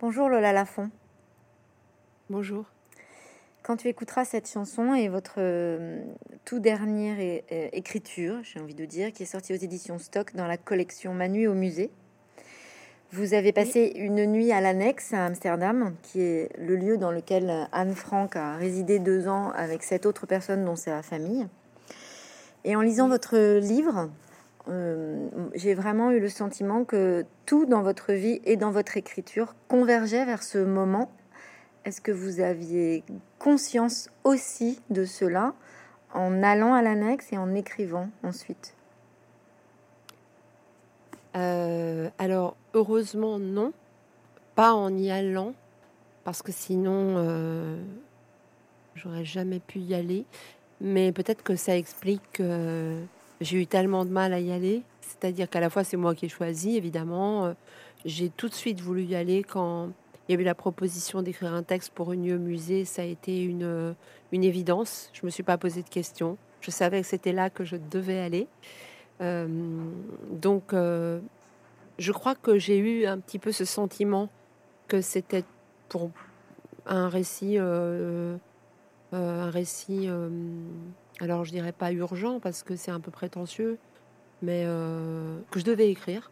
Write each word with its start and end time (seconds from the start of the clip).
Bonjour 0.00 0.28
Lola 0.28 0.52
Lafont. 0.52 0.90
Bonjour. 2.30 2.64
Quand 3.62 3.76
tu 3.76 3.88
écouteras 3.88 4.24
cette 4.24 4.48
chanson 4.48 4.94
et 4.94 5.08
votre 5.08 5.34
euh, 5.38 6.00
tout 6.44 6.60
dernière 6.60 7.18
é- 7.20 7.44
é- 7.48 7.76
écriture, 7.76 8.38
j'ai 8.42 8.60
envie 8.60 8.74
de 8.74 8.84
dire, 8.84 9.12
qui 9.12 9.24
est 9.24 9.26
sortie 9.26 9.52
aux 9.52 9.56
éditions 9.56 9.98
Stock 9.98 10.34
dans 10.34 10.46
la 10.46 10.56
collection 10.56 11.14
Manu 11.14 11.48
au 11.48 11.54
musée, 11.54 11.90
vous 13.10 13.34
avez 13.34 13.52
passé 13.52 13.92
une 13.96 14.26
nuit 14.26 14.52
à 14.52 14.60
l'annexe 14.60 15.12
à 15.14 15.24
Amsterdam, 15.24 15.94
qui 16.02 16.20
est 16.20 16.50
le 16.58 16.76
lieu 16.76 16.98
dans 16.98 17.10
lequel 17.10 17.66
Anne 17.72 17.94
Frank 17.94 18.36
a 18.36 18.54
résidé 18.56 18.98
deux 18.98 19.28
ans 19.28 19.50
avec 19.50 19.82
cette 19.82 20.04
autre 20.06 20.26
personne 20.26 20.64
dont 20.64 20.76
c'est 20.76 20.90
la 20.90 21.02
famille. 21.02 21.46
Et 22.64 22.76
en 22.76 22.82
lisant 22.82 23.08
votre 23.08 23.58
livre, 23.58 24.10
euh, 24.68 25.28
j'ai 25.54 25.74
vraiment 25.74 26.10
eu 26.10 26.20
le 26.20 26.28
sentiment 26.28 26.84
que 26.84 27.24
tout 27.46 27.64
dans 27.64 27.82
votre 27.82 28.12
vie 28.12 28.40
et 28.44 28.56
dans 28.56 28.70
votre 28.70 28.96
écriture 28.96 29.54
convergeait 29.68 30.24
vers 30.24 30.42
ce 30.42 30.58
moment. 30.58 31.10
Est-ce 31.84 32.00
que 32.00 32.12
vous 32.12 32.40
aviez 32.40 33.02
conscience 33.38 34.10
aussi 34.24 34.80
de 34.90 35.04
cela 35.04 35.54
en 36.12 36.42
allant 36.42 36.74
à 36.74 36.82
l'annexe 36.82 37.32
et 37.32 37.38
en 37.38 37.54
écrivant 37.54 38.10
ensuite? 38.22 38.74
Euh, 41.36 42.10
alors, 42.18 42.56
heureusement, 42.74 43.38
non. 43.38 43.72
Pas 44.54 44.74
en 44.74 44.94
y 44.96 45.10
allant, 45.10 45.54
parce 46.24 46.42
que 46.42 46.50
sinon, 46.50 47.14
euh, 47.16 47.80
j'aurais 48.96 49.24
jamais 49.24 49.60
pu 49.60 49.78
y 49.78 49.94
aller. 49.94 50.24
Mais 50.80 51.12
peut-être 51.12 51.42
que 51.42 51.56
ça 51.56 51.76
explique 51.76 52.22
que 52.32 53.00
j'ai 53.40 53.60
eu 53.62 53.66
tellement 53.66 54.04
de 54.04 54.10
mal 54.10 54.32
à 54.32 54.40
y 54.40 54.52
aller. 54.52 54.82
C'est-à-dire 55.00 55.48
qu'à 55.48 55.60
la 55.60 55.70
fois, 55.70 55.84
c'est 55.84 55.96
moi 55.96 56.14
qui 56.14 56.26
ai 56.26 56.28
choisi, 56.28 56.76
évidemment. 56.76 57.46
Euh, 57.46 57.52
J'ai 58.04 58.28
tout 58.30 58.48
de 58.48 58.54
suite 58.54 58.80
voulu 58.80 59.02
y 59.02 59.16
aller 59.16 59.42
quand 59.42 59.90
il 60.28 60.34
y 60.34 60.38
a 60.38 60.40
eu 60.40 60.44
la 60.44 60.54
proposition 60.54 61.22
d'écrire 61.22 61.52
un 61.54 61.62
texte 61.62 61.92
pour 61.94 62.12
une 62.12 62.26
lieu 62.26 62.38
musée. 62.38 62.84
Ça 62.84 63.02
a 63.02 63.04
été 63.04 63.42
une, 63.42 63.94
une 64.30 64.44
évidence. 64.44 65.10
Je 65.12 65.24
me 65.24 65.30
suis 65.30 65.42
pas 65.42 65.58
posé 65.58 65.82
de 65.82 65.88
questions. 65.88 66.36
Je 66.60 66.70
savais 66.70 67.00
que 67.00 67.06
c'était 67.06 67.32
là 67.32 67.50
que 67.50 67.64
je 67.64 67.76
devais 67.76 68.18
aller. 68.20 68.46
Euh, 69.20 69.48
donc, 70.30 70.72
euh, 70.72 71.20
je 71.98 72.12
crois 72.12 72.34
que 72.34 72.58
j'ai 72.58 72.78
eu 72.78 73.06
un 73.06 73.18
petit 73.18 73.38
peu 73.38 73.52
ce 73.52 73.64
sentiment 73.64 74.28
que 74.86 75.00
c'était 75.00 75.44
pour 75.88 76.10
un 76.86 77.08
récit, 77.08 77.58
euh, 77.58 78.36
euh, 79.12 79.42
un 79.42 79.50
récit. 79.50 80.08
Alors, 81.20 81.44
je 81.44 81.50
dirais 81.50 81.72
pas 81.72 81.92
urgent 81.92 82.38
parce 82.38 82.62
que 82.62 82.76
c'est 82.76 82.90
un 82.90 83.00
peu 83.00 83.10
prétentieux, 83.10 83.78
mais 84.42 84.64
euh, 84.66 85.38
que 85.50 85.58
je 85.58 85.64
devais 85.64 85.90
écrire 85.90 86.30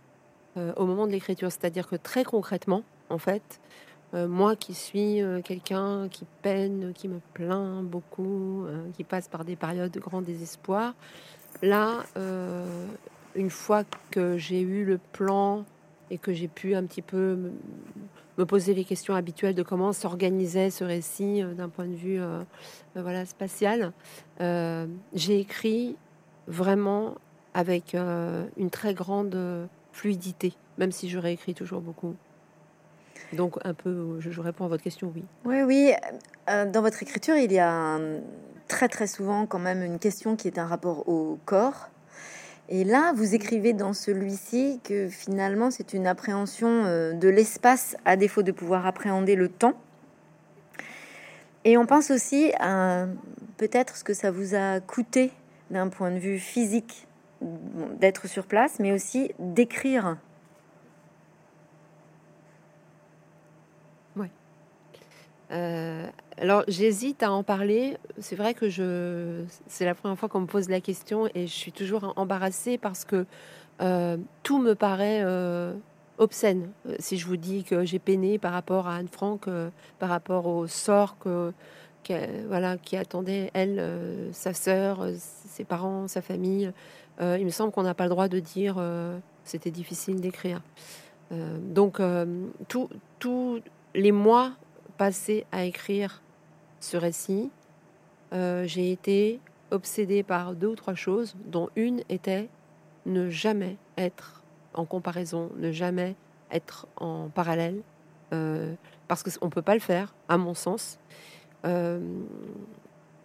euh, 0.56 0.72
au 0.76 0.86
moment 0.86 1.06
de 1.06 1.12
l'écriture. 1.12 1.50
C'est-à-dire 1.50 1.88
que 1.88 1.96
très 1.96 2.24
concrètement, 2.24 2.84
en 3.10 3.18
fait, 3.18 3.60
euh, 4.14 4.28
moi 4.28 4.54
qui 4.54 4.74
suis 4.74 5.20
quelqu'un 5.44 6.08
qui 6.08 6.24
peine, 6.42 6.92
qui 6.94 7.08
me 7.08 7.20
plaint 7.34 7.84
beaucoup, 7.84 8.64
qui 8.96 9.02
passe 9.02 9.28
par 9.28 9.44
des 9.44 9.56
périodes 9.56 9.90
de 9.90 10.00
grand 10.00 10.22
désespoir, 10.22 10.94
là, 11.62 12.04
une 13.34 13.50
fois 13.50 13.82
que 14.10 14.38
j'ai 14.38 14.60
eu 14.60 14.84
le 14.84 14.98
plan 14.98 15.64
et 16.10 16.18
que 16.18 16.32
j'ai 16.32 16.48
pu 16.48 16.76
un 16.76 16.84
petit 16.84 17.02
peu 17.02 17.50
me- 18.38 18.44
poser 18.46 18.74
les 18.74 18.84
questions 18.84 19.14
habituelles 19.14 19.54
de 19.54 19.62
comment 19.62 19.92
s'organisait 19.92 20.70
ce 20.70 20.84
récit 20.84 21.42
euh, 21.42 21.54
d'un 21.54 21.68
point 21.68 21.86
de 21.86 21.94
vue 21.94 22.20
euh, 22.20 22.40
euh, 22.96 23.02
voilà, 23.02 23.24
spatial, 23.26 23.92
j'ai 25.14 25.40
écrit 25.40 25.96
vraiment 26.46 27.14
avec 27.54 27.94
une 27.94 28.70
très 28.70 28.92
grande 28.94 29.36
fluidité, 29.92 30.52
même 30.78 30.92
si 30.92 31.08
je 31.08 31.18
réécris 31.18 31.54
toujours 31.54 31.80
beaucoup. 31.80 32.14
Donc 33.32 33.56
un 33.64 33.72
peu, 33.74 34.20
je, 34.20 34.40
réponds 34.40 34.66
à 34.66 34.68
votre 34.68 34.82
question, 34.84 35.10
oui. 35.14 35.24
Oui, 35.44 35.62
oui. 35.62 35.92
dans 36.46 36.82
votre 36.82 37.02
écriture, 37.02 37.36
il 37.36 37.50
y 37.50 37.58
a 37.58 37.72
un- 37.72 38.20
très 38.68 38.88
très 38.88 39.06
souvent 39.06 39.46
quand 39.46 39.58
même 39.58 39.82
une 39.82 39.98
question 39.98 40.36
qui 40.36 40.48
est 40.48 40.58
un 40.58 40.66
rapport 40.66 41.08
au 41.08 41.38
corps. 41.44 41.88
Et 42.68 42.84
là, 42.84 43.12
vous 43.14 43.34
écrivez 43.34 43.72
dans 43.72 43.92
celui-ci 43.92 44.80
que 44.82 45.08
finalement, 45.08 45.70
c'est 45.70 45.92
une 45.92 46.06
appréhension 46.06 46.84
euh, 46.84 47.12
de 47.12 47.28
l'espace 47.28 47.96
à 48.04 48.16
défaut 48.16 48.42
de 48.42 48.52
pouvoir 48.52 48.86
appréhender 48.86 49.36
le 49.36 49.48
temps. 49.48 49.74
Et 51.64 51.76
on 51.76 51.86
pense 51.86 52.10
aussi 52.10 52.52
à 52.58 53.06
peut-être 53.56 53.96
ce 53.96 54.04
que 54.04 54.14
ça 54.14 54.30
vous 54.30 54.54
a 54.54 54.80
coûté 54.80 55.32
d'un 55.70 55.88
point 55.88 56.10
de 56.10 56.18
vue 56.18 56.38
physique 56.38 57.06
d'être 58.00 58.26
sur 58.28 58.46
place, 58.46 58.78
mais 58.80 58.92
aussi 58.92 59.32
d'écrire. 59.38 60.16
Euh, 65.52 66.08
alors 66.38 66.64
j'hésite 66.68 67.22
à 67.22 67.32
en 67.32 67.42
parler. 67.42 67.96
C'est 68.18 68.36
vrai 68.36 68.54
que 68.54 68.68
je, 68.68 69.42
c'est 69.66 69.84
la 69.84 69.94
première 69.94 70.18
fois 70.18 70.28
qu'on 70.28 70.40
me 70.40 70.46
pose 70.46 70.68
la 70.68 70.80
question 70.80 71.28
et 71.34 71.46
je 71.46 71.52
suis 71.52 71.72
toujours 71.72 72.12
embarrassée 72.16 72.78
parce 72.78 73.04
que 73.04 73.24
euh, 73.80 74.16
tout 74.42 74.58
me 74.58 74.74
paraît 74.74 75.22
euh, 75.24 75.72
obscène. 76.18 76.70
Euh, 76.88 76.96
Si 76.98 77.16
je 77.16 77.26
vous 77.26 77.36
dis 77.36 77.64
que 77.64 77.84
j'ai 77.84 77.98
peiné 77.98 78.38
par 78.38 78.52
rapport 78.52 78.86
à 78.86 78.96
Anne 78.96 79.08
Frank, 79.08 79.48
par 79.98 80.08
rapport 80.08 80.46
au 80.46 80.66
sort 80.66 81.18
que, 81.18 81.52
voilà, 82.48 82.76
qui 82.76 82.96
attendait 82.96 83.50
elle, 83.54 83.82
sa 84.32 84.52
sœur, 84.52 85.06
ses 85.16 85.64
parents, 85.64 86.06
sa 86.06 86.22
famille, 86.22 86.70
il 87.20 87.44
me 87.44 87.50
semble 87.50 87.72
qu'on 87.72 87.82
n'a 87.82 87.94
pas 87.94 88.04
le 88.04 88.10
droit 88.10 88.28
de 88.28 88.38
dire 88.38 88.76
c'était 89.42 89.72
difficile 89.72 90.20
d'écrire. 90.20 90.62
Donc 91.30 92.00
tous 93.18 93.60
les 93.94 94.12
mois 94.12 94.52
passé 94.98 95.46
à 95.50 95.64
écrire 95.64 96.22
ce 96.80 96.96
récit, 96.96 97.50
euh, 98.32 98.64
j'ai 98.66 98.90
été 98.92 99.40
obsédée 99.70 100.22
par 100.22 100.54
deux 100.54 100.68
ou 100.68 100.74
trois 100.74 100.94
choses, 100.94 101.34
dont 101.46 101.68
une 101.76 102.02
était 102.08 102.48
ne 103.06 103.30
jamais 103.30 103.76
être 103.96 104.42
en 104.74 104.84
comparaison, 104.84 105.50
ne 105.56 105.72
jamais 105.72 106.14
être 106.50 106.86
en 106.96 107.28
parallèle, 107.28 107.80
euh, 108.32 108.74
parce 109.08 109.22
qu'on 109.22 109.46
ne 109.46 109.50
peut 109.50 109.62
pas 109.62 109.74
le 109.74 109.80
faire, 109.80 110.14
à 110.28 110.36
mon 110.36 110.54
sens. 110.54 110.98
Euh, 111.64 112.00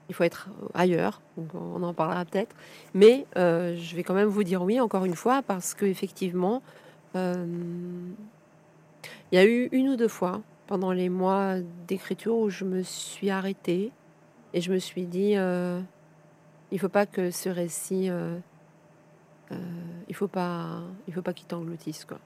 il 0.09 0.15
faut 0.15 0.23
être 0.23 0.49
ailleurs, 0.73 1.21
on 1.53 1.83
en 1.83 1.93
parlera 1.93 2.25
peut-être. 2.25 2.53
Mais 2.93 3.25
je 3.35 3.95
vais 3.95 4.03
quand 4.03 4.13
même 4.13 4.27
vous 4.27 4.43
dire 4.43 4.61
oui, 4.61 4.79
encore 4.81 5.05
une 5.05 5.15
fois, 5.15 5.41
parce 5.41 5.73
qu'effectivement, 5.73 6.61
il 7.15 7.21
y 9.31 9.37
a 9.37 9.45
eu 9.45 9.69
une 9.71 9.87
ou 9.87 9.95
deux 9.95 10.09
fois 10.09 10.41
pendant 10.71 10.93
les 10.93 11.09
mois 11.09 11.55
d'écriture 11.85 12.37
où 12.37 12.49
je 12.49 12.63
me 12.63 12.81
suis 12.81 13.29
arrêtée 13.29 13.91
et 14.53 14.61
je 14.61 14.71
me 14.71 14.79
suis 14.79 15.05
dit 15.05 15.33
euh, 15.35 15.81
il 16.71 16.79
faut 16.79 16.87
pas 16.87 17.05
que 17.05 17.29
ce 17.29 17.49
récit 17.49 18.09
euh, 18.09 18.37
euh, 19.51 19.55
il 20.07 20.15
faut 20.15 20.29
pas 20.29 20.79
il 21.09 21.13
faut 21.13 21.21
pas 21.21 21.33
qu'il 21.33 21.47
t'engloutisse 21.47 22.05
quoi. 22.05 22.19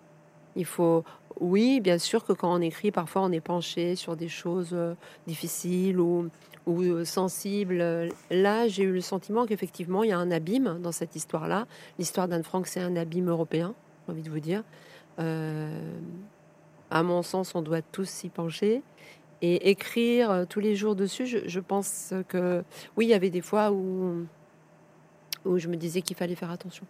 Il 0.56 0.66
faut 0.66 1.04
oui 1.40 1.80
bien 1.80 1.98
sûr 1.98 2.24
que 2.24 2.34
quand 2.34 2.54
on 2.54 2.62
écrit 2.62 2.92
parfois 2.92 3.24
on 3.24 3.32
est 3.32 3.42
penché 3.42 3.96
sur 3.96 4.16
des 4.16 4.28
choses 4.28 4.74
euh, 4.74 4.94
difficiles 5.26 6.00
ou 6.00 6.30
ou 6.68 7.04
sensibles. 7.04 8.12
Là 8.30 8.68
j'ai 8.68 8.84
eu 8.84 8.94
le 8.94 9.02
sentiment 9.02 9.48
qu'effectivement 9.48 10.04
il 10.04 10.12
y 10.12 10.14
a 10.14 10.20
un 10.20 10.30
abîme 10.30 10.78
dans 10.84 10.92
cette 10.92 11.16
histoire 11.16 11.48
là 11.48 11.66
l'histoire 11.98 12.28
d'Anne 12.28 12.44
Frank 12.44 12.68
c'est 12.68 12.82
un 12.82 12.96
abîme 12.96 13.28
européen 13.28 13.74
j'ai 14.06 14.12
envie 14.12 14.22
de 14.22 14.30
vous 14.30 14.40
dire 14.40 14.62
à 16.92 17.04
mon 17.04 17.22
sens, 17.22 17.56
on 17.56 17.62
doit 17.62 17.82
tous 17.82 18.08
s'y 18.08 18.30
pencher 18.30 18.82
et 19.42 19.70
écrire 19.70 20.32
euh, 20.32 20.46
tous 20.46 20.60
les 20.60 20.76
jours 20.76 20.96
dessus. 20.96 21.26
Je, 21.26 21.40
je 21.46 21.60
pense 21.60 22.14
que 22.28 22.64
oui, 22.98 23.06
il 23.06 23.10
y 23.10 23.14
avait 23.14 23.30
des 23.30 23.42
fois 23.42 23.72
où, 23.72 24.26
où 25.46 25.58
je 25.58 25.68
me 25.68 25.76
disais 25.76 26.02
qu'il 26.02 26.16
fallait 26.16 26.36
faire 26.36 26.52
attention. 26.52 26.86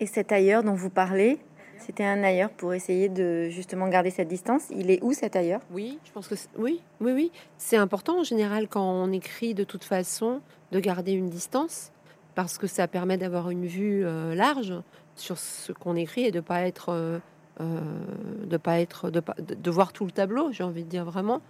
Et 0.00 0.06
cet 0.06 0.32
ailleurs 0.32 0.62
dont 0.62 0.74
vous 0.74 0.90
parlez, 0.90 1.38
c'était 1.78 2.04
un 2.04 2.22
ailleurs 2.22 2.50
pour 2.50 2.74
essayer 2.74 3.08
de 3.08 3.48
justement 3.48 3.88
garder 3.88 4.10
cette 4.10 4.28
distance. 4.28 4.64
Il 4.70 4.90
est 4.90 5.02
où 5.02 5.12
cet 5.12 5.36
ailleurs? 5.36 5.60
Oui, 5.70 5.98
je 6.04 6.12
pense 6.12 6.28
que 6.28 6.34
oui, 6.56 6.80
oui, 7.00 7.12
oui, 7.12 7.32
c'est 7.56 7.76
important 7.76 8.20
en 8.20 8.24
général 8.24 8.68
quand 8.68 8.84
on 8.84 9.12
écrit 9.12 9.54
de 9.54 9.64
toute 9.64 9.84
façon 9.84 10.40
de 10.72 10.80
garder 10.80 11.12
une 11.12 11.28
distance 11.28 11.92
parce 12.34 12.58
que 12.58 12.66
ça 12.66 12.88
permet 12.88 13.16
d'avoir 13.16 13.50
une 13.50 13.66
vue 13.66 14.04
euh, 14.04 14.34
large 14.34 14.74
sur 15.14 15.38
ce 15.38 15.72
qu'on 15.72 15.96
écrit 15.96 16.24
et 16.24 16.30
de 16.30 16.40
pas 16.40 16.62
être 16.62 16.90
euh, 16.90 17.18
de 17.60 18.56
pas 18.56 18.80
être 18.80 19.10
de, 19.10 19.70
voir 19.70 19.92
tout 19.92 20.04
le 20.04 20.10
tableau. 20.10 20.52
J'ai 20.52 20.64
envie 20.64 20.84
de 20.84 20.88
dire 20.88 21.04
vraiment. 21.04 21.40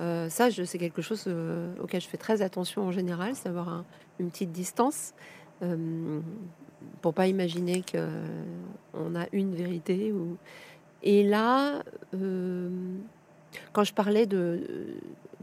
Euh, 0.00 0.30
ça, 0.30 0.50
c'est 0.50 0.78
quelque 0.78 1.02
chose 1.02 1.24
euh, 1.26 1.74
auquel 1.82 2.00
je 2.00 2.08
fais 2.08 2.16
très 2.16 2.40
attention 2.40 2.84
en 2.84 2.90
général, 2.92 3.34
c'est 3.34 3.50
avoir 3.50 3.68
un- 3.68 3.84
une 4.18 4.30
petite 4.30 4.50
distance 4.50 5.12
euh, 5.62 6.20
pour 7.02 7.12
pas 7.12 7.26
imaginer 7.26 7.82
que 7.82 8.08
on 8.94 9.14
a 9.14 9.26
une 9.32 9.54
vérité. 9.54 10.10
Ou... 10.12 10.38
Et 11.02 11.22
là, 11.22 11.82
euh, 12.14 12.70
quand 13.74 13.84
je 13.84 13.92
parlais 13.92 14.26
de 14.26 14.60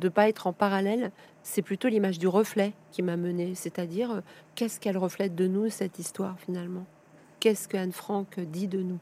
ne 0.02 0.10
pas 0.10 0.28
être 0.28 0.48
en 0.48 0.54
parallèle, 0.54 1.12
c'est 1.44 1.62
plutôt 1.62 1.88
l'image 1.88 2.18
du 2.18 2.28
reflet 2.28 2.74
qui 2.92 3.04
m'a 3.04 3.16
menée, 3.16 3.54
c'est-à-dire 3.54 4.12
euh, 4.12 4.22
qu'est-ce 4.56 4.80
qu'elle 4.80 4.98
reflète 4.98 5.36
de 5.36 5.48
nous 5.48 5.70
cette 5.70 6.00
histoire 6.00 6.40
finalement? 6.40 6.86
Qu'est-ce 7.40 7.68
que 7.68 7.78
Anne 7.78 7.92
Frank 7.92 8.40
dit 8.40 8.68
de 8.68 8.82
nous? 8.82 9.00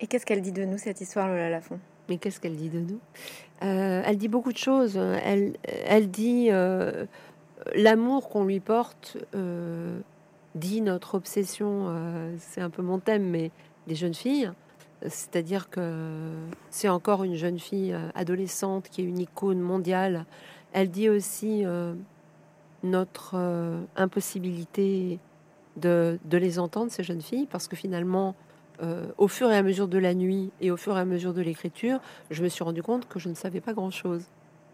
Et 0.00 0.06
qu'est-ce 0.06 0.24
qu'elle 0.24 0.40
dit 0.40 0.52
de 0.52 0.64
nous 0.64 0.78
cette 0.78 1.00
histoire, 1.00 1.28
Lola 1.28 1.50
Lafont 1.50 1.78
Mais 2.08 2.16
qu'est-ce 2.16 2.40
qu'elle 2.40 2.56
dit 2.56 2.70
de 2.70 2.80
nous? 2.80 3.00
Elle 3.60 4.16
dit 4.16 4.28
beaucoup 4.28 4.52
de 4.52 4.58
choses. 4.58 4.96
Elle, 4.96 5.56
elle 5.64 6.10
dit 6.10 6.48
l'amour 7.74 8.30
qu'on 8.30 8.44
lui 8.44 8.60
porte 8.60 9.18
dit 10.54 10.80
notre 10.80 11.14
obsession, 11.14 11.94
c'est 12.38 12.62
un 12.62 12.70
peu 12.70 12.82
mon 12.82 12.98
thème, 12.98 13.28
mais 13.28 13.50
des 13.86 13.94
jeunes 13.94 14.14
filles. 14.14 14.50
C'est-à-dire 15.02 15.68
que 15.68 16.32
c'est 16.70 16.88
encore 16.88 17.24
une 17.24 17.34
jeune 17.34 17.58
fille 17.58 17.94
adolescente 18.14 18.88
qui 18.88 19.02
est 19.02 19.04
une 19.04 19.18
icône 19.18 19.60
mondiale. 19.60 20.24
Elle 20.72 20.90
dit 20.90 21.10
aussi 21.10 21.64
notre 22.82 23.36
impossibilité 23.96 25.18
de, 25.76 26.18
les 26.30 26.58
entendre, 26.58 26.90
ces 26.90 27.02
jeunes 27.02 27.22
filles, 27.22 27.46
parce 27.50 27.68
que 27.68 27.76
finalement, 27.76 28.34
au 29.18 29.28
fur 29.28 29.50
et 29.50 29.56
à 29.56 29.62
mesure 29.62 29.88
de 29.88 29.98
la 29.98 30.14
nuit 30.14 30.50
et 30.60 30.70
au 30.70 30.76
fur 30.76 30.96
et 30.96 31.00
à 31.00 31.04
mesure 31.04 31.34
de 31.34 31.42
l'écriture, 31.42 32.00
je 32.30 32.42
me 32.42 32.48
suis 32.48 32.64
rendu 32.64 32.82
compte 32.82 33.08
que 33.08 33.18
je 33.18 33.28
ne 33.28 33.34
savais 33.34 33.60
pas 33.60 33.72
grand-chose. 33.72 34.22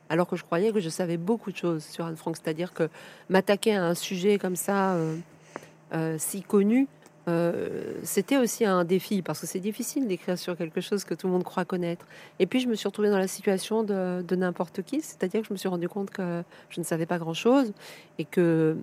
Alors 0.08 0.28
que 0.28 0.36
je 0.36 0.44
croyais 0.44 0.72
que 0.72 0.78
je 0.78 0.88
savais 0.88 1.16
beaucoup 1.16 1.50
de 1.50 1.56
choses 1.56 1.84
sur 1.84 2.04
Anne 2.06 2.16
Frank. 2.16 2.36
C'est-à-dire 2.36 2.72
que 2.72 2.88
m'attaquer 3.28 3.74
à 3.74 3.84
un 3.84 3.94
sujet 3.94 4.38
comme 4.38 4.54
ça, 4.54 4.96
si 6.18 6.42
connu, 6.42 6.86
c'était 8.04 8.36
aussi 8.36 8.64
un 8.64 8.84
défi 8.84 9.22
parce 9.22 9.40
que 9.40 9.48
c'est 9.48 9.58
difficile 9.58 10.06
d'écrire 10.06 10.38
sur 10.38 10.56
quelque 10.56 10.80
chose 10.80 11.02
que 11.02 11.14
tout 11.14 11.26
le 11.26 11.32
monde 11.32 11.42
croit 11.42 11.64
connaître. 11.64 12.06
Et 12.38 12.46
puis 12.46 12.60
je 12.60 12.68
me 12.68 12.76
suis 12.76 12.86
retrouvée 12.86 13.10
dans 13.10 13.18
la 13.18 13.26
situation 13.26 13.82
de, 13.82 14.22
de 14.22 14.36
n'importe 14.36 14.82
qui, 14.82 15.00
c'est-à-dire 15.00 15.40
que 15.40 15.48
je 15.48 15.52
me 15.52 15.58
suis 15.58 15.68
rendu 15.68 15.88
compte 15.88 16.10
que 16.10 16.44
je 16.70 16.78
ne 16.78 16.84
savais 16.84 17.06
pas 17.06 17.18
grand-chose 17.18 17.72
et 18.18 18.24
que 18.24 18.76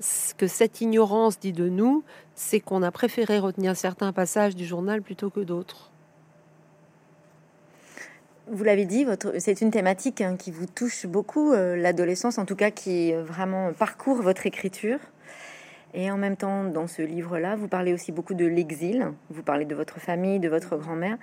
ce 0.00 0.34
que 0.34 0.46
cette 0.46 0.80
ignorance 0.80 1.38
dit 1.38 1.52
de 1.52 1.68
nous, 1.68 2.02
c'est 2.34 2.60
qu'on 2.60 2.82
a 2.82 2.90
préféré 2.90 3.38
retenir 3.38 3.76
certains 3.76 4.12
passages 4.12 4.56
du 4.56 4.64
journal 4.64 5.02
plutôt 5.02 5.30
que 5.30 5.40
d'autres. 5.40 5.90
Vous 8.52 8.64
l'avez 8.64 8.84
dit, 8.84 9.06
c'est 9.38 9.60
une 9.60 9.70
thématique 9.70 10.20
hein, 10.20 10.36
qui 10.36 10.50
vous 10.50 10.66
touche 10.66 11.06
beaucoup, 11.06 11.52
euh, 11.52 11.76
l'adolescence, 11.76 12.38
en 12.38 12.46
tout 12.46 12.56
cas 12.56 12.72
qui 12.72 13.12
euh, 13.14 13.22
vraiment 13.22 13.72
parcourt 13.72 14.20
votre 14.22 14.44
écriture. 14.44 14.98
Et 15.94 16.10
en 16.10 16.16
même 16.16 16.36
temps, 16.36 16.64
dans 16.64 16.86
ce 16.86 17.02
livre-là, 17.02 17.54
vous 17.54 17.68
parlez 17.68 17.92
aussi 17.92 18.10
beaucoup 18.10 18.34
de 18.34 18.46
l'exil. 18.46 19.12
Vous 19.28 19.42
parlez 19.42 19.66
de 19.66 19.74
votre 19.74 20.00
famille, 20.00 20.40
de 20.40 20.48
votre 20.48 20.76
grand-mère. 20.76 21.16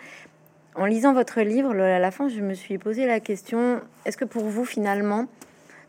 En 0.75 0.85
lisant 0.85 1.13
votre 1.13 1.41
livre, 1.41 1.71
à 1.71 1.99
la 1.99 2.11
fin, 2.11 2.29
je 2.29 2.39
me 2.41 2.53
suis 2.53 2.77
posé 2.77 3.05
la 3.05 3.19
question 3.19 3.81
est-ce 4.05 4.15
que 4.15 4.25
pour 4.25 4.43
vous, 4.43 4.63
finalement, 4.63 5.27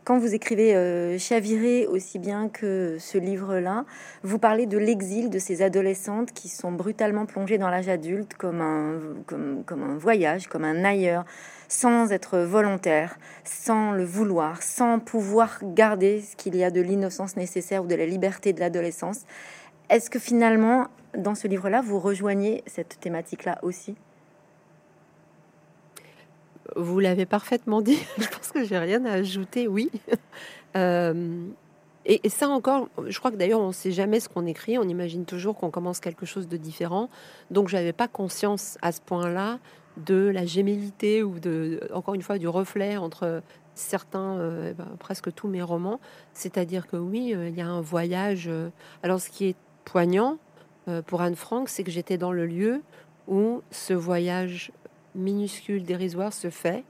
quand 0.09 0.17
vous 0.17 0.33
écrivez 0.33 0.75
euh, 0.75 1.19
Chavirer 1.19 1.85
aussi 1.85 2.17
bien 2.17 2.49
que 2.49 2.97
ce 2.97 3.19
livre-là, 3.19 3.85
vous 4.23 4.39
parlez 4.39 4.65
de 4.65 4.79
l'exil 4.79 5.29
de 5.29 5.37
ces 5.37 5.61
adolescentes 5.61 6.31
qui 6.31 6.49
sont 6.49 6.71
brutalement 6.71 7.27
plongées 7.27 7.59
dans 7.59 7.69
l'âge 7.69 7.89
adulte 7.89 8.33
comme 8.33 8.59
un, 8.59 8.99
comme, 9.27 9.63
comme 9.65 9.83
un 9.83 9.97
voyage, 9.99 10.47
comme 10.47 10.63
un 10.63 10.83
ailleurs, 10.83 11.25
sans 11.67 12.11
être 12.11 12.39
volontaire, 12.39 13.19
sans 13.43 13.91
le 13.91 14.03
vouloir, 14.03 14.63
sans 14.63 14.97
pouvoir 14.97 15.59
garder 15.61 16.21
ce 16.21 16.35
qu'il 16.35 16.55
y 16.55 16.63
a 16.63 16.71
de 16.71 16.81
l'innocence 16.81 17.35
nécessaire 17.35 17.83
ou 17.83 17.87
de 17.87 17.93
la 17.93 18.07
liberté 18.07 18.51
de 18.51 18.61
l'adolescence. 18.61 19.25
Est-ce 19.91 20.09
que 20.09 20.17
finalement, 20.17 20.87
dans 21.15 21.35
ce 21.35 21.47
livre-là, 21.47 21.83
vous 21.85 21.99
rejoignez 21.99 22.63
cette 22.65 22.99
thématique-là 22.99 23.59
aussi? 23.61 23.95
Vous 26.75 26.99
l'avez 26.99 27.25
parfaitement 27.25 27.81
dit. 27.81 27.99
Je 28.17 28.27
pense 28.27 28.51
que 28.51 28.63
j'ai 28.63 28.77
rien 28.77 29.05
à 29.05 29.13
ajouter. 29.13 29.67
Oui. 29.67 29.91
Euh, 30.75 31.47
et, 32.05 32.29
ça 32.29 32.47
encore, 32.47 32.89
je 33.07 33.17
crois 33.17 33.31
que 33.31 33.37
d'ailleurs 33.37 33.59
on 33.59 33.69
ne 33.69 33.73
sait 33.73 33.91
jamais 33.91 34.19
ce 34.19 34.29
qu'on 34.29 34.45
écrit. 34.45 34.77
On 34.77 34.83
imagine 34.83 35.25
toujours 35.25 35.57
qu'on 35.57 35.71
commence 35.71 35.99
quelque 35.99 36.27
chose 36.27 36.47
de 36.47 36.57
différent. 36.57 37.09
Donc 37.49 37.69
j'avais 37.69 37.91
pas 37.91 38.07
conscience 38.07 38.77
à 38.83 38.91
ce 38.91 39.01
point-là 39.01 39.57
de 39.97 40.29
la 40.31 40.45
gémilité 40.45 41.23
ou 41.23 41.39
de, 41.39 41.79
encore 41.91 42.13
une 42.13 42.21
fois, 42.21 42.37
du 42.37 42.47
reflet 42.47 42.97
entre 42.97 43.41
certains, 43.73 44.37
euh, 44.37 44.73
ben, 44.73 44.89
presque 44.99 45.33
tous 45.33 45.47
mes 45.47 45.63
romans. 45.63 45.99
C'est-à-dire 46.33 46.85
que 46.85 46.97
oui, 46.97 47.33
euh, 47.33 47.49
il 47.49 47.55
y 47.55 47.61
a 47.61 47.67
un 47.67 47.81
voyage. 47.81 48.47
alors 49.01 49.19
ce 49.19 49.31
qui 49.31 49.47
est 49.47 49.57
poignant 49.85 50.37
pour 51.07 51.21
Anne 51.21 51.35
Frank, 51.35 51.67
c'est 51.67 51.83
que 51.83 51.89
j'étais 51.89 52.19
dans 52.19 52.31
le 52.31 52.45
lieu 52.45 52.83
où 53.27 53.63
ce 53.71 53.95
voyage 53.95 54.71
minuscule, 55.15 55.83
dérisoire 55.83 56.33
se 56.33 56.49
fait, 56.49 56.83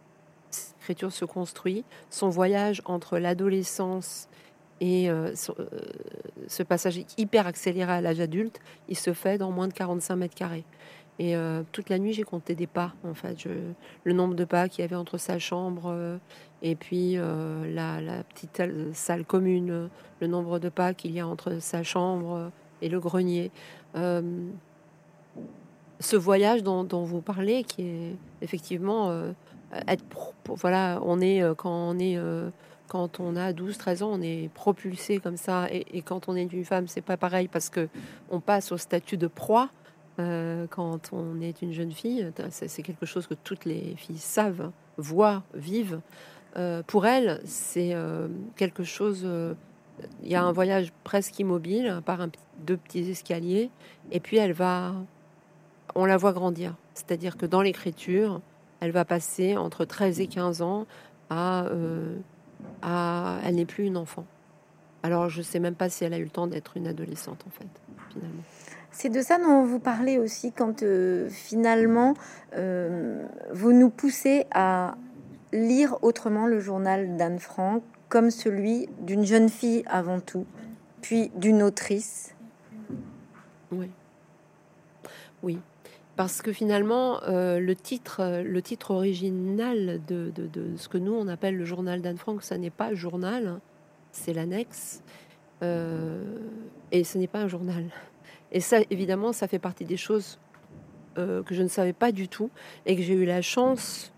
l'écriture 0.89 1.11
se 1.11 1.25
construit, 1.25 1.83
son 2.09 2.29
voyage 2.29 2.81
entre 2.85 3.19
l'adolescence 3.19 4.27
et 4.81 5.09
euh, 5.09 5.33
euh, 5.59 5.65
ce 6.47 6.63
passage 6.63 7.01
hyper 7.17 7.45
accéléré 7.45 7.91
à 7.91 8.01
l'âge 8.01 8.19
adulte, 8.19 8.59
il 8.87 8.97
se 8.97 9.13
fait 9.13 9.37
dans 9.37 9.51
moins 9.51 9.67
de 9.67 9.73
45 9.73 10.15
mètres 10.15 10.33
carrés. 10.33 10.63
Et 11.19 11.35
euh, 11.35 11.61
toute 11.71 11.89
la 11.89 11.99
nuit, 11.99 12.13
j'ai 12.13 12.23
compté 12.23 12.55
des 12.55 12.65
pas, 12.65 12.93
en 13.03 13.13
fait. 13.13 13.45
le 14.03 14.13
nombre 14.13 14.33
de 14.33 14.45
pas 14.45 14.67
qu'il 14.67 14.81
y 14.81 14.85
avait 14.85 14.95
entre 14.95 15.17
sa 15.17 15.37
chambre 15.37 16.19
et 16.61 16.75
puis 16.75 17.17
la, 17.17 18.23
petite 18.29 18.63
salle 18.93 19.25
commune, 19.25 19.89
le 20.21 20.27
nombre 20.27 20.57
de 20.59 20.69
pas 20.69 20.93
qu'il 20.95 21.11
y 21.11 21.19
a 21.19 21.27
entre 21.27 21.59
sa 21.59 21.83
chambre 21.83 22.51
et 22.81 22.89
le 22.89 22.99
grenier 22.99 23.51
ce 25.99 26.15
voyage 26.15 26.63
dont, 26.63 26.85
vous 27.03 27.21
parlez, 27.21 27.63
qui 27.63 27.83
est 27.83 28.15
effectivement 28.41 29.11
euh, 29.73 29.79
être 29.87 30.03
voilà, 30.47 30.99
on 31.03 31.21
est 31.21 31.41
euh, 31.41 31.53
quand 31.53 31.71
on 31.71 31.99
est 31.99 32.17
euh, 32.17 32.49
quand 32.87 33.19
on 33.19 33.35
a 33.35 33.53
12, 33.53 33.77
13 33.77 34.03
ans, 34.03 34.09
on 34.13 34.21
est 34.21 34.49
propulsé 34.53 35.19
comme 35.19 35.37
ça, 35.37 35.67
et, 35.69 36.01
quand 36.01 36.27
on 36.27 36.35
est 36.35 36.41
une 36.41 36.65
femme, 36.65 36.87
c'est 36.87 37.01
pas 37.01 37.17
pareil 37.17 37.47
parce 37.47 37.69
que 37.69 37.87
on 38.31 38.39
passe 38.39 38.71
au 38.71 38.77
statut 38.77 39.17
de 39.17 39.27
proie. 39.27 39.69
quand 40.17 41.13
on 41.13 41.39
est 41.39 41.61
une 41.61 41.71
jeune 41.71 41.91
fille, 41.91 42.31
c'est 42.49 42.81
quelque 42.81 43.05
chose 43.05 43.27
que 43.27 43.35
toutes 43.35 43.65
les 43.65 43.93
filles 43.95 44.17
savent, 44.17 44.71
voient, 44.97 45.43
vivent. 45.53 46.01
pour 46.87 47.05
elle, 47.05 47.41
c'est 47.45 47.95
quelque 48.55 48.83
chose. 48.83 49.23
Il 50.23 50.31
y 50.31 50.35
a 50.35 50.43
un 50.43 50.51
voyage 50.51 50.91
presque 51.03 51.37
immobile 51.37 52.01
par 52.05 52.21
un, 52.21 52.29
deux 52.65 52.77
petits 52.77 53.07
escaliers, 53.11 53.69
et 54.11 54.19
puis 54.19 54.37
elle 54.37 54.53
va 54.53 54.95
on 55.95 56.05
la 56.05 56.17
voit 56.17 56.33
grandir. 56.33 56.75
C'est-à-dire 56.93 57.37
que 57.37 57.45
dans 57.45 57.61
l'écriture, 57.61 58.41
elle 58.79 58.91
va 58.91 59.05
passer 59.05 59.57
entre 59.57 59.85
13 59.85 60.19
et 60.19 60.27
15 60.27 60.61
ans 60.61 60.85
à, 61.29 61.65
euh, 61.65 62.15
à 62.81 63.39
elle 63.45 63.55
n'est 63.55 63.65
plus 63.65 63.85
une 63.85 63.97
enfant. 63.97 64.25
Alors 65.03 65.29
je 65.29 65.41
sais 65.41 65.59
même 65.59 65.75
pas 65.75 65.89
si 65.89 66.03
elle 66.03 66.13
a 66.13 66.17
eu 66.17 66.23
le 66.23 66.29
temps 66.29 66.47
d'être 66.47 66.75
une 66.77 66.87
adolescente 66.87 67.43
en 67.47 67.51
fait, 67.51 67.67
finalement. 68.11 68.43
C'est 68.91 69.09
de 69.09 69.21
ça 69.21 69.37
dont 69.37 69.63
vous 69.63 69.79
parlez 69.79 70.17
aussi 70.17 70.51
quand 70.51 70.83
euh, 70.83 71.29
finalement 71.29 72.15
euh, 72.55 73.25
vous 73.53 73.71
nous 73.71 73.89
poussez 73.89 74.45
à 74.51 74.95
lire 75.53 75.97
autrement 76.01 76.47
le 76.47 76.59
journal 76.59 77.15
d'Anne 77.15 77.39
Frank 77.39 77.83
comme 78.09 78.31
celui 78.31 78.89
d'une 78.99 79.23
jeune 79.23 79.49
fille 79.49 79.83
avant 79.87 80.19
tout, 80.19 80.45
puis 81.01 81.31
d'une 81.35 81.61
autrice. 81.61 82.33
Oui. 83.71 83.89
Oui, 85.43 85.59
parce 86.19 86.41
que 86.41 86.51
finalement, 86.51 87.23
euh, 87.29 87.61
le, 87.61 87.77
titre, 87.77 88.19
euh, 88.19 88.43
le 88.43 88.61
titre 88.61 88.91
original 88.91 90.01
de, 90.05 90.33
ce 90.75 90.89
que 90.89 90.97
nous 90.97 91.13
on 91.13 91.29
appelle 91.29 91.55
le 91.55 91.63
journal 91.63 92.01
d'Anne 92.01 92.17
Frank, 92.17 92.43
ça 92.43 92.57
n'est 92.57 92.69
pas 92.69 92.93
journal, 92.93 93.47
hein. 93.47 93.61
c'est 94.11 94.33
l'annexe, 94.33 95.01
euh, 95.63 96.21
et 96.91 97.05
ce 97.05 97.17
n'est 97.17 97.27
pas 97.27 97.39
un 97.39 97.47
journal. 97.47 97.85
Et 98.51 98.59
ça, 98.59 98.79
évidemment, 98.89 99.31
ça 99.31 99.47
fait 99.47 99.59
partie 99.59 99.85
des 99.85 99.95
choses 99.95 100.39
que 101.15 101.53
je 101.53 101.63
ne 101.63 101.69
savais 101.69 101.93
pas 101.93 102.11
du 102.11 102.27
tout, 102.27 102.49
et 102.85 102.97
que 102.97 103.01
j'ai 103.01 103.13
eu 103.13 103.25
la 103.25 103.41
chance 103.41 104.11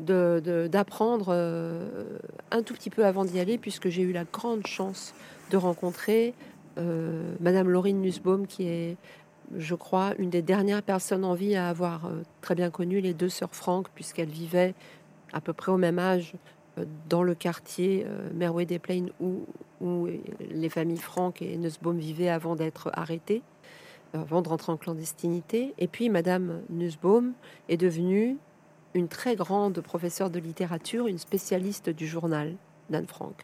d'apprendre 0.00 1.32
un 2.50 2.62
tout 2.62 2.74
petit 2.74 2.90
peu 2.90 3.04
avant 3.04 3.24
d'y 3.24 3.38
aller, 3.38 3.58
puisque 3.58 3.90
j'ai 3.90 4.02
eu 4.02 4.12
la 4.12 4.24
grande 4.24 4.66
chance 4.66 5.14
de 5.52 5.56
rencontrer 5.56 6.34
Madame 7.40 7.70
Laurine 7.70 8.00
Nussbaum, 8.00 8.48
qui 8.48 8.66
est 8.66 8.96
je 9.56 9.74
crois, 9.74 10.14
une 10.18 10.30
des 10.30 10.42
dernières 10.42 10.82
personnes 10.82 11.24
en 11.24 11.34
vie 11.34 11.56
à 11.56 11.68
avoir 11.68 12.06
euh, 12.06 12.22
très 12.40 12.54
bien 12.54 12.70
connu 12.70 13.00
les 13.00 13.14
deux 13.14 13.28
sœurs 13.28 13.54
Franck, 13.54 13.88
puisqu'elles 13.94 14.28
vivaient 14.28 14.74
à 15.32 15.40
peu 15.40 15.52
près 15.52 15.72
au 15.72 15.76
même 15.76 15.98
âge 15.98 16.34
euh, 16.78 16.84
dans 17.08 17.22
le 17.22 17.34
quartier 17.34 18.04
euh, 18.06 18.28
Merway 18.34 18.66
des 18.66 18.78
Plaines 18.78 19.10
où, 19.20 19.46
où 19.80 20.08
les 20.50 20.68
familles 20.68 20.98
Franck 20.98 21.42
et 21.42 21.56
Nussbaum 21.56 21.98
vivaient 21.98 22.28
avant 22.28 22.56
d'être 22.56 22.90
arrêtées, 22.94 23.42
avant 24.12 24.42
de 24.42 24.48
rentrer 24.48 24.72
en 24.72 24.76
clandestinité. 24.76 25.74
Et 25.78 25.88
puis 25.88 26.08
Madame 26.08 26.62
Nussbaum 26.70 27.32
est 27.68 27.76
devenue 27.76 28.36
une 28.94 29.08
très 29.08 29.34
grande 29.34 29.80
professeure 29.80 30.30
de 30.30 30.38
littérature, 30.38 31.08
une 31.08 31.18
spécialiste 31.18 31.90
du 31.90 32.06
journal 32.06 32.54
d'Anne 32.90 33.08
Frank. 33.08 33.34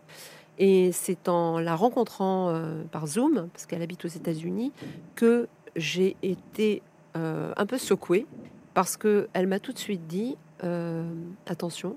Et 0.58 0.92
c'est 0.92 1.28
en 1.28 1.58
la 1.58 1.74
rencontrant 1.74 2.54
par 2.92 3.06
Zoom, 3.06 3.48
parce 3.52 3.66
qu'elle 3.66 3.82
habite 3.82 4.04
aux 4.04 4.08
États-Unis, 4.08 4.72
que 5.16 5.48
j'ai 5.76 6.16
été 6.22 6.82
euh, 7.16 7.52
un 7.56 7.66
peu 7.66 7.78
secouée 7.78 8.26
parce 8.74 8.96
que 8.96 9.28
elle 9.32 9.46
m'a 9.46 9.58
tout 9.58 9.72
de 9.72 9.78
suite 9.78 10.06
dit 10.06 10.36
euh, 10.64 11.04
attention, 11.46 11.96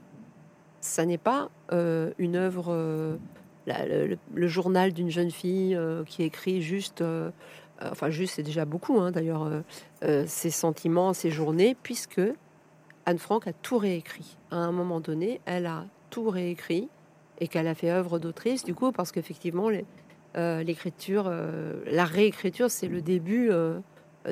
ça 0.82 1.06
n'est 1.06 1.18
pas 1.18 1.50
euh, 1.72 2.12
une 2.18 2.36
œuvre, 2.36 3.18
le, 3.68 4.48
journal 4.48 4.94
d'une 4.94 5.10
jeune 5.10 5.32
fille 5.32 5.78
qui 6.08 6.24
écrit 6.24 6.62
juste, 6.62 7.04
enfin 7.82 8.10
juste 8.10 8.36
c'est 8.36 8.44
déjà 8.44 8.66
beaucoup 8.66 9.00
hein, 9.00 9.12
d'ailleurs, 9.12 9.50
ses 10.26 10.50
sentiments, 10.50 11.14
ses 11.14 11.30
journées, 11.30 11.76
puisque 11.82 12.22
Anne 13.06 13.20
Frank 13.20 13.48
a 13.48 13.54
tout 13.54 13.78
réécrit. 13.78 14.38
À 14.52 14.58
un 14.58 14.72
moment 14.72 15.00
donné, 15.00 15.42
elle 15.46 15.66
a 15.66 15.86
tout 16.10 16.30
réécrit 16.30 16.90
et 17.40 17.48
qu'elle 17.48 17.68
a 17.68 17.76
fait 17.76 17.90
œuvre 17.90 18.20
d'autrice, 18.20 18.64
du 18.64 18.74
coup, 18.74 18.92
parce 18.92 19.12
qu'effectivement, 19.12 19.70
euh, 20.36 20.64
l'écriture, 20.64 21.26
euh, 21.28 21.74
la 21.86 22.06
réécriture, 22.06 22.72
c'est 22.72 22.88
le 22.88 23.02
début 23.02 23.52
euh, 23.52 23.80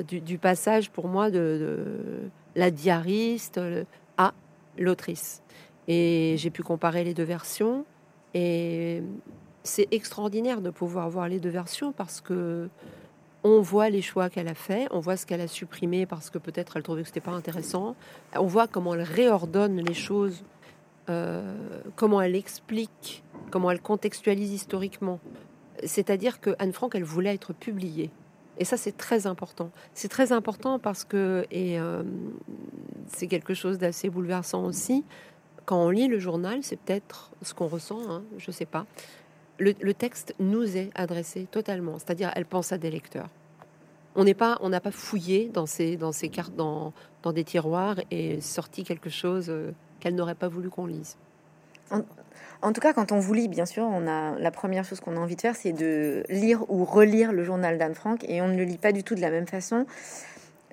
du, 0.08 0.36
passage 0.36 0.90
pour 0.90 1.06
moi 1.06 1.30
de, 1.30 1.78
la 2.56 2.70
diariste 2.70 3.60
à 4.18 4.34
l'autrice. 4.78 5.42
Et 5.86 6.34
j'ai 6.38 6.50
pu 6.50 6.62
comparer 6.62 7.04
les 7.04 7.14
deux 7.14 7.22
versions. 7.22 7.84
Et 8.34 9.02
c'est 9.62 9.86
extraordinaire 9.92 10.60
de 10.60 10.70
pouvoir 10.70 11.08
voir 11.08 11.28
les 11.28 11.38
deux 11.38 11.50
versions 11.50 11.92
parce 11.92 12.20
que 12.20 12.68
on 13.44 13.60
voit 13.60 13.90
les 13.90 14.02
choix 14.02 14.30
qu'elle 14.30 14.48
a 14.48 14.54
fait, 14.54 14.86
on 14.92 15.00
voit 15.00 15.16
ce 15.16 15.26
qu'elle 15.26 15.40
a 15.40 15.48
supprimé 15.48 16.06
parce 16.06 16.30
que 16.30 16.38
peut-être 16.38 16.76
elle 16.76 16.84
trouvait 16.84 17.02
que 17.02 17.08
c'était 17.08 17.20
pas 17.20 17.32
intéressant. 17.32 17.96
On 18.36 18.46
voit 18.46 18.68
comment 18.68 18.94
elle 18.94 19.02
réordonne 19.02 19.80
les 19.80 19.94
choses, 19.94 20.44
comment 21.96 22.20
elle 22.22 22.36
explique, 22.36 23.24
comment 23.50 23.70
elle 23.70 23.82
contextualise 23.82 24.52
historiquement. 24.52 25.20
C'est-à-dire 25.84 26.40
que 26.40 26.54
Anne 26.58 26.72
Frank, 26.72 26.94
elle 26.94 27.04
voulait 27.04 27.34
être 27.34 27.52
publiée. 27.52 28.10
Et 28.58 28.64
ça, 28.64 28.76
c'est 28.76 28.96
très 28.96 29.26
important. 29.26 29.70
C'est 29.94 30.08
très 30.08 30.32
important 30.32 30.78
parce 30.78 31.04
que, 31.04 31.46
et 31.50 31.80
euh, 31.80 32.02
c'est 33.08 33.26
quelque 33.26 33.54
chose 33.54 33.78
d'assez 33.78 34.10
bouleversant 34.10 34.64
aussi, 34.64 35.04
quand 35.64 35.84
on 35.84 35.90
lit 35.90 36.08
le 36.08 36.18
journal, 36.18 36.58
c'est 36.62 36.78
peut-être 36.78 37.30
ce 37.42 37.54
qu'on 37.54 37.66
ressent, 37.66 38.00
hein, 38.10 38.22
je 38.38 38.50
ne 38.50 38.52
sais 38.52 38.66
pas. 38.66 38.86
Le, 39.58 39.94
texte 39.94 40.34
nous 40.40 40.76
est 40.76 40.90
adressé 40.96 41.46
totalement, 41.48 41.98
c'est-à-dire 41.98 42.32
elle 42.34 42.46
pense 42.46 42.72
à 42.72 42.78
des 42.78 42.90
lecteurs. 42.90 43.28
On 44.16 44.24
n'est 44.24 44.34
pas, 44.34 44.58
on 44.60 44.70
n'a 44.70 44.80
pas 44.80 44.90
fouillé 44.90 45.48
dans 45.48 45.66
ces, 45.66 45.96
dans 45.96 46.10
ces 46.10 46.28
cartes, 46.28 46.56
dans, 46.56 46.92
dans 47.22 47.32
des 47.32 47.44
tiroirs 47.44 47.96
et 48.10 48.40
sorti 48.40 48.82
quelque 48.82 49.08
chose 49.08 49.46
euh, 49.48 49.70
qu'elle 50.00 50.16
n'aurait 50.16 50.34
pas 50.34 50.48
voulu 50.48 50.68
qu'on 50.68 50.86
lise. 50.86 51.16
En, 52.62 52.72
tout 52.72 52.80
cas, 52.80 52.92
quand 52.92 53.12
on 53.12 53.18
vous 53.18 53.34
lit, 53.34 53.48
bien 53.48 53.66
sûr, 53.66 53.84
on 53.84 54.06
a 54.06 54.38
la 54.38 54.50
première 54.50 54.84
chose 54.84 55.00
qu'on 55.00 55.16
a 55.16 55.20
envie 55.20 55.36
de 55.36 55.40
faire, 55.40 55.56
c'est 55.56 55.72
de 55.72 56.24
lire 56.28 56.64
ou 56.70 56.84
relire 56.84 57.32
le 57.32 57.44
journal 57.44 57.76
d'Anne 57.76 57.94
Frank, 57.94 58.24
et 58.28 58.40
on 58.40 58.48
ne 58.48 58.56
le 58.56 58.64
lit 58.64 58.78
pas 58.78 58.92
du 58.92 59.02
tout 59.02 59.14
de 59.14 59.20
la 59.20 59.30
même 59.30 59.46
façon. 59.46 59.86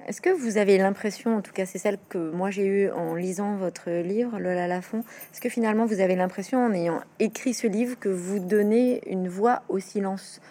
Est-ce 0.07 0.21
que 0.21 0.29
vous 0.29 0.57
avez 0.57 0.77
l'impression, 0.77 1.37
en 1.37 1.41
tout 1.41 1.51
cas 1.51 1.67
c'est 1.67 1.77
celle 1.77 1.97
que 2.09 2.17
moi 2.31 2.49
j'ai 2.49 2.65
eue 2.65 2.89
en 2.91 3.13
lisant 3.13 3.55
votre 3.57 3.91
livre, 3.91 4.39
Lola 4.39 4.67
Lafont, 4.67 5.03
est-ce 5.31 5.39
que 5.39 5.49
finalement 5.49 5.85
vous 5.85 5.99
avez 5.99 6.15
l'impression 6.15 6.65
en 6.65 6.73
ayant 6.73 7.01
écrit 7.19 7.53
ce 7.53 7.67
livre 7.67 7.95
que 7.99 8.09
vous 8.09 8.39
donnez 8.39 9.01
une 9.07 9.27
voix 9.27 9.61
au 9.69 9.77
silence? 9.77 10.41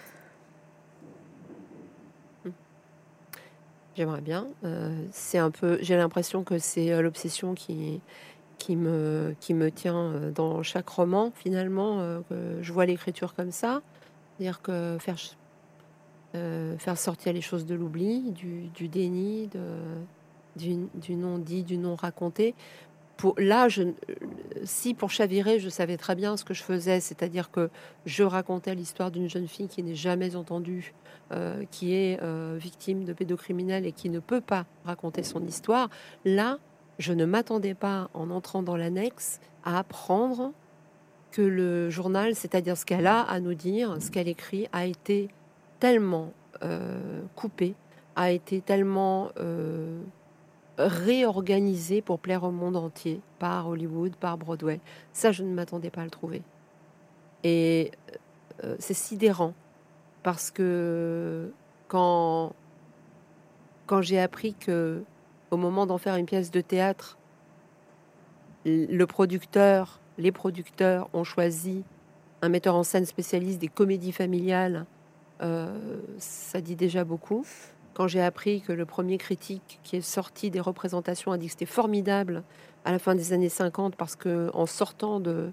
J'aimerais 3.99 4.21
bien. 4.21 4.47
Euh, 4.63 4.95
c'est 5.11 5.39
un 5.39 5.51
peu, 5.51 5.77
j'ai 5.81 5.97
l'impression 5.97 6.45
que 6.45 6.59
c'est 6.61 6.93
euh, 6.93 7.03
l'obsession 7.03 7.55
qui, 7.55 8.01
qui, 8.59 8.77
me, 8.77 9.35
qui 9.41 9.55
me 9.55 9.71
tient 9.71 9.97
euh, 9.97 10.31
dans 10.31 10.63
chaque 10.63 10.89
roman 10.89 11.33
finalement. 11.35 11.99
que 12.29 12.59
je 12.61 12.73
vois 12.73 12.87
l'écriture 12.87 13.35
comme 13.35 13.53
ça. 13.53 13.83
C'est-à-dire 14.37 14.63
que 14.63 14.97
faire 15.01 15.17
euh, 16.35 16.77
faire 16.77 16.99
sortir 16.99 17.33
les 17.33 17.41
choses 17.41 17.65
de 17.65 17.75
l'oubli, 17.75 18.33
du, 18.33 18.89
déni, 18.89 19.49
du, 20.57 21.17
non 21.17 21.39
dit, 21.39 21.63
du 21.63 21.79
non 21.79 21.95
raconté. 21.95 22.55
Pour, 23.17 23.35
là, 23.39 23.67
si 24.63 24.93
pour 24.93 25.11
chavirer, 25.11 25.59
je 25.59 25.71
savais 25.71 25.97
très 25.97 26.15
bien 26.15 26.37
ce 26.37 26.45
que 26.45 26.53
je 26.53 26.63
faisais, 26.63 27.01
c'est-à-dire 27.01 27.51
que 27.51 27.71
je 28.05 28.23
racontais 28.25 28.75
l'histoire 28.75 29.11
d'une 29.11 29.29
jeune 29.29 29.49
fille 29.49 29.69
qui 29.69 29.83
n'est 29.83 29.95
jamais 29.95 30.37
entendue, 30.37 30.93
euh, 31.33 31.65
qui 31.71 31.95
est 31.95 32.21
euh, 32.23 32.59
victime 32.61 33.05
de 33.05 33.15
pédocriminels 33.15 33.87
et 33.87 33.93
qui 33.93 34.11
ne 34.11 34.21
peut 34.21 34.43
pas 34.43 34.67
raconter 34.85 35.23
son 35.23 35.43
histoire. 35.45 35.89
Là, 36.27 36.59
je 36.99 37.13
ne 37.13 37.25
m'attendais 37.25 37.75
pas, 37.75 38.11
en 38.15 38.31
entrant 38.31 38.63
dans 38.63 38.77
l'annexe, 38.77 39.41
à 39.65 39.79
apprendre 39.79 40.53
que 41.31 41.43
le 41.43 41.91
journal, 41.91 42.35
c'est-à-dire 42.35 42.77
ce 42.77 42.85
qu'elle 42.85 43.07
a 43.07 43.23
à 43.23 43.41
nous 43.41 43.55
dire, 43.55 43.97
ce 44.01 44.11
qu'elle 44.11 44.29
écrit, 44.29 44.69
a 44.73 44.87
été 44.87 45.29
tellement 45.79 46.33
euh, 46.63 47.23
coupé, 47.37 47.75
a 48.17 48.31
été 48.33 48.61
tellement 48.61 49.31
euh, 49.39 50.01
réorganisé 50.79 52.03
pour 52.03 52.19
plaire 52.19 52.45
au 52.45 52.51
monde 52.51 52.77
entier 52.77 53.21
par 53.39 53.69
Hollywood, 53.69 54.17
par 54.17 54.39
Broadway. 54.39 54.81
Ça, 55.13 55.33
je 55.33 55.43
ne 55.43 55.53
m'attendais 55.53 55.91
pas 55.91 56.01
à 56.01 56.05
le 56.05 56.11
trouver. 56.11 56.43
Et 57.45 57.93
euh, 58.65 58.75
c'est 58.79 58.95
sidérant 58.95 59.55
parce 60.23 60.51
que 60.51 61.53
quand, 61.87 62.53
quand 63.87 64.03
j'ai 64.03 64.19
appris 64.19 64.55
que 64.55 65.03
au 65.51 65.57
moment 65.57 65.87
d'en 65.87 65.99
faire 65.99 66.17
une 66.17 66.27
pièce 66.27 66.51
de 66.51 66.61
théâtre, 66.61 67.19
le 68.65 69.05
producteur, 69.05 70.01
les 70.19 70.33
producteurs 70.33 71.09
ont 71.13 71.25
choisi 71.25 71.85
un 72.43 72.49
metteur 72.49 72.75
en 72.75 72.83
scène 72.83 73.07
spécialiste 73.07 73.61
des 73.61 73.69
comédies 73.69 74.13
familiales 74.13 74.87
euh, 75.43 76.01
ça 76.19 76.61
dit 76.61 76.77
déjà 76.77 77.05
beaucoup. 77.05 77.45
Quand 77.95 78.09
j'ai 78.09 78.23
appris 78.23 78.61
que 78.61 78.73
le 78.73 78.85
premier 78.85 79.19
critique 79.19 79.81
qui 79.83 79.97
est 79.97 80.01
sorti 80.01 80.51
des 80.51 80.61
représentations 80.61 81.33
a 81.33 81.39
dit 81.39 81.47
que 81.47 81.53
c'était 81.53 81.67
formidable 81.67 82.43
à 82.85 82.93
la 82.93 82.99
fin 82.99 83.15
des 83.15 83.33
années 83.33 83.49
50 83.49 83.97
parce 83.97 84.17
que 84.17 84.51
en 84.55 84.67
sortant 84.67 85.21
de, 85.21 85.51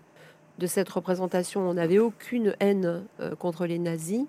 cette 0.65 0.89
représentation, 0.89 1.67
on 1.67 1.73
n'avait 1.73 1.99
aucune 1.99 2.55
haine 2.59 3.03
euh, 3.19 3.35
contre 3.35 3.65
les 3.65 3.79
nazis. 3.79 4.25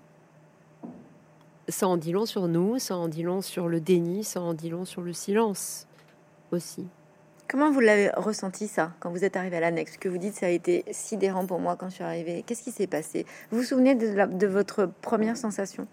Ça 1.69 1.87
en 1.87 1.97
dit 1.97 2.13
long 2.13 2.25
sur 2.25 2.47
nous, 2.47 2.79
ça 2.79 2.95
en 2.95 3.07
dit 3.07 3.23
long 3.23 3.41
sur 3.41 3.67
le 3.67 3.81
déni, 3.81 4.23
ça 4.23 4.41
en 4.41 4.53
dit 4.53 4.69
long 4.69 4.85
sur 4.85 5.01
le 5.01 5.11
silence 5.11 5.87
aussi. 6.51 6.87
Comment 7.49 7.71
vous 7.71 7.79
l'avez 7.79 8.09
ressenti 8.09 8.67
ça 8.67 8.91
quand 8.99 9.09
vous 9.09 9.23
êtes 9.23 9.37
arrivé 9.37 9.57
à 9.57 9.59
l'annexe? 9.61 9.97
Que 9.97 10.09
vous 10.09 10.17
dites 10.17 10.33
ça 10.33 10.47
a 10.47 10.49
été 10.49 10.83
sidérant 10.91 11.45
pour 11.45 11.59
moi 11.59 11.77
quand 11.77 11.89
je 11.89 11.95
suis 11.95 12.03
arrivée. 12.03 12.43
Qu'est-ce 12.45 12.63
qui 12.63 12.71
s'est 12.71 12.87
passé? 12.87 13.25
Vous 13.51 13.59
vous 13.59 13.63
souvenez 13.63 13.95
de, 13.95 14.25
de, 14.25 14.47
votre 14.47 14.89
première 15.01 15.37
sensation? 15.37 15.87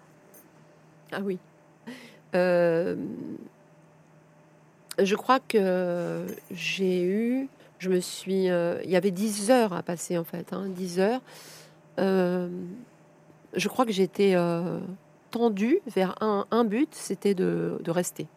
Ah 1.12 1.20
oui. 1.22 1.38
Euh, 2.34 2.96
je 4.98 5.14
crois 5.14 5.38
que 5.38 6.26
j'ai 6.50 7.04
eu, 7.04 7.48
je 7.78 7.88
me 7.88 8.00
suis, 8.00 8.50
euh, 8.50 8.80
il 8.84 8.90
y 8.90 8.96
avait 8.96 9.12
10 9.12 9.50
heures 9.52 9.72
à 9.72 9.82
passer 9.82 10.18
en 10.18 10.24
fait, 10.24 10.52
hein, 10.52 10.66
10 10.68 10.98
heures. 10.98 11.20
Euh, 12.00 12.48
je 13.54 13.68
crois 13.68 13.86
que 13.86 13.92
j'étais 13.92 14.34
tendue 15.34 15.80
vers 15.88 16.14
un, 16.20 16.46
un 16.52 16.64
but, 16.64 16.94
c'était 16.94 17.34
de, 17.34 17.78
de, 17.82 17.90
rester. 17.90 18.28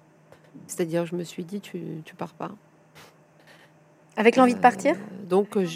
C'est-à-dire, 0.66 1.06
je 1.06 1.16
me 1.16 1.24
suis 1.24 1.44
dit, 1.44 1.62
tu, 1.62 1.80
tu 2.04 2.16
pars 2.16 2.34
pas. 2.34 2.51
Avec 4.16 4.36
l'envie 4.36 4.56
de 4.56 4.60
partir? 4.60 4.96
euh, 4.96 5.25
Donc, 5.30 5.58
euh, 5.58 5.68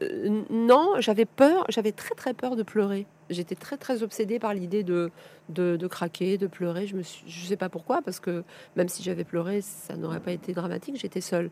euh, 0.00 0.42
non, 0.48 0.94
j'avais 1.00 1.26
peur, 1.26 1.66
j'avais 1.68 1.92
très 1.92 2.14
très 2.14 2.32
peur 2.32 2.56
de 2.56 2.62
pleurer. 2.62 3.06
J'étais 3.28 3.54
très 3.54 3.76
très 3.76 4.02
obsédée 4.02 4.38
par 4.38 4.54
l'idée 4.54 4.82
de, 4.82 5.10
de, 5.50 5.86
craquer, 5.86 6.38
de 6.38 6.46
pleurer. 6.46 6.86
Je 6.86 6.96
me 6.96 7.02
je 7.02 7.46
sais 7.46 7.58
pas 7.58 7.68
pourquoi, 7.68 8.00
parce 8.00 8.18
que 8.18 8.42
même 8.74 8.88
si 8.88 9.02
j'avais 9.02 9.24
pleuré, 9.24 9.60
ça 9.60 9.96
n'aurait 9.96 10.20
pas 10.20 10.32
été 10.32 10.54
dramatique. 10.54 10.96
J'étais 10.96 11.20
seule, 11.20 11.50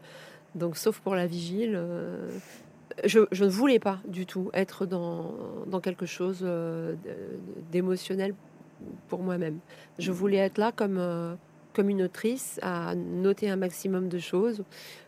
donc 0.54 0.78
sauf 0.78 1.00
pour 1.00 1.14
la 1.14 1.26
vigile, 1.26 1.78
je, 3.04 3.20
je, 3.30 3.44
ne 3.44 3.50
voulais 3.50 3.78
pas 3.78 3.99
du 4.06 4.25
tout 4.25 4.50
être 4.54 4.87
dans, 4.87 5.34
dans 5.66 5.80
quelque 5.80 6.06
chose 6.06 6.46
d'émotionnel 7.70 8.34
pour 9.08 9.22
moi-même. 9.22 9.58
Je 9.99 10.12
voulais 10.12 10.38
être 10.38 10.58
là 10.58 10.72
comme 10.72 11.37
comme 11.72 11.88
une 11.88 12.02
autrice 12.02 12.58
à 12.62 12.94
noter 12.94 13.49
un 13.49 13.56
maximum 13.56 14.08
de 14.08 14.18
choses. 14.18 14.64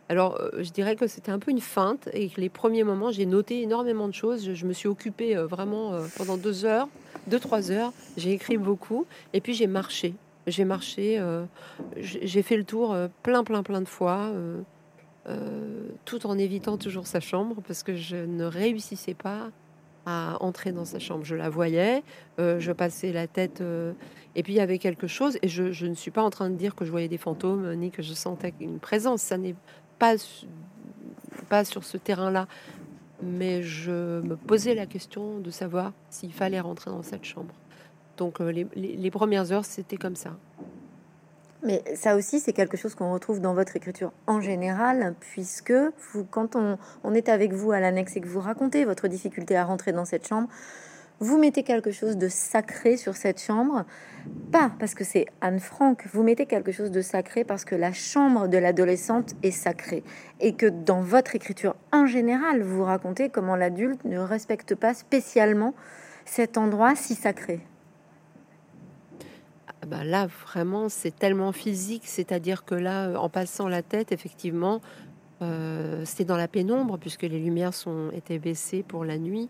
Alors, 0.08 0.38
euh, 0.40 0.62
je 0.62 0.70
dirais 0.70 0.96
que 0.96 1.06
c'était 1.06 1.32
un 1.32 1.38
peu 1.38 1.50
une 1.50 1.60
feinte 1.60 2.08
et 2.12 2.28
que 2.28 2.40
les 2.40 2.48
premiers 2.48 2.84
moments, 2.84 3.10
j'ai 3.10 3.26
noté 3.26 3.62
énormément 3.62 4.08
de 4.08 4.14
choses. 4.14 4.52
Je, 4.52 4.66
me 4.66 4.72
suis 4.72 4.88
occupée 4.88 5.36
euh, 5.36 5.46
vraiment 5.46 5.94
euh, 5.94 6.06
pendant 6.16 6.36
deux 6.36 6.64
heures, 6.64 6.88
deux, 7.28 7.38
trois 7.38 7.70
heures. 7.70 7.92
J'ai 8.16 8.32
écrit 8.32 8.58
beaucoup 8.58 9.06
et 9.32 9.40
puis 9.40 9.54
j'ai 9.54 9.66
marché. 9.66 10.14
J'ai 10.48 10.64
marché, 10.64 11.22
j'ai 11.98 12.42
fait 12.42 12.56
le 12.56 12.64
tour 12.64 12.96
plein, 13.22 13.44
plein, 13.44 13.62
plein 13.62 13.80
de 13.80 13.86
fois, 13.86 14.32
tout 16.04 16.26
en 16.26 16.36
évitant 16.36 16.76
toujours 16.76 17.06
sa 17.06 17.20
chambre 17.20 17.62
parce 17.64 17.84
que 17.84 17.94
je 17.94 18.16
ne 18.16 18.44
réussissais 18.44 19.14
pas 19.14 19.52
à 20.06 20.36
entrer 20.40 20.72
dans 20.72 20.84
sa 20.84 20.98
chambre. 20.98 21.24
Je 21.24 21.34
la 21.34 21.48
voyais, 21.48 22.02
je 22.38 22.72
passais 22.72 23.12
la 23.12 23.26
tête 23.26 23.62
et 24.34 24.42
puis 24.42 24.54
il 24.54 24.56
y 24.56 24.60
avait 24.60 24.78
quelque 24.78 25.06
chose, 25.06 25.38
et 25.42 25.48
je, 25.48 25.72
je, 25.72 25.86
ne 25.86 25.94
suis 25.94 26.10
pas 26.10 26.22
en 26.22 26.30
train 26.30 26.48
de 26.48 26.56
dire 26.56 26.74
que 26.74 26.84
je 26.84 26.90
voyais 26.90 27.08
des 27.08 27.18
fantômes, 27.18 27.74
ni 27.74 27.90
que 27.90 28.02
je 28.02 28.14
sentais 28.14 28.54
une 28.60 28.78
présence, 28.78 29.22
ça 29.22 29.36
n'est 29.36 29.54
pas, 29.98 30.14
pas 31.48 31.64
sur 31.64 31.84
ce 31.84 31.98
terrain-là. 31.98 32.46
Mais 33.22 33.62
je 33.62 34.20
me 34.20 34.36
posais 34.36 34.74
la 34.74 34.86
question 34.86 35.38
de 35.38 35.50
savoir 35.50 35.92
s'il 36.10 36.32
fallait 36.32 36.60
rentrer 36.60 36.90
dans 36.90 37.02
cette 37.02 37.24
chambre. 37.24 37.54
Donc 38.16 38.40
euh, 38.40 38.50
les, 38.50 38.66
les, 38.74 39.10
premières 39.10 39.52
heures, 39.52 39.64
c'était 39.64 39.96
comme 39.96 40.16
ça. 40.16 40.36
Mais 41.62 41.82
ça 41.94 42.16
aussi, 42.16 42.40
c'est 42.40 42.52
quelque 42.52 42.76
chose 42.76 42.94
qu'on 42.94 43.12
retrouve 43.12 43.40
dans 43.40 43.54
votre 43.54 43.76
écriture 43.76 44.12
en 44.26 44.40
général, 44.40 45.14
puisque 45.20 45.72
vous, 46.12 46.24
quand 46.24 46.56
on, 46.56 47.14
est 47.14 47.28
avec 47.28 47.52
vous 47.52 47.70
à 47.70 47.78
l'annexe 47.78 48.16
et 48.16 48.20
que 48.20 48.28
vous 48.28 48.40
racontez 48.40 48.84
votre 48.84 49.06
difficulté 49.06 49.56
à 49.56 49.64
rentrer 49.64 49.92
dans 49.92 50.04
cette 50.04 50.26
chambre, 50.26 50.48
vous 51.20 51.38
mettez 51.38 51.62
quelque 51.62 51.92
chose 51.92 52.16
de 52.16 52.26
sacré 52.26 52.96
sur 52.96 53.14
cette 53.14 53.40
chambre, 53.40 53.84
pas 54.50 54.72
parce 54.80 54.94
que 54.94 55.04
c'est 55.04 55.26
Anne 55.40 55.60
Frank, 55.60 56.04
vous 56.12 56.24
mettez 56.24 56.46
quelque 56.46 56.72
chose 56.72 56.90
de 56.90 57.00
sacré 57.00 57.44
parce 57.44 57.64
que 57.64 57.76
la 57.76 57.92
chambre 57.92 58.48
de 58.48 58.58
l'adolescente 58.58 59.34
est 59.44 59.52
sacrée 59.52 60.02
et 60.40 60.56
que 60.56 60.66
dans 60.66 61.00
votre 61.00 61.36
écriture 61.36 61.76
en 61.92 62.06
général, 62.06 62.62
vous 62.62 62.82
racontez 62.82 63.28
comment 63.28 63.54
l'adulte 63.54 64.04
ne 64.04 64.18
respecte 64.18 64.74
pas 64.74 64.94
spécialement 64.94 65.74
cet 66.24 66.58
endroit 66.58 66.96
si 66.96 67.14
sacré. 67.14 67.60
Ah 69.82 69.86
bah 69.86 70.04
là, 70.04 70.28
vraiment, 70.28 70.88
c'est 70.88 71.10
tellement 71.10 71.50
physique, 71.50 72.04
c'est-à-dire 72.06 72.64
que 72.64 72.76
là, 72.76 73.20
en 73.20 73.28
passant 73.28 73.66
la 73.66 73.82
tête, 73.82 74.12
effectivement, 74.12 74.80
euh, 75.42 76.02
c'était 76.04 76.24
dans 76.24 76.36
la 76.36 76.46
pénombre 76.46 76.98
puisque 76.98 77.22
les 77.22 77.40
lumières 77.40 77.74
sont 77.74 78.10
étaient 78.12 78.38
baissées 78.38 78.84
pour 78.84 79.04
la 79.04 79.18
nuit 79.18 79.48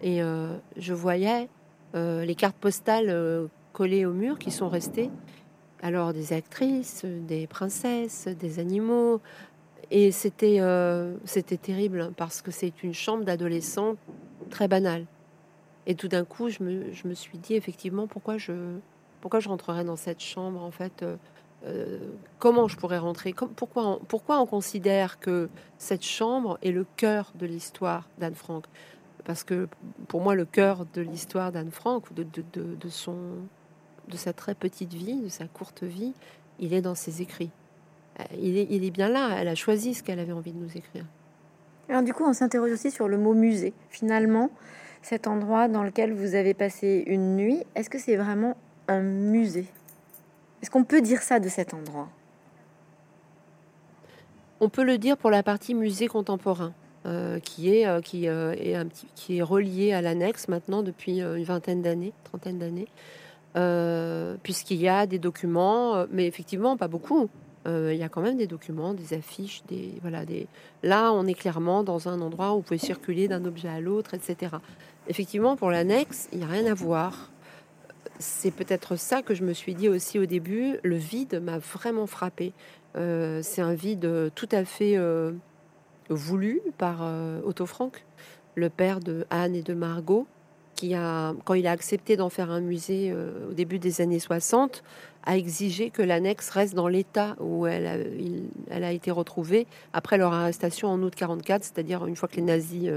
et 0.00 0.22
euh, 0.22 0.56
je 0.78 0.94
voyais 0.94 1.50
euh, 1.94 2.24
les 2.24 2.34
cartes 2.34 2.56
postales 2.56 3.48
collées 3.74 4.06
au 4.06 4.14
mur 4.14 4.38
qui 4.38 4.50
sont 4.50 4.70
restées. 4.70 5.10
Alors 5.82 6.14
des 6.14 6.32
actrices, 6.32 7.04
des 7.04 7.46
princesses, 7.46 8.26
des 8.26 8.58
animaux 8.58 9.20
et 9.90 10.12
c'était 10.12 10.60
c'était 11.26 11.58
terrible 11.58 12.10
parce 12.16 12.40
que 12.40 12.50
c'est 12.50 12.82
une 12.82 12.94
chambre 12.94 13.24
d'adolescent 13.24 13.96
très 14.48 14.66
banale. 14.66 15.04
Et 15.86 15.94
tout 15.94 16.08
d'un 16.08 16.24
coup, 16.24 16.48
je 16.48 16.62
me, 16.62 16.90
je 16.92 17.06
me, 17.06 17.12
suis 17.12 17.36
dit 17.36 17.54
effectivement 17.54 18.06
pourquoi 18.06 18.38
je 18.38 18.78
pourquoi 19.24 19.40
je 19.40 19.48
rentrerais 19.48 19.84
dans 19.84 19.96
cette 19.96 20.20
chambre 20.20 20.62
en 20.62 20.70
fait 20.70 21.02
euh, 21.66 21.98
comment 22.38 22.68
je 22.68 22.76
pourrais 22.76 22.98
rentrer 22.98 23.34
pourquoi, 23.56 23.86
on, 23.86 23.98
pourquoi 24.06 24.38
on 24.38 24.44
considère 24.44 25.18
que 25.18 25.48
cette 25.78 26.04
chambre 26.04 26.58
est 26.62 26.72
le 26.72 26.84
cœur 26.96 27.32
de 27.34 27.46
l'histoire 27.46 28.06
d'Anne 28.18 28.34
Frank? 28.34 28.66
Parce 29.24 29.42
que 29.42 29.66
pour 30.08 30.20
moi, 30.20 30.34
le 30.34 30.44
cœur 30.44 30.84
de 30.92 31.00
l'histoire 31.00 31.52
d'Anne 31.52 31.70
Frank, 31.70 32.12
de, 32.12 32.26
de, 32.52 32.88
son, 32.90 33.16
de 34.08 34.16
sa 34.18 34.34
très 34.34 34.54
petite 34.54 34.92
vie, 34.92 35.22
de 35.22 35.30
sa 35.30 35.46
courte 35.46 35.84
vie, 35.84 36.12
il 36.58 36.74
est 36.74 36.82
dans 36.82 36.94
ses 36.94 37.22
écrits. 37.22 37.50
Euh, 38.20 38.24
il 38.38 38.58
est, 38.58 38.66
il 38.68 38.84
est 38.84 38.90
bien 38.90 39.08
là, 39.08 39.36
elle 39.38 39.48
a 39.48 39.54
choisi 39.54 39.94
ce 39.94 40.02
qu'elle 40.02 40.20
avait 40.20 40.32
envie 40.32 40.52
de 40.52 40.58
nous 40.58 40.76
écrire. 40.76 41.06
Alors 41.88 42.02
du 42.02 42.12
coup, 42.12 42.24
on 42.24 42.34
s'interroge 42.34 42.72
aussi 42.72 42.90
sur 42.90 43.08
le 43.08 43.16
mot 43.16 43.32
musée. 43.32 43.72
Finalement, 43.88 44.50
cet 45.00 45.26
endroit 45.26 45.68
dans 45.68 45.82
lequel 45.82 46.12
vous 46.12 46.34
avez 46.34 46.52
passé 46.52 47.04
une 47.06 47.36
nuit, 47.36 47.62
est-ce 47.74 47.88
que 47.88 47.98
c'est 47.98 48.16
vraiment 48.16 48.56
un 48.88 49.00
musée 49.00 49.66
est-ce 50.64 50.70
qu'on 50.70 50.84
peut 50.84 51.02
dire 51.02 51.20
ça 51.20 51.40
de 51.40 51.50
cet 51.50 51.74
endroit? 51.74 52.08
On 54.60 54.70
peut 54.70 54.82
le 54.82 54.96
dire 54.96 55.18
pour 55.18 55.30
la 55.30 55.42
partie 55.42 55.74
musée 55.74 56.08
contemporain. 56.08 56.72
Euh, 57.04 57.38
qui 57.38 57.76
est 57.76 57.86
euh, 57.86 58.00
qui 58.00 58.28
euh, 58.28 58.54
est 58.58 58.74
un 58.74 58.86
petit 58.86 59.06
qui 59.14 59.38
est 59.38 59.92
à 59.92 60.00
l'annexe 60.00 60.48
maintenant 60.48 60.82
depuis 60.82 61.18
une 61.18 61.44
vingtaine 61.44 61.82
d'années, 61.82 62.14
trentaine 62.24 62.58
d'années, 62.58 62.88
puisqu'il 64.42 64.80
y 64.80 64.88
a 64.88 65.04
des 65.04 65.18
documents, 65.18 66.06
mais 66.10 66.26
effectivement 66.26 66.78
pas 66.78 66.88
beaucoup. 66.88 67.28
il 67.66 67.96
y 67.96 68.02
a 68.02 68.08
quand 68.08 68.22
même 68.22 68.38
des 68.38 68.46
documents, 68.46 68.94
des 68.94 69.12
affiches, 69.12 69.62
des 69.68 69.92
voilà 70.00 70.24
des. 70.24 70.46
Là, 70.82 71.12
on 71.12 71.26
est 71.26 71.34
clairement 71.34 71.82
dans 71.82 72.08
un 72.08 72.22
endroit 72.22 72.54
où 72.54 72.56
vous 72.56 72.62
pouvez 72.62 72.78
circuler 72.78 73.28
d'un 73.28 73.44
objet 73.44 73.68
à 73.68 73.80
l'autre, 73.80 74.14
etc. 74.14 74.56
Effectivement, 75.08 75.56
pour 75.56 75.70
l'annexe, 75.70 76.30
il 76.32 76.38
n'y 76.38 76.44
a 76.44 76.48
rien 76.48 76.64
à 76.64 76.72
voir 76.72 77.30
c'est 78.18 78.50
peut-être 78.50 78.96
ça 78.96 79.22
que 79.22 79.34
je 79.34 79.42
me 79.42 79.52
suis 79.52 79.74
dit 79.74 79.88
aussi 79.88 80.18
au 80.18 80.26
début. 80.26 80.78
Le 80.82 80.96
vide 80.96 81.42
m'a 81.42 81.58
vraiment 81.58 82.06
frappé. 82.06 82.52
Euh, 82.96 83.40
c'est 83.42 83.62
un 83.62 83.74
vide 83.74 84.30
tout 84.34 84.48
à 84.52 84.64
fait 84.64 84.96
euh, 84.96 85.32
voulu 86.08 86.60
par 86.78 87.00
euh, 87.02 87.40
Otto 87.44 87.66
Frank, 87.66 88.04
le 88.54 88.70
père 88.70 89.00
de 89.00 89.26
Anne 89.30 89.56
et 89.56 89.62
de 89.62 89.74
Margot, 89.74 90.26
qui 90.76 90.94
a, 90.94 91.34
quand 91.44 91.54
il 91.54 91.66
a 91.66 91.72
accepté 91.72 92.16
d'en 92.16 92.28
faire 92.28 92.50
un 92.50 92.60
musée 92.60 93.14
au 93.48 93.52
début 93.52 93.78
des 93.78 94.00
années 94.00 94.18
60, 94.18 94.82
a 95.24 95.36
exigé 95.36 95.90
que 95.90 96.02
l'annexe 96.02 96.50
reste 96.50 96.74
dans 96.74 96.88
l'état 96.88 97.36
où 97.38 97.66
elle 97.66 97.86
a, 97.86 97.96
elle 98.70 98.84
a, 98.84 98.90
été 98.90 99.12
retrouvée 99.12 99.68
après 99.92 100.18
leur 100.18 100.32
arrestation 100.32 100.88
en 100.88 101.00
août 101.02 101.14
44, 101.14 101.62
c'est-à-dire 101.62 102.06
une 102.06 102.16
fois 102.16 102.28
que 102.28 102.36
les 102.36 102.42
nazis 102.42 102.90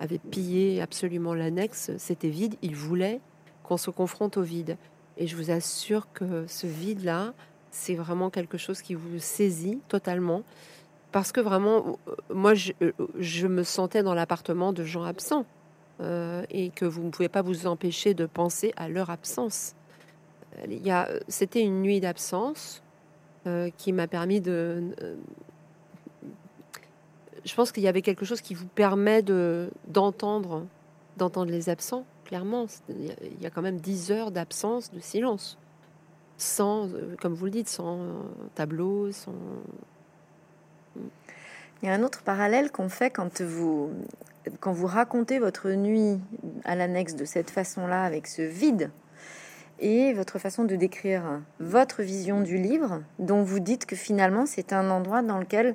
avaient 0.00 0.18
pillé 0.18 0.80
absolument 0.80 1.34
l'annexe, 1.34 1.90
c'était 1.98 2.30
vide. 2.30 2.54
Il 2.62 2.74
voulait 2.74 3.20
qu'on 3.70 3.76
se 3.76 3.90
confronte 3.90 4.36
au 4.36 4.42
vide. 4.42 4.76
Et 5.16 5.28
je 5.28 5.36
vous 5.36 5.52
assure 5.52 6.12
que 6.12 6.44
ce 6.48 6.66
vide-là, 6.66 7.34
c'est 7.70 7.94
vraiment 7.94 8.28
quelque 8.28 8.58
chose 8.58 8.82
qui 8.82 8.94
vous 8.94 9.20
saisit 9.20 9.78
totalement. 9.86 10.42
Parce 11.12 11.30
que 11.30 11.40
vraiment, 11.40 11.98
euh, 12.08 12.14
moi, 12.34 12.54
euh, 12.82 12.90
je, 13.16 13.46
me 13.46 13.62
sentais 13.62 14.02
dans 14.02 14.14
l'appartement 14.14 14.72
de 14.72 14.82
gens 14.82 15.04
absents. 15.04 15.46
Euh, 16.00 16.44
et 16.50 16.70
que 16.70 16.84
vous 16.84 17.02
ne 17.04 17.10
pouvez 17.10 17.28
pas 17.28 17.42
vous 17.42 17.68
empêcher 17.68 18.12
de 18.12 18.26
penser 18.26 18.72
à 18.76 18.88
leur 18.88 19.08
absence. 19.08 19.74
Il 20.68 20.84
y 20.84 20.90
a, 20.90 21.08
c'était 21.28 21.62
une 21.62 21.82
nuit 21.82 22.00
d'absence 22.00 22.82
qui 23.78 23.92
m'a 23.92 24.06
permis 24.06 24.40
de. 24.40 24.82
je 27.44 27.54
pense 27.54 27.72
qu'il 27.72 27.82
y 27.82 27.88
avait 27.88 28.02
quelque 28.02 28.24
chose 28.24 28.40
qui 28.40 28.54
vous 28.54 28.66
permet 28.66 29.22
de 29.22 29.70
d'entendre, 29.88 30.66
d'entendre 31.16 31.50
les 31.50 31.68
absents 31.68 32.04
clairement. 32.30 32.66
Il 32.88 33.42
y 33.42 33.46
a 33.46 33.50
quand 33.50 33.60
même 33.60 33.80
10 33.80 34.12
heures 34.12 34.30
d'absence, 34.30 34.92
de 34.92 35.00
silence. 35.00 35.58
Sans, 36.38 36.88
euh, 36.88 37.16
comme 37.20 37.34
vous 37.34 37.46
le 37.46 37.50
dites, 37.50 37.68
sans 37.68 37.98
euh, 37.98 38.22
tableau, 38.54 39.10
sans... 39.10 39.34
Il 40.96 41.88
y 41.88 41.88
a 41.88 41.94
un 41.94 42.02
autre 42.04 42.22
parallèle 42.22 42.70
qu'on 42.70 42.88
fait 42.88 43.10
quand 43.10 43.40
vous, 43.40 43.90
quand 44.60 44.72
vous 44.72 44.86
racontez 44.86 45.40
votre 45.40 45.70
nuit 45.70 46.20
à 46.64 46.76
l'annexe 46.76 47.16
de 47.16 47.24
cette 47.24 47.50
façon-là, 47.50 48.04
avec 48.04 48.28
ce 48.28 48.42
vide, 48.42 48.90
et 49.80 50.12
votre 50.12 50.38
façon 50.38 50.64
de 50.64 50.76
décrire 50.76 51.40
votre 51.58 52.02
vision 52.02 52.42
du 52.42 52.58
livre, 52.58 53.02
dont 53.18 53.42
vous 53.42 53.60
dites 53.60 53.86
que 53.86 53.96
finalement 53.96 54.46
c'est 54.46 54.72
un 54.72 54.90
endroit 54.90 55.22
dans 55.22 55.38
lequel 55.38 55.74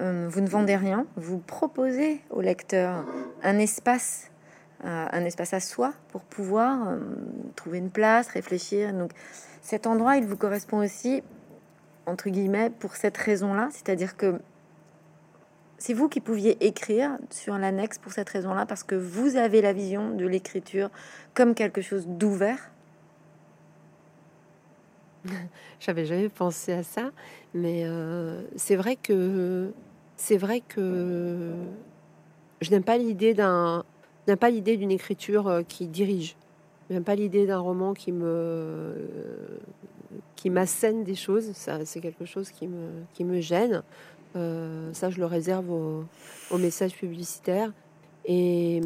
euh, 0.00 0.26
vous 0.28 0.40
ne 0.40 0.48
vendez 0.48 0.76
rien, 0.76 1.06
vous 1.16 1.38
proposez 1.38 2.20
au 2.30 2.40
lecteur 2.40 3.04
un 3.42 3.58
espace 3.58 4.27
un 4.84 5.24
espace 5.24 5.54
à 5.54 5.60
soi 5.60 5.92
pour 6.12 6.22
pouvoir 6.22 6.88
euh, 6.88 6.98
trouver 7.56 7.78
une 7.78 7.90
place, 7.90 8.28
réfléchir. 8.28 8.92
Donc 8.92 9.10
cet 9.60 9.86
endroit, 9.86 10.16
il 10.16 10.24
vous 10.24 10.36
correspond 10.36 10.78
aussi, 10.78 11.22
entre 12.06 12.30
guillemets, 12.30 12.70
pour 12.70 12.96
cette 12.96 13.16
raison-là, 13.16 13.68
c'est-à-dire 13.72 14.16
que 14.16 14.40
c'est 15.78 15.94
vous 15.94 16.08
qui 16.08 16.20
pouviez 16.20 16.64
écrire 16.66 17.18
sur 17.30 17.56
l'annexe 17.56 17.98
pour 17.98 18.12
cette 18.12 18.28
raison-là, 18.28 18.66
parce 18.66 18.82
que 18.82 18.94
vous 18.94 19.36
avez 19.36 19.62
la 19.62 19.72
vision 19.72 20.10
de 20.10 20.26
l'écriture 20.26 20.90
comme 21.34 21.54
quelque 21.54 21.82
chose 21.82 22.06
d'ouvert. 22.06 22.70
J'avais 25.80 26.04
jamais 26.04 26.28
pensé 26.28 26.72
à 26.72 26.82
ça, 26.82 27.10
mais 27.54 27.82
euh, 27.84 28.42
c'est 28.56 28.76
vrai 28.76 28.96
que 28.96 29.72
c'est 30.16 30.36
vrai 30.36 30.60
que 30.60 31.54
je 32.60 32.70
n'aime 32.70 32.82
pas 32.82 32.98
l'idée 32.98 33.34
d'un 33.34 33.84
n'aime 34.28 34.38
pas 34.38 34.50
l'idée 34.50 34.76
d'une 34.76 34.90
écriture 34.90 35.48
euh, 35.48 35.62
qui 35.62 35.86
dirige. 35.86 36.36
J'aime 36.90 37.04
pas 37.04 37.14
l'idée 37.14 37.46
d'un 37.46 37.58
roman 37.58 37.94
qui 37.94 38.12
me 38.12 38.94
qui 40.36 40.50
m'assène 40.50 41.04
des 41.04 41.14
choses. 41.14 41.52
Ça, 41.52 41.84
c'est 41.84 42.00
quelque 42.00 42.24
chose 42.24 42.50
qui 42.50 42.66
me 42.66 42.88
qui 43.12 43.24
me 43.24 43.40
gêne. 43.40 43.82
Euh, 44.36 44.92
ça, 44.92 45.10
je 45.10 45.18
le 45.18 45.26
réserve 45.26 45.70
au, 45.70 46.04
au 46.50 46.58
message 46.58 46.94
publicitaire. 46.94 47.72
Et, 48.24 48.80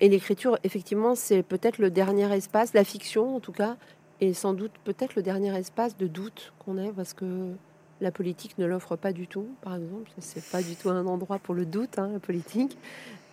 et 0.00 0.08
l'écriture, 0.08 0.58
effectivement, 0.64 1.14
c'est 1.14 1.42
peut-être 1.42 1.78
le 1.78 1.90
dernier 1.90 2.32
espace, 2.34 2.72
la 2.74 2.84
fiction 2.84 3.36
en 3.36 3.40
tout 3.40 3.52
cas, 3.52 3.76
et 4.20 4.32
sans 4.32 4.54
doute 4.54 4.72
peut-être 4.84 5.14
le 5.16 5.22
dernier 5.22 5.56
espace 5.56 5.96
de 5.96 6.06
doute 6.06 6.52
qu'on 6.58 6.78
ait, 6.78 6.92
parce 6.92 7.12
que 7.12 7.52
la 8.00 8.10
politique 8.10 8.58
ne 8.58 8.66
l'offre 8.66 8.96
pas 8.96 9.12
du 9.12 9.26
tout, 9.28 9.46
par 9.60 9.76
exemple. 9.76 10.10
C'est 10.18 10.44
pas 10.50 10.62
du 10.62 10.76
tout 10.76 10.90
un 10.90 11.06
endroit 11.06 11.38
pour 11.38 11.54
le 11.54 11.66
doute, 11.66 11.98
hein, 11.98 12.10
la 12.12 12.20
politique. 12.20 12.76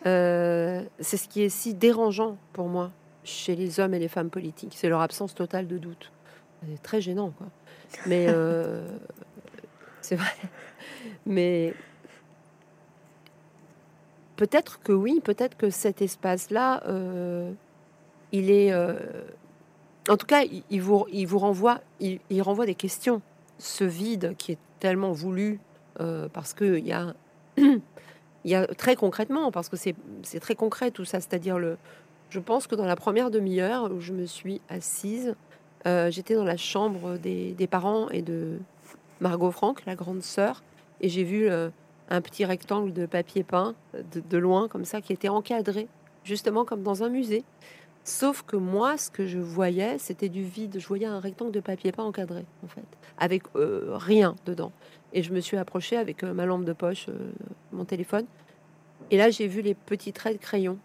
Euh, 0.06 0.84
c'est 1.00 1.18
ce 1.18 1.28
qui 1.28 1.42
est 1.42 1.50
si 1.50 1.74
dérangeant 1.74 2.38
pour 2.54 2.68
moi 2.68 2.92
chez 3.24 3.56
les 3.56 3.80
hommes 3.80 3.94
et 3.94 4.00
les 4.00 4.08
femmes 4.08 4.30
politiques, 4.30 4.74
c'est 4.76 4.90
leur 4.90 5.02
absence 5.02 5.36
totale 5.36 5.68
de 5.68 5.78
doute. 5.78 6.12
C'est 6.68 6.82
très 6.82 7.02
gênant, 7.02 7.32
quoi. 7.32 7.48
Mais 8.08 8.26
euh, 8.30 8.88
c'est 10.02 10.16
vrai. 10.16 10.32
Mais 11.26 11.74
peut-être 14.38 14.82
que 14.82 14.92
oui, 14.92 15.22
peut-être 15.24 15.56
que 15.56 15.70
cet 15.70 16.02
espace-là, 16.02 16.82
euh, 16.88 17.52
il 18.32 18.50
est, 18.50 18.74
en 18.74 20.18
tout 20.18 20.26
cas, 20.26 20.44
il, 20.70 20.82
vous, 20.82 21.06
il 21.12 21.28
vous 21.28 21.40
renvoie, 21.40 21.82
il, 22.00 22.42
renvoie 22.42 22.66
des 22.66 22.76
questions. 22.76 23.22
Ce 23.60 23.84
vide 23.84 24.36
qui 24.38 24.54
est 24.54 24.60
tellement 24.80 25.12
voulu 25.12 25.60
parce 26.34 26.56
qu'il 26.56 26.86
y 26.88 26.94
a 26.94 27.14
il 28.44 28.52
y 28.52 28.56
a 28.56 28.66
très 28.68 28.96
concrètement, 28.96 29.52
parce 29.52 29.70
que 29.70 29.78
c'est 29.78 30.40
très 30.40 30.56
concret 30.56 30.92
tout 30.92 31.06
ça, 31.06 31.20
c'est-à-dire 31.20 31.60
le. 31.60 31.78
Je 32.30 32.40
pense 32.40 32.66
que 32.66 32.76
dans 32.76 32.86
la 32.86 32.96
première 32.96 33.30
demi-heure 33.30 33.92
où 33.92 34.00
je 34.00 34.14
me 34.14 34.26
suis 34.26 34.62
assise, 34.70 35.36
euh, 35.86 36.10
j'étais 36.12 36.36
dans 36.36 36.46
la 36.46 36.58
chambre 36.58 37.18
des, 37.18 37.68
parents 37.70 38.10
et 38.10 38.22
de 38.22 38.60
Margot 39.20 39.52
Franck, 39.52 39.86
la 39.86 39.96
grande 39.96 40.22
sœur, 40.24 40.64
et 41.02 41.10
j'ai 41.10 41.24
vu 41.24 41.50
euh, 41.50 41.70
un 42.10 42.22
petit 42.22 42.46
rectangle 42.46 42.94
de 42.94 43.06
papier 43.06 43.44
peint 43.44 43.76
de, 44.30 44.38
loin 44.38 44.68
comme 44.68 44.86
ça 44.86 45.02
qui 45.02 45.12
était 45.12 45.30
encadré, 45.30 45.88
justement 46.24 46.66
comme 46.66 46.84
dans 46.84 47.04
un 47.04 47.10
musée. 47.10 47.44
Sauf 48.04 48.42
que 48.42 48.56
moi, 48.56 48.98
ce 48.98 49.12
que 49.12 49.28
je 49.28 49.38
voyais, 49.38 49.98
c'était 50.00 50.30
du 50.30 50.44
vide. 50.44 50.80
Je 50.80 50.88
voyais 50.88 51.06
un 51.06 51.20
rectangle 51.20 51.52
de 51.52 51.60
papier 51.60 51.92
pas 51.92 52.04
encadré, 52.04 52.46
en 52.64 52.68
fait, 52.68 52.86
avec 53.18 53.44
euh, 53.56 53.92
rien 53.92 54.36
dedans. 54.46 54.72
Et 55.14 55.22
je 55.22 55.32
me 55.32 55.40
suis 55.40 55.58
approchée 55.58 55.98
avec 55.98 56.24
euh, 56.24 56.34
ma 56.34 56.46
lampe 56.46 56.66
de 56.66 56.74
poche, 56.74 57.08
euh, 57.10 57.32
mon 57.72 57.86
téléphone. 57.86 58.26
Et 59.12 59.18
là, 59.18 59.30
j'ai 59.30 59.48
vu 59.48 59.62
les 59.62 59.76
petits 59.76 60.14
traits 60.14 60.38
de 60.38 60.42
crayon 60.42 60.80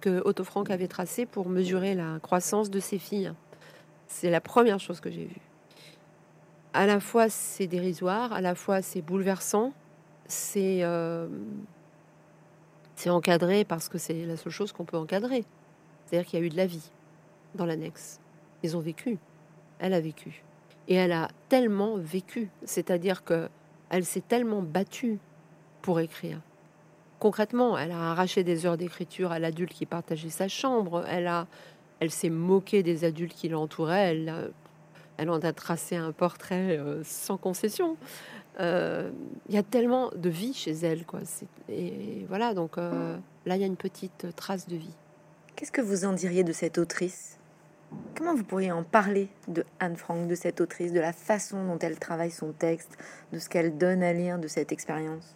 que 0.00 0.22
Otto 0.24 0.44
Frank 0.44 0.70
avait 0.70 0.88
tracés 0.88 1.26
pour 1.26 1.50
mesurer 1.50 1.94
la 1.94 2.20
croissance 2.20 2.70
de 2.70 2.80
ses 2.80 2.98
filles. 2.98 3.32
C'est 4.06 4.30
la 4.30 4.40
première 4.40 4.80
chose 4.80 5.00
que 5.00 5.10
j'ai 5.10 5.24
vue. 5.24 5.40
À 6.72 6.86
la 6.86 7.00
fois, 7.00 7.28
c'est 7.28 7.66
dérisoire, 7.66 8.32
à 8.32 8.40
la 8.40 8.54
fois, 8.54 8.82
c'est 8.82 9.02
bouleversant, 9.02 9.72
c'est 10.26 10.84
c'est 12.94 13.10
encadré 13.10 13.64
parce 13.64 13.88
que 13.88 13.98
c'est 13.98 14.24
la 14.26 14.36
seule 14.36 14.52
chose 14.52 14.72
qu'on 14.72 14.84
peut 14.84 14.96
encadrer. 14.96 15.44
C'est-à-dire 16.06 16.28
qu'il 16.28 16.38
y 16.38 16.42
a 16.42 16.46
eu 16.46 16.50
de 16.50 16.56
la 16.56 16.66
vie 16.66 16.90
dans 17.54 17.66
l'annexe. 17.66 18.20
Ils 18.62 18.76
ont 18.76 18.80
vécu. 18.80 19.18
Elle 19.78 19.92
a 19.92 20.00
vécu. 20.00 20.42
Et 20.88 20.94
elle 20.94 21.12
a 21.12 21.28
tellement 21.48 21.96
vécu. 21.96 22.48
C'est-à-dire 22.64 23.24
que 23.24 23.48
elle 23.90 24.04
s'est 24.04 24.22
tellement 24.22 24.62
battue 24.62 25.18
pour 25.82 26.00
écrire. 26.00 26.40
Concrètement, 27.18 27.78
elle 27.78 27.92
a 27.92 28.10
arraché 28.10 28.44
des 28.44 28.66
heures 28.66 28.76
d'écriture 28.76 29.32
à 29.32 29.38
l'adulte 29.38 29.72
qui 29.72 29.86
partageait 29.86 30.30
sa 30.30 30.48
chambre. 30.48 31.04
Elle 31.08 31.30
elle 31.98 32.10
s'est 32.10 32.30
moquée 32.30 32.82
des 32.82 33.04
adultes 33.04 33.34
qui 33.34 33.48
l'entouraient. 33.48 34.10
Elle, 34.10 34.52
elle 35.16 35.30
en 35.30 35.40
a 35.40 35.52
tracé 35.52 35.96
un 35.96 36.12
portrait 36.12 36.76
euh, 36.76 37.02
sans 37.04 37.36
concession. 37.36 37.96
Euh, 38.60 39.10
il 39.48 39.54
y 39.54 39.58
a 39.58 39.62
tellement 39.62 40.10
de 40.14 40.28
vie 40.28 40.52
chez 40.52 40.72
elle, 40.72 41.04
quoi. 41.04 41.20
Et 41.68 42.26
voilà, 42.28 42.54
donc 42.54 42.78
euh, 42.78 43.16
là, 43.44 43.56
il 43.56 43.60
y 43.60 43.64
a 43.64 43.66
une 43.66 43.76
petite 43.76 44.26
trace 44.36 44.66
de 44.66 44.76
vie. 44.76 44.94
Qu'est-ce 45.56 45.72
que 45.72 45.80
vous 45.80 46.04
en 46.04 46.12
diriez 46.12 46.44
de 46.44 46.52
cette 46.52 46.76
autrice? 46.76 47.38
Comment 48.14 48.34
vous 48.34 48.44
pourriez 48.44 48.72
en 48.72 48.82
parler 48.82 49.28
de 49.48 49.64
Anne 49.80 49.96
Frank, 49.96 50.28
de 50.28 50.34
cette 50.34 50.60
autrice, 50.60 50.92
de 50.92 51.00
la 51.00 51.14
façon 51.14 51.64
dont 51.66 51.78
elle 51.78 51.98
travaille 51.98 52.30
son 52.30 52.52
texte, 52.52 52.98
de 53.32 53.38
ce 53.38 53.48
qu'elle 53.48 53.78
donne 53.78 54.02
à 54.02 54.12
lire 54.12 54.38
de 54.38 54.48
cette 54.48 54.70
expérience? 54.70 55.34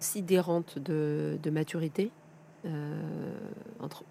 Sidérante 0.00 0.80
de, 0.80 1.38
maturité. 1.52 2.10
Euh, 2.64 3.38
entre, 3.78 4.02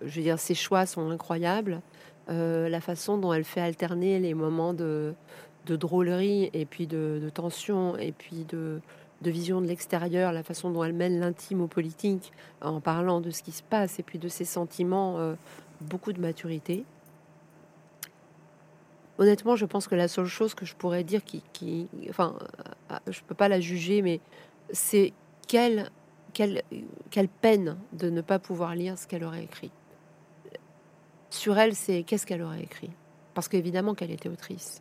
je 0.00 0.14
veux 0.14 0.22
dire, 0.22 0.38
ses 0.38 0.54
choix 0.54 0.86
sont 0.86 1.10
incroyables. 1.10 1.80
Euh, 2.28 2.68
la 2.68 2.80
façon 2.80 3.18
dont 3.18 3.32
elle 3.32 3.42
fait 3.42 3.60
alterner 3.60 4.20
les 4.20 4.34
moments 4.34 4.74
de, 4.74 5.14
drôlerie 5.66 6.50
et 6.52 6.64
puis 6.66 6.86
de 6.86 7.30
tension 7.34 7.96
et 7.98 8.12
puis 8.12 8.44
de, 8.44 8.80
de 9.22 9.30
vision 9.30 9.60
de 9.60 9.66
l'extérieur, 9.66 10.32
la 10.32 10.42
façon 10.42 10.70
dont 10.70 10.84
elle 10.84 10.92
mène 10.92 11.18
l'intime 11.18 11.60
au 11.60 11.66
politique, 11.66 12.32
en 12.60 12.80
parlant 12.80 13.20
de 13.20 13.30
ce 13.30 13.42
qui 13.42 13.52
se 13.52 13.62
passe 13.62 13.98
et 13.98 14.02
puis 14.02 14.18
de 14.18 14.28
ses 14.28 14.44
sentiments, 14.44 15.18
euh, 15.18 15.34
beaucoup 15.80 16.12
de 16.12 16.20
maturité. 16.20 16.84
Honnêtement, 19.18 19.56
je 19.56 19.66
pense 19.66 19.88
que 19.88 19.96
la 19.96 20.06
seule 20.06 20.26
chose 20.26 20.54
que 20.54 20.64
je 20.64 20.76
pourrais 20.76 21.02
dire 21.02 21.24
qui, 21.24 21.42
qui 21.52 21.88
enfin, 22.08 22.36
euh, 22.92 22.96
je 23.08 23.20
peux 23.26 23.34
pas 23.34 23.48
la 23.48 23.58
juger, 23.58 24.02
mais 24.02 24.20
c'est 24.70 25.12
quelle, 25.48 25.90
quelle, 26.32 26.62
quelle 27.10 27.28
peine 27.28 27.76
de 27.92 28.10
ne 28.10 28.20
pas 28.20 28.38
pouvoir 28.38 28.76
lire 28.76 28.96
ce 28.96 29.08
qu'elle 29.08 29.24
aurait 29.24 29.42
écrit. 29.42 29.72
Sur 31.30 31.58
elle, 31.58 31.74
c'est 31.74 32.04
qu'est-ce 32.04 32.26
qu'elle 32.26 32.42
aurait 32.42 32.62
écrit? 32.62 32.90
Parce 33.34 33.48
qu'évidemment 33.48 33.94
qu'elle 33.94 34.12
était 34.12 34.28
autrice. 34.28 34.80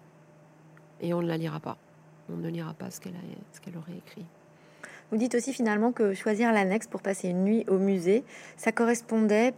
Et 1.01 1.13
on 1.13 1.21
ne 1.21 1.27
la 1.27 1.37
lira 1.37 1.59
pas 1.59 1.77
on 2.29 2.37
ne 2.37 2.49
lira 2.49 2.73
pas 2.73 2.91
ce 2.91 2.99
qu'elle 2.99 3.13
qu'elle 3.61 3.77
aurait 3.77 3.97
écrit. 3.97 4.25
Vous 5.09 5.17
dites 5.17 5.35
aussi 5.35 5.53
finalement 5.53 5.93
que 5.93 6.13
choisir 6.13 6.51
l'annexe 6.51 6.87
pour 6.87 7.01
passer 7.01 7.29
une 7.29 7.45
nuit 7.45 7.63
au 7.69 7.77
musée, 7.77 8.25
ça 8.57 8.73
correspondait 8.73 9.53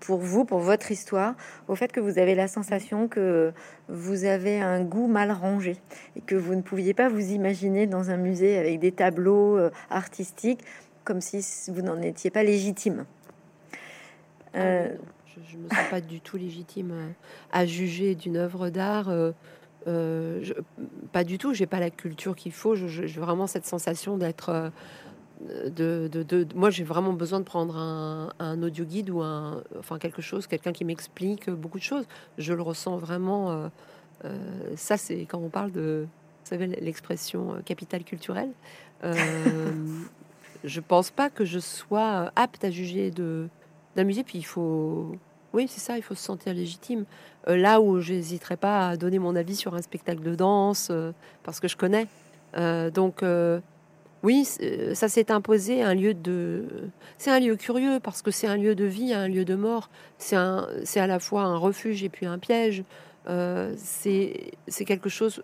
pour 0.00 0.18
vous, 0.18 0.44
pour 0.44 0.58
votre 0.58 0.90
histoire, 0.92 1.34
au 1.68 1.74
fait 1.74 1.90
que 1.90 2.00
vous 2.00 2.18
avez 2.18 2.34
la 2.34 2.48
sensation 2.48 3.08
que 3.08 3.52
vous 3.88 4.24
avez 4.24 4.60
un 4.60 4.84
goût 4.84 5.06
mal 5.06 5.32
rangé 5.32 5.78
et 6.16 6.20
que 6.20 6.34
vous 6.34 6.54
ne 6.54 6.60
pouviez 6.60 6.92
pas 6.92 7.08
vous 7.08 7.32
imaginer 7.32 7.86
dans 7.86 8.10
un 8.10 8.18
musée 8.18 8.58
avec 8.58 8.78
des 8.78 8.92
tableaux 8.92 9.56
euh, 9.56 9.70
artistiques 9.88 10.62
comme 11.04 11.22
si 11.22 11.42
vous 11.68 11.80
n'en 11.80 12.02
étiez 12.02 12.30
pas 12.30 12.42
légitime. 12.42 13.06
Ah 14.52 14.58
euh, 14.58 14.94
je 15.48 15.56
ne 15.56 15.62
me 15.62 15.68
sens 15.70 15.88
pas 15.90 16.02
du 16.02 16.20
tout 16.20 16.36
légitime 16.36 17.14
à, 17.52 17.64
juger 17.64 18.14
d'une 18.14 18.36
œuvre 18.36 18.68
d'art. 18.68 19.08
Euh, 19.08 19.32
euh, 19.86 20.44
pas 21.12 21.24
du 21.24 21.38
tout, 21.38 21.54
j'ai 21.54 21.66
pas 21.66 21.80
la 21.80 21.90
culture 21.90 22.36
qu'il 22.36 22.52
faut. 22.52 22.74
J'ai 22.74 23.20
vraiment 23.20 23.46
cette 23.46 23.66
sensation 23.66 24.16
d'être. 24.18 24.48
Euh, 24.50 24.70
de, 25.70 26.06
de, 26.12 26.46
moi, 26.54 26.68
j'ai 26.68 26.84
vraiment 26.84 27.14
besoin 27.14 27.40
de 27.40 27.44
prendre 27.44 27.78
un, 27.78 28.62
audio 28.62 28.84
guide 28.84 29.08
ou 29.08 29.22
un, 29.22 29.62
enfin 29.78 29.98
quelque 29.98 30.20
chose, 30.20 30.46
quelqu'un 30.46 30.72
qui 30.72 30.84
m'explique 30.84 31.48
beaucoup 31.48 31.78
de 31.78 31.82
choses. 31.82 32.04
Je 32.36 32.52
le 32.52 32.60
ressens 32.60 32.98
vraiment. 32.98 33.70
Euh, 34.24 34.36
ça, 34.76 34.98
c'est 34.98 35.20
quand 35.20 35.38
on 35.38 35.48
parle 35.48 35.72
de, 35.72 36.06
vous 36.44 36.50
savez, 36.50 36.66
l'expression 36.66 37.62
capital 37.64 38.04
culturel. 38.04 38.50
je 40.64 40.80
pense 40.80 41.10
pas 41.10 41.30
que 41.30 41.46
je 41.46 41.58
sois 41.58 42.30
apte 42.36 42.62
à 42.64 42.70
juger 42.70 43.10
de 43.10 43.48
d'un 43.96 44.04
musée. 44.04 44.24
Puis 44.24 44.38
il 44.38 44.44
faut, 44.44 45.16
oui, 45.52 45.66
c'est 45.68 45.80
ça, 45.80 45.96
il 45.96 46.02
faut 46.02 46.14
se 46.14 46.22
sentir 46.22 46.54
légitime. 46.54 47.04
Euh, 47.48 47.56
là 47.56 47.80
où 47.80 48.00
j'hésiterai 48.00 48.56
pas 48.56 48.88
à 48.88 48.96
donner 48.96 49.18
mon 49.18 49.34
avis 49.34 49.56
sur 49.56 49.74
un 49.74 49.82
spectacle 49.82 50.22
de 50.22 50.34
danse, 50.34 50.88
euh, 50.90 51.12
parce 51.42 51.60
que 51.60 51.68
je 51.68 51.76
connais. 51.76 52.06
Euh, 52.56 52.90
donc, 52.90 53.24
oui, 54.22 54.44
ça 54.44 55.08
s'est 55.08 55.30
imposé 55.30 55.82
un 55.82 55.94
lieu 55.94 56.12
de. 56.12 56.66
C'est 57.16 57.30
un 57.30 57.40
lieu 57.40 57.56
curieux, 57.56 58.00
parce 58.00 58.20
que 58.22 58.30
c'est 58.30 58.46
un 58.46 58.56
lieu 58.56 58.74
de 58.74 58.84
vie, 58.84 59.14
un 59.14 59.28
lieu 59.28 59.44
de 59.44 59.54
mort. 59.54 59.88
C'est 60.18 60.36
à 60.36 61.06
la 61.06 61.18
fois 61.18 61.42
un 61.42 61.56
refuge 61.56 62.04
et 62.04 62.08
puis 62.10 62.26
un 62.26 62.38
piège. 62.38 62.84
c'est 63.76 64.84
quelque 64.86 65.08
chose 65.08 65.42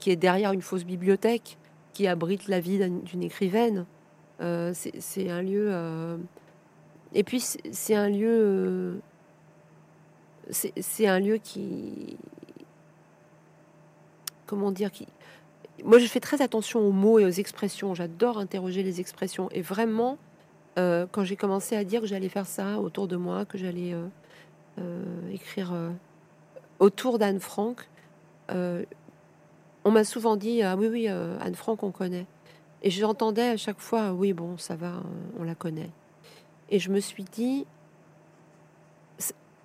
qui 0.00 0.10
est 0.10 0.16
derrière 0.16 0.52
une 0.52 0.62
fausse 0.62 0.84
bibliothèque, 0.84 1.58
qui 1.92 2.06
abrite 2.08 2.48
la 2.48 2.58
vie 2.58 2.78
d'une 2.78 3.22
écrivaine. 3.22 3.84
c'est 4.40 5.30
un 5.30 5.42
lieu. 5.42 5.72
et 7.14 7.22
puis, 7.22 7.38
c'est 7.38 7.94
un 7.94 8.08
lieu 8.08 9.00
c'est 10.50 11.06
un 11.06 11.20
lieu 11.20 11.38
qui. 11.38 12.16
Comment 14.46 14.70
dire 14.70 14.92
qui... 14.92 15.08
Moi, 15.84 15.98
je 15.98 16.06
fais 16.06 16.20
très 16.20 16.40
attention 16.40 16.80
aux 16.80 16.92
mots 16.92 17.18
et 17.18 17.24
aux 17.24 17.30
expressions. 17.30 17.94
J'adore 17.94 18.38
interroger 18.38 18.82
les 18.82 19.00
expressions. 19.00 19.48
Et 19.50 19.60
vraiment, 19.60 20.18
euh, 20.78 21.06
quand 21.10 21.24
j'ai 21.24 21.36
commencé 21.36 21.76
à 21.76 21.84
dire 21.84 22.00
que 22.00 22.06
j'allais 22.06 22.28
faire 22.28 22.46
ça 22.46 22.80
autour 22.80 23.08
de 23.08 23.16
moi, 23.16 23.44
que 23.44 23.58
j'allais 23.58 23.92
euh, 23.92 24.06
euh, 24.78 25.32
écrire 25.32 25.72
autour 26.78 27.18
d'Anne 27.18 27.40
Frank, 27.40 27.88
on 28.48 29.90
m'a 29.90 30.04
souvent 30.04 30.36
dit 30.36 30.62
Ah 30.62 30.76
oui, 30.76 30.88
oui, 30.88 31.08
Anne 31.08 31.54
Frank, 31.54 31.82
on 31.82 31.90
connaît. 31.90 32.26
Et 32.82 32.90
j'entendais 32.90 33.48
à 33.48 33.56
chaque 33.56 33.80
fois 33.80 34.12
Oui, 34.12 34.32
bon, 34.32 34.58
ça 34.58 34.76
va, 34.76 35.02
on 35.38 35.44
la 35.44 35.54
connaît. 35.54 35.90
Et 36.70 36.78
je 36.78 36.90
me 36.90 37.00
suis 37.00 37.24
dit 37.24 37.66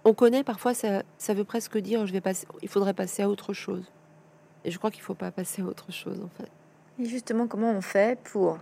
on 0.04 0.14
connaît 0.14 0.44
parfois, 0.44 0.74
ça, 0.74 1.04
ça 1.18 1.34
veut 1.34 1.44
presque 1.44 1.78
dire 1.78 2.06
je 2.08 2.14
vais 2.14 2.22
passer, 2.22 2.48
il 2.62 2.70
faudrait 2.70 2.94
passer 2.94 3.24
à 3.24 3.30
autre 3.30 3.54
chose. 3.54 3.84
Et 4.64 4.72
je 4.72 4.78
crois 4.78 4.92
qu'il 4.92 5.02
ne 5.02 5.06
faut 5.06 5.14
pas 5.14 5.32
passer 5.32 5.62
à 5.62 5.66
autre 5.66 5.92
chose 5.92 6.20
en 6.24 6.30
fait. 6.38 6.50
Et 7.02 7.06
justement, 7.06 7.48
comment 7.48 7.72
on 7.72 7.82
fait 7.82 8.20
pour 8.24 8.58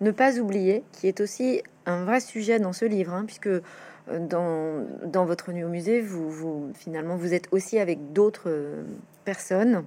ne 0.00 0.10
pas 0.10 0.38
oublier, 0.38 0.82
qui 0.92 1.06
est 1.06 1.20
aussi 1.20 1.62
un 1.86 2.04
vrai 2.04 2.20
sujet 2.20 2.58
dans 2.58 2.72
ce 2.72 2.84
livre, 2.84 3.12
hein, 3.12 3.24
puisque 3.24 3.46
euh, 3.46 3.60
dans, 4.08 4.84
dans, 5.04 5.24
votre 5.24 5.52
nuit 5.52 5.64
au 5.64 5.68
musée, 5.68 6.00
vous, 6.00 6.30
vous, 6.30 6.72
finalement 6.74 7.16
vous 7.16 7.34
êtes 7.34 7.48
aussi 7.52 7.78
avec 7.78 8.12
d'autres 8.12 8.48
euh, 8.48 8.82
personnes 9.24 9.84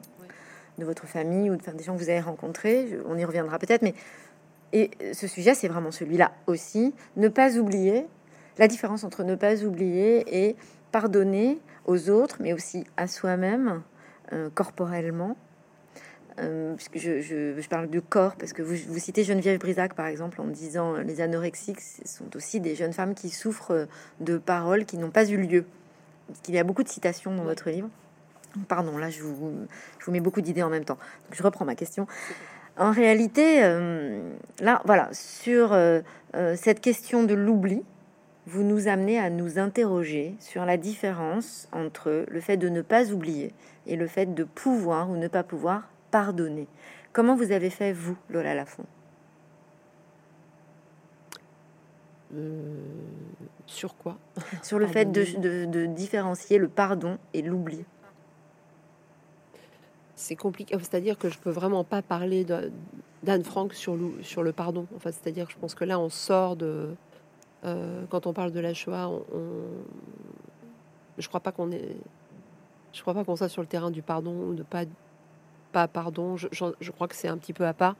de 0.77 0.85
votre 0.85 1.07
famille 1.07 1.49
ou 1.49 1.55
de, 1.55 1.71
des 1.71 1.83
gens 1.83 1.93
que 1.95 1.99
vous 1.99 2.09
avez 2.09 2.21
rencontrés. 2.21 2.97
On 3.07 3.17
y 3.17 3.25
reviendra 3.25 3.59
peut-être, 3.59 3.81
mais 3.81 3.93
et 4.73 4.91
ce 5.13 5.27
sujet, 5.27 5.53
c'est 5.53 5.67
vraiment 5.67 5.91
celui-là 5.91 6.31
aussi. 6.45 6.93
Ne 7.15 7.29
pas 7.29 7.57
oublier 7.57 8.05
la 8.57 8.67
différence 8.67 9.03
entre 9.03 9.23
ne 9.23 9.35
pas 9.35 9.63
oublier 9.63 10.25
et 10.45 10.55
pardonner 10.91 11.59
aux 11.85 12.09
autres, 12.09 12.37
mais 12.39 12.53
aussi 12.53 12.85
à 12.97 13.07
soi-même, 13.07 13.81
euh, 14.33 14.49
corporellement. 14.53 15.37
Euh, 16.39 16.75
puisque 16.75 16.99
je, 16.99 17.21
je, 17.21 17.67
parle 17.67 17.87
du 17.87 18.01
corps, 18.01 18.35
parce 18.35 18.53
que 18.53 18.61
vous, 18.61 18.75
vous, 18.89 18.99
citez 18.99 19.23
Geneviève 19.23 19.59
Brisac, 19.59 19.95
par 19.95 20.05
exemple, 20.05 20.39
en 20.39 20.45
disant 20.45 20.95
euh, 20.95 21.01
les 21.01 21.19
anorexiques 21.19 21.81
sont 21.81 22.35
aussi 22.35 22.59
des 22.59 22.75
jeunes 22.75 22.93
femmes 22.93 23.15
qui 23.15 23.29
souffrent 23.29 23.87
de 24.19 24.37
paroles 24.37 24.85
qui 24.85 24.97
n'ont 24.97 25.09
pas 25.09 25.25
eu 25.27 25.37
lieu. 25.37 25.65
Il 26.47 26.53
y 26.53 26.59
a 26.59 26.63
beaucoup 26.63 26.83
de 26.83 26.89
citations 26.89 27.33
dans 27.33 27.43
votre 27.43 27.69
livre. 27.69 27.89
Pardon, 28.67 28.97
là, 28.97 29.09
je 29.09 29.23
vous, 29.23 29.53
je 29.97 30.05
vous 30.05 30.11
mets 30.11 30.19
beaucoup 30.19 30.41
d'idées 30.41 30.63
en 30.63 30.69
même 30.69 30.85
temps. 30.85 30.99
je 31.31 31.41
reprends 31.41 31.65
ma 31.65 31.75
question. 31.75 32.05
En 32.77 32.91
réalité, 32.91 33.61
là, 34.59 34.81
voilà, 34.85 35.09
sur 35.11 35.75
cette 36.55 36.81
question 36.81 37.23
de 37.23 37.33
l'oubli, 37.33 37.83
vous 38.47 38.63
nous 38.63 38.87
amenez 38.87 39.19
à 39.19 39.29
nous 39.29 39.59
interroger 39.59 40.35
sur 40.39 40.63
la 40.63 40.77
différence 40.77 41.67
entre 41.73 42.25
le 42.29 42.39
fait 42.39 42.55
de 42.55 42.69
ne 42.69 42.81
pas 42.81 43.11
oublier 43.11 43.51
et 43.85 43.97
le 43.97 44.07
fait 44.07 44.33
de 44.33 44.45
pouvoir 44.45 45.09
ou 45.09 45.17
ne 45.17 45.27
pas 45.27 45.43
pouvoir 45.43 45.89
pardonner. 46.11 46.67
Comment 47.11 47.35
vous 47.35 47.51
avez 47.51 47.69
fait, 47.69 47.91
vous, 47.91 48.17
Lola 48.29 48.55
Lafont? 48.55 48.85
Sur 53.65 53.97
quoi? 53.97 54.17
Sur 54.63 54.79
le 54.79 54.87
fait 54.87 55.11
de, 55.11 55.65
de, 55.65 55.85
différencier 55.85 56.57
le 56.57 56.69
pardon 56.69 57.17
et 57.33 57.41
l'oubli. 57.41 57.83
C'est 60.15 60.35
compliqué, 60.35 60.75
c'est-à-dire 60.79 61.17
que 61.17 61.29
je 61.29 61.37
peux 61.37 61.49
vraiment 61.49 61.83
pas 61.83 62.01
parler 62.01 62.45
d'Anne 63.23 63.43
Frank 63.43 63.73
sur 63.73 63.95
le, 63.95 64.23
sur 64.23 64.41
le 64.41 64.53
pardon. 64.53 64.87
Enfin, 64.95 65.11
c'est-à-dire 65.11 65.47
que 65.47 65.53
je 65.53 65.57
pense 65.57 65.75
que 65.75 65.83
là, 65.83 65.99
on 65.99 66.09
sort 66.09 66.55
de. 66.55 66.95
Quand 67.63 68.27
on 68.27 68.33
parle 68.33 68.51
de 68.51 68.59
la 68.59 68.73
Shoah, 68.73 69.11
je 71.17 71.27
crois 71.27 71.39
pas 71.39 71.51
qu'on 71.51 71.69
crois 73.01 73.13
pas 73.13 73.23
qu'on 73.23 73.35
soit 73.35 73.49
sur 73.49 73.61
le 73.61 73.67
terrain 73.67 73.91
du 73.91 74.01
pardon 74.01 74.33
ou 74.33 74.53
de 74.53 74.63
pas, 74.63 75.87
pardon. 75.87 76.37
Je, 76.37 76.91
crois 76.91 77.07
que 77.07 77.15
c'est 77.15 77.27
un 77.27 77.37
petit 77.37 77.53
peu 77.53 77.65
à 77.65 77.73
part 77.73 77.95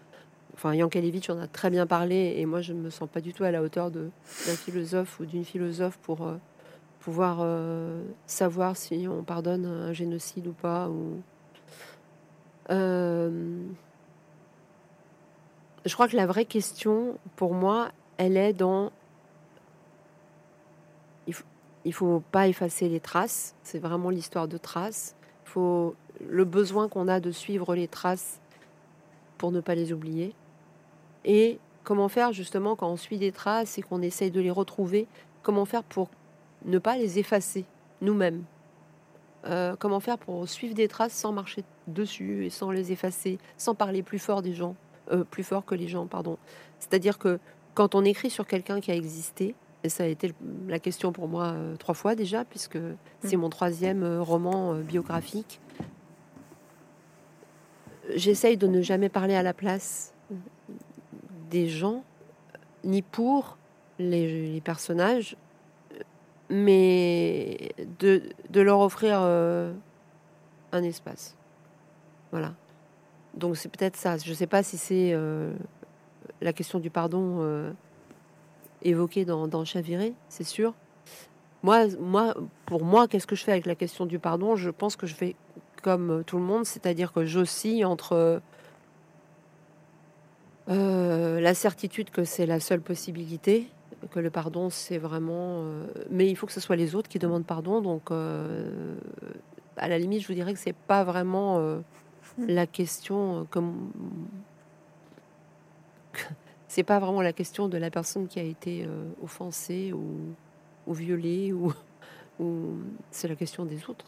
enfin 0.58 0.74
Yankelevitch 0.74 1.30
en 1.30 1.40
a 1.40 1.48
très 1.48 1.70
bien 1.70 1.86
parlé 1.86 2.36
et 2.38 2.46
moi 2.48 2.62
je 2.62 2.74
me 2.74 2.90
sens 2.90 3.08
pas 3.08 3.22
du 3.22 3.32
tout 3.32 3.44
à 3.44 3.52
la 3.52 3.62
hauteur 3.62 3.92
d'un 3.92 4.10
philosophe 4.24 5.20
ou 5.20 5.26
d'une 5.26 5.46
philosophe 5.46 6.00
pour 6.00 6.26
euh, 6.26 6.36
pouvoir 7.00 7.40
euh, 7.42 8.04
savoir 8.26 8.76
si 8.76 9.08
on 9.08 9.24
pardonne 9.24 9.66
un 9.66 9.94
génocide 9.94 10.48
ou 10.48 10.54
pas. 10.54 10.90
Euh, 12.72 13.62
je 15.86 15.94
crois 15.94 16.08
que 16.08 16.16
la 16.18 16.26
vraie 16.26 16.46
question 16.46 17.20
pour 17.36 17.54
moi, 17.54 17.92
elle 18.18 18.36
est 18.36 18.54
dans 18.54 18.92
il 21.88 21.94
faut 21.94 22.22
pas 22.34 22.50
effacer 22.50 22.90
les 22.90 23.00
traces. 23.00 23.56
C'est 23.64 23.80
vraiment 23.80 24.10
l'histoire 24.10 24.50
de 24.50 24.58
traces. 24.58 25.16
Il 25.46 25.50
faut 25.52 25.96
le 26.28 26.44
besoin 26.44 26.90
qu'on 26.90 27.08
a 27.08 27.22
de 27.22 27.32
suivre 27.32 27.76
les 27.76 27.88
traces 27.88 28.42
pour 29.38 29.54
ne 29.54 29.62
pas 29.62 29.74
les 29.74 29.94
oublier. 29.94 30.34
Et 31.24 31.60
comment 31.86 32.10
faire 32.10 32.34
justement 32.34 32.76
quand 32.76 32.90
on 32.90 32.98
suit 32.98 33.18
des 33.18 33.32
traces 33.32 33.78
et 33.78 33.82
qu'on 33.82 34.02
essaye 34.02 34.32
de 34.32 34.42
les 34.42 34.52
retrouver, 34.52 35.08
comment 35.44 35.64
faire 35.64 35.84
pour 35.84 36.10
ne 36.66 36.78
pas 36.78 36.98
les 36.98 37.20
effacer 37.20 37.64
nous-mêmes? 38.02 38.44
Euh, 39.46 39.78
Comment 39.80 40.02
faire 40.02 40.18
pour 40.18 40.46
suivre 40.50 40.74
des 40.74 40.90
traces 40.90 41.14
sans 41.14 41.32
marcher 41.32 41.64
dessus 41.88 42.46
et 42.46 42.50
sans 42.50 42.70
les 42.70 42.92
effacer, 42.92 43.40
sans 43.56 43.76
parler 43.76 44.04
plus 44.04 44.20
fort 44.20 44.42
des 44.42 44.54
gens, 44.54 44.76
euh, 45.14 45.24
plus 45.24 45.44
fort 45.44 45.64
que 45.64 45.76
les 45.76 45.88
gens, 45.88 46.06
pardon? 46.06 46.38
C'est-à-dire 46.80 47.18
que 47.18 47.40
quand 47.76 47.96
on 47.96 48.04
écrit 48.04 48.30
sur 48.30 48.46
quelqu'un 48.46 48.82
qui 48.82 48.92
a 48.92 48.96
existé, 48.96 49.56
et 49.88 49.90
ça 49.90 50.04
a 50.04 50.08
été 50.08 50.34
la 50.68 50.80
question 50.80 51.12
pour 51.12 51.28
moi 51.28 51.48
euh, 51.48 51.76
trois 51.78 51.96
fois 51.96 52.14
déjà, 52.14 52.46
puisque 52.46 52.78
c'est 53.24 53.38
mm. 53.38 53.40
mon 53.40 53.50
troisième 53.50 54.20
roman 54.20 54.76
biographique, 54.76 55.60
j'essaye 58.14 58.58
de 58.58 58.68
ne 58.68 58.82
jamais 58.82 59.10
parler 59.10 59.36
à 59.36 59.44
la 59.44 59.54
place 59.54 60.14
des 61.50 61.68
gens, 61.68 62.04
ni 62.84 63.02
pour 63.02 63.58
les, 64.00 64.62
personnages, 64.64 65.36
mais 66.50 67.72
de, 68.00 68.22
leur 68.54 68.80
offrir 68.80 69.20
euh, 69.22 69.74
un 70.72 70.84
espace. 70.84 71.36
Voilà. 72.32 72.54
Donc 73.34 73.58
c'est 73.58 73.70
peut-être 73.70 73.96
ça. 73.96 74.18
Je 74.18 74.30
ne 74.30 74.36
sais 74.36 74.48
pas 74.48 74.64
si 74.64 74.78
c'est 74.78 75.12
euh, 75.14 75.54
la 76.42 76.54
question 76.54 76.80
du 76.80 76.90
pardon 76.90 77.38
euh, 77.40 77.72
évoquée 78.84 79.26
dans, 79.26 79.48
dans 79.48 79.66
Chaviré, 79.66 80.14
c'est 80.30 80.44
sûr. 80.44 80.74
Moi, 81.64 81.88
moi, 82.00 82.36
pour 82.66 82.84
moi, 82.84 83.08
qu'est-ce 83.08 83.28
que 83.28 83.36
je 83.36 83.44
fais 83.44 83.52
avec 83.52 83.66
la 83.66 83.76
question 83.76 84.06
du 84.06 84.20
pardon? 84.20 84.56
Je 84.56 84.70
pense 84.70 84.96
que 84.96 85.08
je 85.08 85.16
fais 85.16 85.36
comme 85.82 86.24
tout 86.26 86.38
le 86.38 86.44
monde, 86.44 86.66
c'est-à-dire 86.66 87.12
que 87.14 87.26
j'oscille 87.26 87.86
entre 87.86 88.42
euh, 90.70 91.40
la 91.40 91.54
certitude 91.54 92.10
que 92.10 92.24
c'est 92.24 92.46
la 92.46 92.60
seule 92.60 92.82
possibilité, 92.82 93.68
que 94.12 94.20
le 94.20 94.30
pardon 94.30 94.70
c'est 94.70 94.98
vraiment. 94.98 95.62
Euh, 95.62 95.88
mais 96.10 96.30
il 96.30 96.36
faut 96.36 96.46
que 96.46 96.54
ce 96.54 96.60
soit 96.60 96.76
les 96.76 96.96
autres 96.96 97.10
qui 97.10 97.20
demandent 97.20 97.46
pardon. 97.46 97.82
Donc, 97.82 98.12
euh, 98.12 98.96
à 99.78 99.88
la 99.88 99.98
limite, 99.98 100.22
je 100.22 100.28
vous 100.28 100.34
dirais 100.34 100.54
que 100.54 100.60
c'est 100.60 100.76
pas 100.76 101.04
vraiment 101.04 101.62
la 102.38 102.68
question 102.68 103.48
comme. 103.50 103.92
C'est 106.78 106.84
pas 106.84 107.00
vraiment 107.00 107.24
la 107.24 107.34
question 107.34 107.68
de 107.68 107.80
la 107.80 107.90
personne 107.90 108.28
qui 108.28 108.40
a 108.40 108.44
été 108.44 108.88
offensée 109.24 109.92
ou, 109.94 110.94
violée 110.94 111.52
ou, 112.40 112.78
c'est 113.10 113.28
la 113.28 113.34
question 113.36 113.66
des 113.66 113.84
autres. 113.90 114.06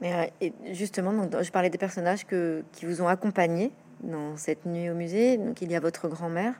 Mais 0.00 0.32
justement, 0.72 1.28
je 1.42 1.50
parlais 1.50 1.68
des 1.68 1.76
personnages 1.76 2.24
que, 2.24 2.64
qui 2.72 2.86
vous 2.86 3.02
ont 3.02 3.08
accompagné 3.08 3.70
dans 4.00 4.38
cette 4.38 4.64
nuit 4.64 4.88
au 4.88 4.94
musée. 4.94 5.36
Donc 5.36 5.60
il 5.60 5.70
y 5.70 5.76
a 5.76 5.80
votre 5.80 6.08
grand-mère 6.08 6.54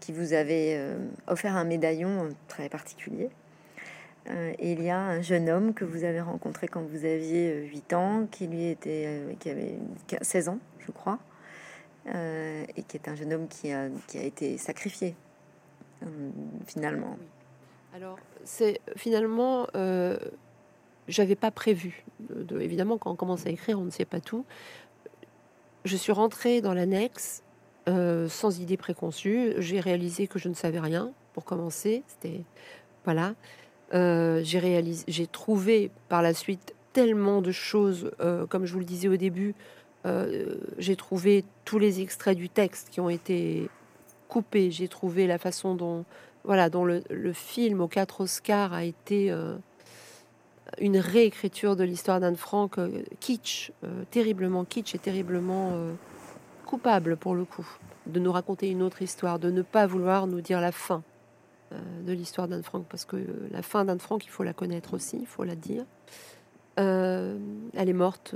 qui 0.00 0.12
vous 0.12 0.32
avait 0.32 0.76
euh, 0.78 0.96
offert 1.26 1.54
un 1.54 1.64
médaillon 1.64 2.30
très 2.48 2.70
particulier. 2.70 3.28
Euh, 4.30 4.54
et 4.58 4.72
il 4.72 4.82
y 4.82 4.88
a 4.88 4.98
un 4.98 5.20
jeune 5.20 5.50
homme 5.50 5.74
que 5.74 5.84
vous 5.84 6.04
avez 6.04 6.22
rencontré 6.22 6.66
quand 6.66 6.80
vous 6.80 7.04
aviez 7.04 7.68
8 7.70 7.92
euh, 7.92 7.96
ans, 7.96 8.26
qui 8.30 8.46
lui 8.46 8.68
était, 8.68 9.36
qui 9.38 9.50
avait 9.50 9.74
16 10.22 10.48
ans, 10.48 10.58
je 10.78 10.92
crois, 10.92 11.18
et 12.14 12.82
qui 12.86 12.96
est 12.96 13.08
un 13.08 13.14
jeune 13.14 13.32
homme 13.32 13.48
qui 13.48 13.72
a, 13.72 13.88
été 14.14 14.58
sacrifié 14.58 15.14
finalement. 16.66 17.18
Alors 17.94 18.18
c'est 18.44 18.80
finalement, 18.96 19.66
j'avais 21.08 21.36
pas 21.36 21.50
prévu. 21.50 22.04
De, 22.20 22.60
évidemment, 22.60 22.98
quand 22.98 23.10
on 23.10 23.16
commence 23.16 23.46
à 23.46 23.50
écrire, 23.50 23.78
on 23.80 23.84
ne 23.84 23.90
sait 23.90 24.04
pas 24.04 24.20
tout 24.20 24.44
je 25.86 25.96
suis 25.96 26.12
rentrée 26.12 26.60
dans 26.60 26.74
l'annexe 26.74 27.42
euh, 27.88 28.28
sans 28.28 28.60
idée 28.60 28.76
préconçue. 28.76 29.54
J'ai 29.58 29.80
réalisé 29.80 30.26
que 30.26 30.38
je 30.38 30.48
ne 30.48 30.54
savais 30.54 30.80
rien 30.80 31.12
pour 31.32 31.44
commencer. 31.44 32.02
C'était 32.08 32.42
voilà. 33.04 33.34
Euh, 33.94 34.40
j'ai 34.42 34.58
réalisé, 34.58 35.04
j'ai 35.06 35.26
trouvé 35.26 35.90
par 36.08 36.20
la 36.20 36.34
suite 36.34 36.74
tellement 36.92 37.40
de 37.40 37.52
choses, 37.52 38.10
euh, 38.20 38.46
comme 38.46 38.66
je 38.66 38.72
vous 38.72 38.80
le 38.80 38.84
disais 38.84 39.08
au 39.08 39.16
début. 39.16 39.54
J'ai 40.78 40.96
trouvé 40.96 41.44
tous 41.64 41.78
les 41.78 42.00
extraits 42.00 42.36
du 42.36 42.48
texte 42.48 42.90
qui 42.90 43.00
ont 43.00 43.08
été 43.08 43.68
coupés. 44.28 44.70
J'ai 44.70 44.88
trouvé 44.88 45.26
la 45.26 45.38
façon 45.38 45.74
dont 45.74 46.04
voilà 46.44 46.70
dont 46.70 46.84
le, 46.84 47.02
film 47.32 47.80
aux 47.80 47.88
quatre 47.88 48.20
Oscars 48.20 48.72
a 48.72 48.84
été 48.84 49.32
une 50.80 50.98
réécriture 50.98 51.76
de 51.76 51.84
l'histoire 51.84 52.20
d'Anne 52.20 52.36
Frank, 52.36 52.78
euh, 52.78 53.02
kitsch, 53.20 53.72
euh, 53.84 54.04
terriblement 54.10 54.64
kitsch 54.64 54.94
et 54.94 54.98
terriblement 54.98 55.70
euh, 55.72 55.92
coupable 56.64 57.16
pour 57.16 57.34
le 57.34 57.44
coup, 57.44 57.66
de 58.06 58.20
nous 58.20 58.32
raconter 58.32 58.68
une 58.68 58.82
autre 58.82 59.02
histoire, 59.02 59.38
de 59.38 59.50
ne 59.50 59.62
pas 59.62 59.86
vouloir 59.86 60.26
nous 60.26 60.40
dire 60.40 60.60
la 60.60 60.72
fin 60.72 61.02
de 62.04 62.12
l'histoire 62.12 62.46
d'Anne 62.46 62.62
Frank, 62.62 62.86
parce 62.88 63.04
que 63.04 63.16
la 63.50 63.60
fin 63.60 63.84
d'Anne 63.84 63.98
Frank, 63.98 64.24
il 64.24 64.28
faut 64.28 64.44
la 64.44 64.52
connaître 64.52 64.94
aussi, 64.94 65.18
il 65.20 65.26
faut 65.26 65.42
la 65.42 65.56
dire. 65.56 65.84
Elle 66.76 67.88
est 67.88 67.92
morte 67.92 68.34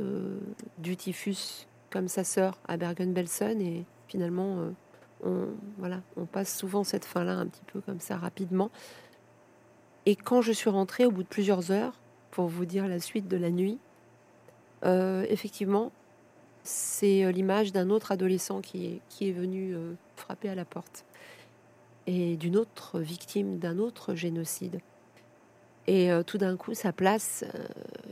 du 0.79 0.97
typhus 0.97 1.67
comme 1.91 2.09
sa 2.09 2.25
sœur 2.25 2.59
à 2.67 2.77
Bergen-Belsen 2.77 3.61
et 3.61 3.85
finalement 4.09 4.71
on, 5.25 5.49
voilà, 5.79 6.01
on 6.17 6.25
passe 6.25 6.57
souvent 6.57 6.85
cette 6.85 7.05
fin-là 7.05 7.35
un 7.35 7.47
petit 7.47 7.65
peu 7.73 7.81
comme 7.81 8.01
ça 8.01 8.17
rapidement. 8.17 8.71
Et 10.07 10.17
quand 10.17 10.41
je 10.41 10.53
suis 10.53 10.71
rentrée 10.71 11.05
au 11.05 11.11
bout 11.11 11.23
de 11.23 11.29
plusieurs 11.29 11.71
heures, 11.71 12.01
pour 12.31 12.47
vous 12.47 12.65
dire 12.65 12.89
la 12.89 13.01
suite 13.01 13.29
de 13.29 13.37
la 13.37 13.51
nuit. 13.51 13.79
Euh, 14.85 15.27
effectivement, 15.29 15.93
c'est 16.63 17.25
euh, 17.25 17.33
l'image 17.33 17.73
d'un 17.73 17.91
autre 17.91 18.13
adolescent 18.13 18.61
qui 18.61 19.01
est, 19.21 19.33
venu 19.33 19.75
euh, 19.75 19.93
frapper 20.17 20.49
à 20.49 20.55
la 20.55 20.65
porte 20.65 21.05
et 22.07 22.37
d'une 22.37 22.57
autre 22.57 22.99
victime 23.01 23.59
d'un 23.59 23.79
autre 23.79 24.15
génocide. 24.15 24.81
Et 25.93 26.09
tout 26.25 26.39
d'un 26.39 26.57
coup, 26.57 26.73
sa 26.75 26.93
place 26.93 27.45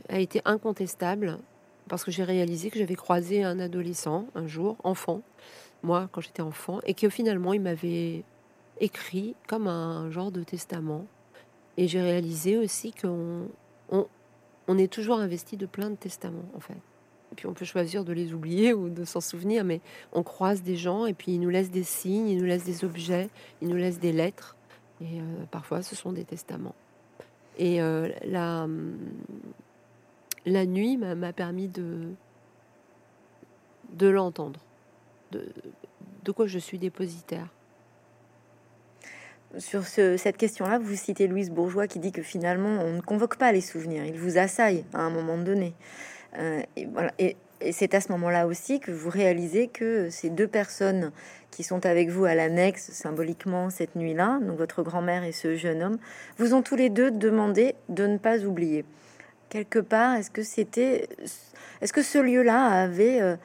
a 0.09 0.19
été 0.19 0.41
incontestable 0.43 1.37
parce 1.89 2.03
que 2.03 2.11
j'ai 2.11 2.23
réalisé 2.23 2.69
que 2.69 2.79
j'avais 2.79 2.95
croisé 2.95 3.43
un 3.43 3.59
adolescent 3.59 4.27
un 4.35 4.47
jour, 4.47 4.77
enfant, 4.83 5.21
moi 5.83 6.09
quand 6.11 6.21
j'étais 6.21 6.41
enfant, 6.41 6.79
et 6.85 6.93
que 6.93 7.09
finalement 7.09 7.53
il 7.53 7.61
m'avait 7.61 8.23
écrit 8.79 9.35
comme 9.47 9.67
un 9.67 10.09
genre 10.11 10.31
de 10.31 10.43
testament. 10.43 11.05
Et 11.77 11.87
j'ai 11.87 12.01
réalisé 12.01 12.57
aussi 12.57 12.93
qu'on 12.93 13.47
on, 14.67 14.77
est 14.77 14.91
toujours 14.91 15.19
investi 15.19 15.57
de 15.57 15.65
plein 15.65 15.89
de 15.89 15.95
testaments, 15.95 16.49
en 16.55 16.59
fait. 16.59 16.77
Et 17.31 17.35
puis 17.35 17.47
on 17.47 17.53
peut 17.53 17.65
choisir 17.65 18.03
de 18.03 18.13
les 18.13 18.33
oublier 18.33 18.73
ou 18.73 18.89
de 18.89 19.03
s'en 19.03 19.21
souvenir, 19.21 19.63
mais 19.63 19.81
on 20.13 20.23
croise 20.23 20.61
des 20.61 20.75
gens 20.75 21.05
et 21.05 21.13
puis 21.13 21.33
ils 21.33 21.39
nous 21.39 21.49
laissent 21.49 21.71
des 21.71 21.83
signes, 21.83 22.29
ils 22.29 22.37
nous 22.37 22.45
laissent 22.45 22.65
des 22.65 22.85
objets, 22.85 23.29
ils 23.61 23.67
nous 23.67 23.75
laissent 23.75 23.99
des 23.99 24.11
lettres. 24.11 24.55
Et 25.01 25.19
euh, 25.19 25.45
parfois, 25.49 25.81
ce 25.81 25.95
sont 25.95 26.11
des 26.11 26.25
testaments. 26.25 26.75
Et 27.59 27.81
euh, 27.81 28.09
la, 28.25 28.67
la 30.45 30.65
nuit 30.65 30.97
m'a 30.97 31.33
permis 31.33 31.67
de, 31.67 32.13
de 33.93 34.07
l'entendre, 34.07 34.59
de, 35.31 35.45
de 36.23 36.31
quoi 36.31 36.47
je 36.47 36.57
suis 36.57 36.79
dépositaire 36.79 37.47
sur 39.57 39.85
cette 39.85 40.37
question-là, 40.37 40.77
vous 40.77 40.95
citez 40.95 41.27
Louise 41.27 41.49
Bourgeois 41.49 41.87
qui 41.87 41.99
dit 41.99 42.11
que 42.11 42.21
finalement, 42.21 42.69
on 42.83 42.93
ne 42.93 43.01
convoque 43.01 43.37
pas 43.37 43.51
les 43.51 43.61
souvenirs, 43.61 44.05
ils 44.05 44.17
vous 44.17 44.37
assaillent 44.37 44.85
à 44.93 45.01
un 45.01 45.09
moment 45.09 45.37
donné. 45.37 45.73
Euh, 46.37 46.61
et, 46.75 46.85
voilà. 46.85 47.11
Et 47.61 47.71
c'est 47.71 47.93
à 47.93 48.01
ce 48.01 48.11
moment-là 48.11 48.47
aussi 48.47 48.79
que 48.79 48.91
vous 48.91 49.09
réalisez 49.09 49.67
que 49.67 50.09
ces 50.09 50.29
deux 50.29 50.47
personnes 50.47 51.11
qui 51.51 51.63
sont 51.63 51.85
avec 51.85 52.09
vous 52.09 52.25
à 52.25 52.35
l'annexe 52.35 52.91
symboliquement 52.91 53.69
cette 53.69 53.95
nuit-là, 53.95 54.39
donc 54.41 54.57
votre 54.57 54.83
grand-mère 54.83 55.23
et 55.23 55.31
ce 55.31 55.55
jeune 55.55 55.83
homme, 55.83 55.97
vous 56.37 56.53
ont 56.53 56.61
tous 56.61 56.75
les 56.75 56.89
deux 56.89 57.11
demandé 57.11 57.75
de 57.89 58.07
ne 58.07 58.17
pas 58.17 58.39
oublier. 58.45 58.85
Quelque 59.49 59.79
part, 59.79 60.15
est-ce 60.15 60.31
que 60.31 60.43
c'était, 60.43 61.09
est-ce 61.81 61.91
que 61.91 62.03
ce 62.03 62.19
lieu-là 62.19 62.65
avait 62.65 63.19
euh, 63.19 63.35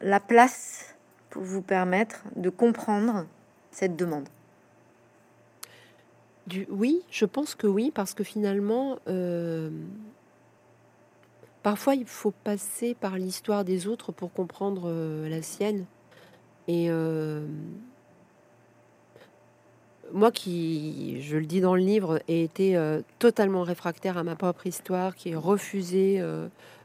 la 0.00 0.20
place 0.20 0.94
pour 1.30 1.42
vous 1.42 1.62
permettre 1.62 2.22
de 2.36 2.48
comprendre 2.48 3.26
cette 3.70 3.96
demande? 3.96 4.28
Du, 6.46 6.66
Oui, 6.70 7.02
je 7.10 7.26
pense 7.26 7.54
que 7.54 7.66
oui, 7.66 7.92
parce 7.94 8.14
que 8.14 8.24
finalement, 8.24 8.98
euh, 9.08 9.68
parfois 11.68 11.94
il 11.94 12.06
faut 12.06 12.30
passer 12.30 12.94
par 12.94 13.18
l'histoire 13.18 13.62
des 13.62 13.88
autres 13.88 14.10
pour 14.10 14.32
comprendre 14.32 14.84
euh, 14.86 15.28
la 15.28 15.42
sienne. 15.42 15.84
Et 16.66 16.86
euh, 16.88 17.46
moi 20.14 20.32
qui, 20.32 21.20
je 21.20 21.36
le 21.36 21.44
dis 21.44 21.60
dans 21.60 21.74
le 21.74 21.82
livre, 21.82 22.22
ai 22.26 22.42
été 22.42 22.80
totalement 23.18 23.64
réfractaire 23.64 24.16
à 24.16 24.24
ma 24.24 24.34
propre 24.34 24.66
histoire, 24.66 25.14
qui 25.14 25.28
ai 25.28 25.36
refusé 25.36 26.22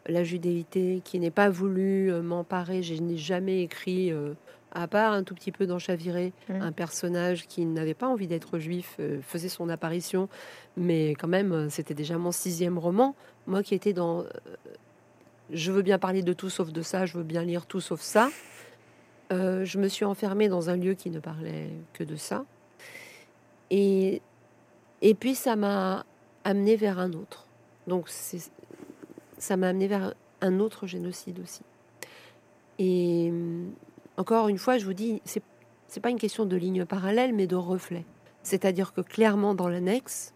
la 0.06 0.24
judéité, 0.26 1.02
qui 1.06 1.18
n'ai 1.20 1.32
pas 1.32 1.50
voulu 1.50 2.12
m'emparer, 2.22 2.84
je 2.84 3.02
n'ai 3.02 3.16
jamais 3.16 3.62
écrit 3.62 4.12
à 4.74 4.88
part 4.88 5.14
un 5.14 5.24
tout 5.24 5.36
petit 5.36 5.52
peu 5.52 5.66
dans 5.66 5.80
Chaviré, 5.80 6.34
mmh. 6.50 6.62
un 6.62 6.72
personnage 6.72 7.48
qui 7.48 7.66
n'avait 7.66 7.94
pas 7.94 8.08
envie 8.08 8.28
d'être 8.28 8.60
juif 8.60 8.96
euh, 9.00 9.20
faisait 9.22 9.50
son 9.50 9.70
apparition, 9.70 10.30
mais 10.78 11.12
quand 11.12 11.28
même, 11.28 11.52
euh, 11.52 11.70
c'était 11.70 11.94
déjà 11.94 12.18
mon 12.18 12.32
sixième 12.32 12.78
roman. 12.78 13.16
Moi 13.48 13.64
qui 13.64 13.76
étais 13.76 13.94
dans. 13.94 14.22
Euh, 14.22 14.28
je 15.52 15.72
veux 15.72 15.82
bien 15.82 16.00
parler 16.00 16.24
de 16.24 16.34
tout 16.34 16.50
sauf 16.50 16.72
de 16.72 16.82
ça, 16.82 17.06
je 17.06 17.18
veux 17.18 17.24
bien 17.24 17.44
lire 17.44 17.66
tout 17.66 17.82
sauf 17.82 18.02
ça. 18.02 18.30
je 19.30 19.78
me 19.78 19.88
suis 19.88 20.06
enfermée 20.06 20.48
dans 20.48 20.70
un 20.70 20.78
lieu 20.78 20.94
qui 20.94 21.10
ne 21.10 21.20
parlait 21.20 21.70
que 21.94 22.04
de 22.04 22.16
ça. 22.16 22.46
Et, 23.70 24.22
et 25.02 25.14
puis 25.14 25.36
ça 25.36 25.56
m'a 25.56 26.06
amené 26.44 26.76
vers 26.76 26.98
un 26.98 27.14
autre. 27.14 27.46
Donc 27.88 28.10
ça 29.38 29.58
m'a 29.58 29.70
amené 29.70 29.88
vers 29.88 30.14
un 30.42 30.60
autre 30.60 30.88
génocide 30.88 31.40
aussi. 31.40 31.62
Et 32.80 33.32
encore 34.18 34.48
une 34.48 34.58
fois, 34.58 34.78
je 34.78 34.86
vous 34.86 34.94
dis, 34.94 35.22
c'est 35.26 35.44
n'est 35.96 36.02
pas 36.02 36.10
une 36.10 36.20
question 36.20 36.46
de 36.46 36.56
ligne 36.56 36.86
parallèle, 36.86 37.34
mais 37.34 37.46
de 37.46 37.56
reflet. 37.56 38.06
C'est-à-dire 38.42 38.94
que 38.94 39.02
clairement, 39.02 39.54
dans 39.54 39.70
l'annexe, 39.70 40.34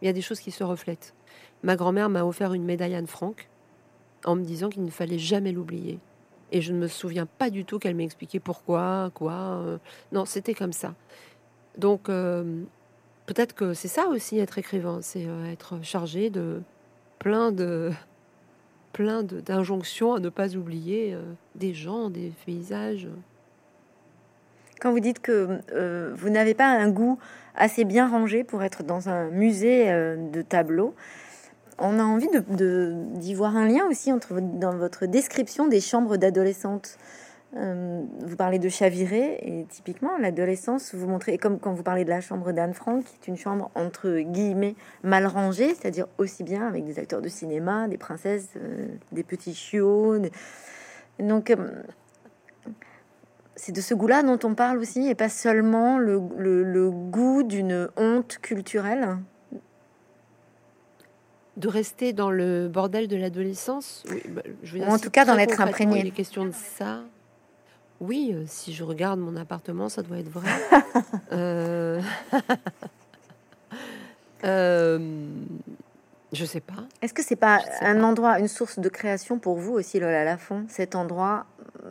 il 0.00 0.06
y 0.06 0.08
a 0.08 0.12
des 0.12 0.20
choses 0.20 0.40
qui 0.40 0.50
se 0.50 0.62
reflètent. 0.62 1.14
Ma 1.62 1.76
grand-mère 1.76 2.08
m'a 2.08 2.24
offert 2.24 2.54
une 2.54 2.64
médaille 2.64 2.94
Anne 2.94 3.06
Frank 3.06 3.48
en 4.24 4.36
me 4.36 4.44
disant 4.44 4.68
qu'il 4.68 4.84
ne 4.84 4.90
fallait 4.90 5.18
jamais 5.18 5.52
l'oublier. 5.52 5.98
Et 6.50 6.60
je 6.60 6.72
ne 6.72 6.78
me 6.78 6.88
souviens 6.88 7.26
pas 7.26 7.50
du 7.50 7.64
tout 7.64 7.78
qu'elle 7.78 7.94
m'ait 7.94 8.04
expliqué 8.04 8.40
pourquoi, 8.40 9.10
quoi. 9.14 9.32
Euh. 9.32 9.78
non, 10.12 10.24
c'était 10.24 10.54
comme 10.54 10.72
ça. 10.72 10.94
Donc, 11.76 12.08
euh, 12.08 12.62
peut-être 13.26 13.54
que 13.54 13.74
c'est 13.74 13.88
ça 13.88 14.08
aussi 14.08 14.38
être 14.38 14.58
écrivain, 14.58 15.00
c'est 15.02 15.26
euh, 15.26 15.52
être 15.52 15.82
chargé 15.82 16.30
de 16.30 16.62
plein 17.18 17.52
de 17.52 17.90
plein 18.92 19.22
d'injonctions 19.22 20.14
à 20.14 20.20
ne 20.20 20.30
pas 20.30 20.56
oublier 20.56 21.16
des 21.54 21.74
gens, 21.74 22.08
des 22.08 22.32
paysages. 22.46 23.06
Quand 24.80 24.90
vous 24.90 24.98
dites 24.98 25.20
que 25.20 25.60
vous 26.14 26.30
n'avez 26.30 26.54
pas 26.54 26.66
un 26.66 26.88
goût 26.88 27.18
assez 27.54 27.84
bien 27.84 28.08
rangé 28.08 28.42
pour 28.44 28.62
être 28.64 28.82
dans 28.82 29.08
un 29.08 29.28
musée 29.28 29.86
de 29.86 30.42
tableaux, 30.42 30.94
on 31.78 31.98
a 31.98 32.02
envie 32.02 32.28
d'y 32.48 33.34
voir 33.34 33.56
un 33.56 33.66
lien 33.66 33.86
aussi 33.88 34.12
entre 34.12 34.40
dans 34.40 34.76
votre 34.76 35.06
description 35.06 35.66
des 35.66 35.80
chambres 35.80 36.16
d'adolescentes. 36.16 36.98
Euh, 37.56 38.02
vous 38.26 38.36
parlez 38.36 38.58
de 38.58 38.68
chavirer 38.68 39.38
et 39.40 39.66
typiquement 39.70 40.18
l'adolescence, 40.18 40.94
vous 40.94 41.08
montrez 41.08 41.38
comme 41.38 41.58
quand 41.58 41.72
vous 41.72 41.82
parlez 41.82 42.04
de 42.04 42.10
la 42.10 42.20
chambre 42.20 42.52
d'Anne 42.52 42.74
Frank, 42.74 43.04
qui 43.04 43.14
est 43.14 43.28
une 43.28 43.38
chambre 43.38 43.70
entre 43.74 44.18
guillemets 44.20 44.74
mal 45.02 45.26
rangée, 45.26 45.68
c'est-à-dire 45.68 46.08
aussi 46.18 46.42
bien 46.42 46.66
avec 46.66 46.84
des 46.84 46.98
acteurs 46.98 47.22
de 47.22 47.28
cinéma, 47.28 47.88
des 47.88 47.96
princesses, 47.96 48.50
euh, 48.56 48.88
des 49.12 49.22
petits 49.22 49.54
chiots. 49.54 50.18
Donc 51.18 51.48
euh, 51.48 51.56
c'est 53.56 53.72
de 53.72 53.80
ce 53.80 53.94
goût-là 53.94 54.22
dont 54.22 54.38
on 54.44 54.54
parle 54.54 54.78
aussi, 54.78 55.08
et 55.08 55.14
pas 55.14 55.30
seulement 55.30 55.98
le, 55.98 56.20
le, 56.36 56.90
goût 56.90 57.42
d'une 57.42 57.88
honte 57.96 58.38
culturelle. 58.42 59.16
De 61.58 61.68
rester 61.68 62.12
dans 62.12 62.30
le 62.30 62.68
bordel 62.68 63.08
de 63.08 63.16
l'adolescence, 63.16 64.04
bah, 64.28 64.42
en 64.86 64.98
tout 64.98 65.10
cas 65.10 65.24
dans 65.24 65.34
l'être 65.34 65.60
imprégné. 65.60 66.02
Les 66.02 66.10
questions 66.10 66.46
de 66.46 66.52
ça. 66.52 67.02
Oui, 68.00 68.30
euh, 68.32 68.44
si 68.46 68.72
je 68.72 68.84
regarde 68.84 69.18
mon 69.18 69.36
appartement, 69.36 69.88
ça 69.88 70.02
doit 70.02 70.18
être 70.18 70.30
vrai. 70.30 70.48
euh... 71.32 72.00
euh... 74.44 75.26
Je 76.32 76.44
sais 76.44 76.60
pas. 76.60 76.84
Est-ce 77.00 77.14
que 77.14 77.22
c'est 77.22 77.36
pas 77.36 77.60
un 77.80 78.02
endroit, 78.02 78.38
une 78.38 78.48
source 78.48 78.78
de 78.78 78.88
création 78.88 79.38
pour 79.38 79.56
vous 79.56 79.72
aussi, 79.72 79.98
Lola 79.98 80.24
Lafont, 80.24 80.66
cet 80.68 80.94
endroit 80.94 81.46
euh, 81.84 81.90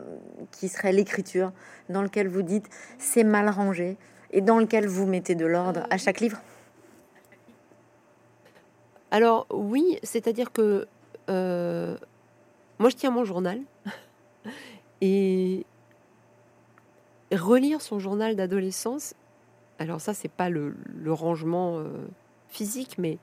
qui 0.52 0.68
serait 0.68 0.92
l'écriture, 0.92 1.52
dans 1.88 2.02
lequel 2.02 2.28
vous 2.28 2.42
dites 2.42 2.66
c'est 2.98 3.24
mal 3.24 3.48
rangé 3.48 3.96
et 4.30 4.40
dans 4.40 4.58
lequel 4.58 4.86
vous 4.86 5.06
mettez 5.06 5.34
de 5.34 5.44
l'ordre 5.44 5.86
à 5.90 5.98
chaque 5.98 6.20
livre? 6.20 6.40
Alors 9.10 9.46
oui, 9.50 9.98
c'est-à-dire 10.02 10.52
que 10.52 10.86
euh, 11.28 11.96
moi 12.78 12.90
je 12.90 12.96
tiens 12.96 13.10
mon 13.10 13.24
journal. 13.24 13.60
Et 15.00 15.64
relire 17.32 17.80
son 17.80 17.98
journal 17.98 18.34
d'adolescence, 18.34 19.14
alors 19.78 20.00
ça, 20.00 20.12
c'est 20.12 20.30
pas 20.30 20.48
le, 20.48 20.74
rangement 21.06 21.78
euh, 21.78 21.86
physique, 22.48 22.96
mais 22.98 23.18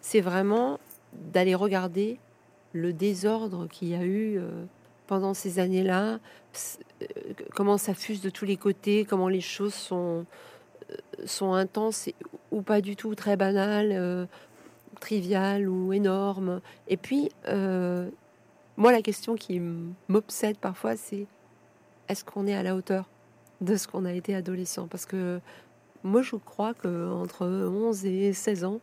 c'est 0.00 0.20
vraiment 0.20 0.80
d'aller 1.12 1.54
regarder 1.54 2.18
le 2.72 2.92
désordre 2.92 3.68
qu'il 3.68 3.88
y 3.88 3.94
a 3.94 4.02
eu 4.02 4.38
euh, 4.38 4.64
pendant 5.06 5.34
ces 5.34 5.58
années-là, 5.58 6.18
comment 7.54 7.78
ça 7.78 7.94
fuse 7.94 8.20
de 8.20 8.30
tous 8.30 8.46
les 8.46 8.56
côtés, 8.56 9.04
comment 9.04 9.28
les 9.28 9.40
choses 9.40 9.74
sont 9.74 10.26
intenses 11.40 12.08
ou 12.50 12.62
pas 12.62 12.80
du 12.80 12.96
tout 12.96 13.14
très 13.14 13.36
banales, 13.36 14.26
triviales 15.02 15.68
ou 15.68 15.92
énormes. 15.92 16.60
Et 16.88 16.96
puis, 16.96 17.30
moi, 18.76 18.92
la 18.92 19.02
question 19.02 19.34
qui 19.34 19.60
m'obsède 20.08 20.56
parfois, 20.56 20.96
c'est 20.96 21.26
est-ce 22.08 22.24
qu'on 22.24 22.46
est 22.46 22.54
à 22.54 22.62
la 22.62 22.74
hauteur 22.74 23.08
de 23.60 23.76
ce 23.76 23.86
qu'on 23.86 24.04
a 24.04 24.12
été 24.12 24.34
adolescent? 24.34 24.86
Parce 24.86 25.06
que 25.06 25.40
moi, 26.04 26.22
je 26.22 26.36
crois 26.36 26.74
que 26.74 27.10
entre 27.10 27.46
11 27.46 28.06
et 28.06 28.32
16 28.32 28.64
ans, 28.64 28.80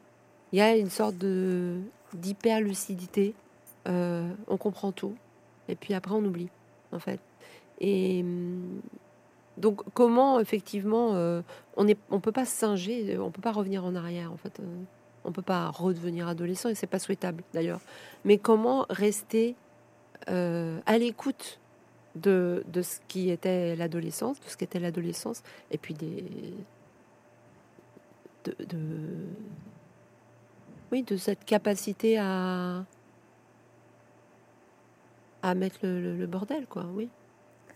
il 0.51 0.59
y 0.59 0.61
a 0.61 0.75
une 0.75 0.89
sorte 0.89 1.17
de 1.17 1.77
d'hyper 2.13 2.61
lucidité. 2.61 3.33
Euh, 3.87 4.27
on 4.47 4.57
comprend 4.57 4.91
tout, 4.91 5.15
et 5.67 5.75
puis 5.75 5.93
après 5.93 6.13
on 6.13 6.23
oublie, 6.23 6.49
en 6.91 6.99
fait. 6.99 7.19
Et 7.79 8.21
hum, 8.21 8.81
donc, 9.57 9.81
comment 9.93 10.39
effectivement, 10.39 11.15
euh, 11.15 11.41
on 11.77 11.87
est, 11.87 11.97
on 12.09 12.19
peut 12.19 12.31
pas 12.31 12.45
singer, 12.45 13.17
on 13.17 13.31
peut 13.31 13.41
pas 13.41 13.51
revenir 13.51 13.85
en 13.85 13.95
arrière, 13.95 14.31
en 14.31 14.37
fait. 14.37 14.59
Euh, 15.29 15.31
on 15.31 15.31
peut 15.31 15.41
pas 15.41 15.69
redevenir 15.69 16.27
adolescent, 16.27 16.69
et 16.69 16.75
c'est 16.75 16.87
pas 16.87 16.99
souhaitable 16.99 17.43
d'ailleurs. 17.53 17.81
Mais 18.25 18.37
comment 18.37 18.85
rester 18.89 19.55
à 20.27 20.97
l'écoute 20.97 21.59
de, 22.15 22.63
de 22.67 22.81
ce 22.81 22.99
qui 23.07 23.29
était 23.29 23.75
l'adolescence, 23.75 24.39
de 24.39 24.47
ce 24.47 24.57
qu'était 24.57 24.79
l'adolescence, 24.79 25.43
et 25.71 25.77
puis 25.77 25.93
des. 25.93 26.53
De, 28.45 28.87
oui, 30.91 31.03
de 31.03 31.17
cette 31.17 31.45
capacité 31.45 32.17
à. 32.17 32.85
à 35.43 35.55
mettre 35.55 35.79
le, 35.83 36.25
bordel, 36.25 36.65
quoi, 36.67 36.85
oui. 36.93 37.09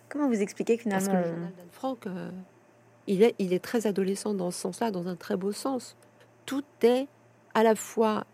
Comment 0.10 0.28
vous 0.28 0.42
expliquez 0.42 0.78
que 0.78 0.84
finalement. 0.84 1.06
Parce 1.06 1.24
que 1.24 1.30
le 1.30 1.34
journal 1.34 1.54
d'Anne 1.56 1.72
Frank, 1.72 2.08
euh, 2.08 2.32
il, 3.08 3.24
est, 3.24 3.36
il 3.40 3.54
est 3.54 3.64
très 3.64 3.88
adolescent 3.88 4.34
dans 4.34 4.52
ce 4.52 4.60
sens-là, 4.60 4.92
dans 4.92 5.08
un 5.08 5.16
très 5.16 5.38
beau 5.38 5.52
sens. 5.52 5.96
Tout 6.46 6.64
est 6.82 7.08
à 7.54 7.64
la 7.64 7.76
fois. 7.76 8.26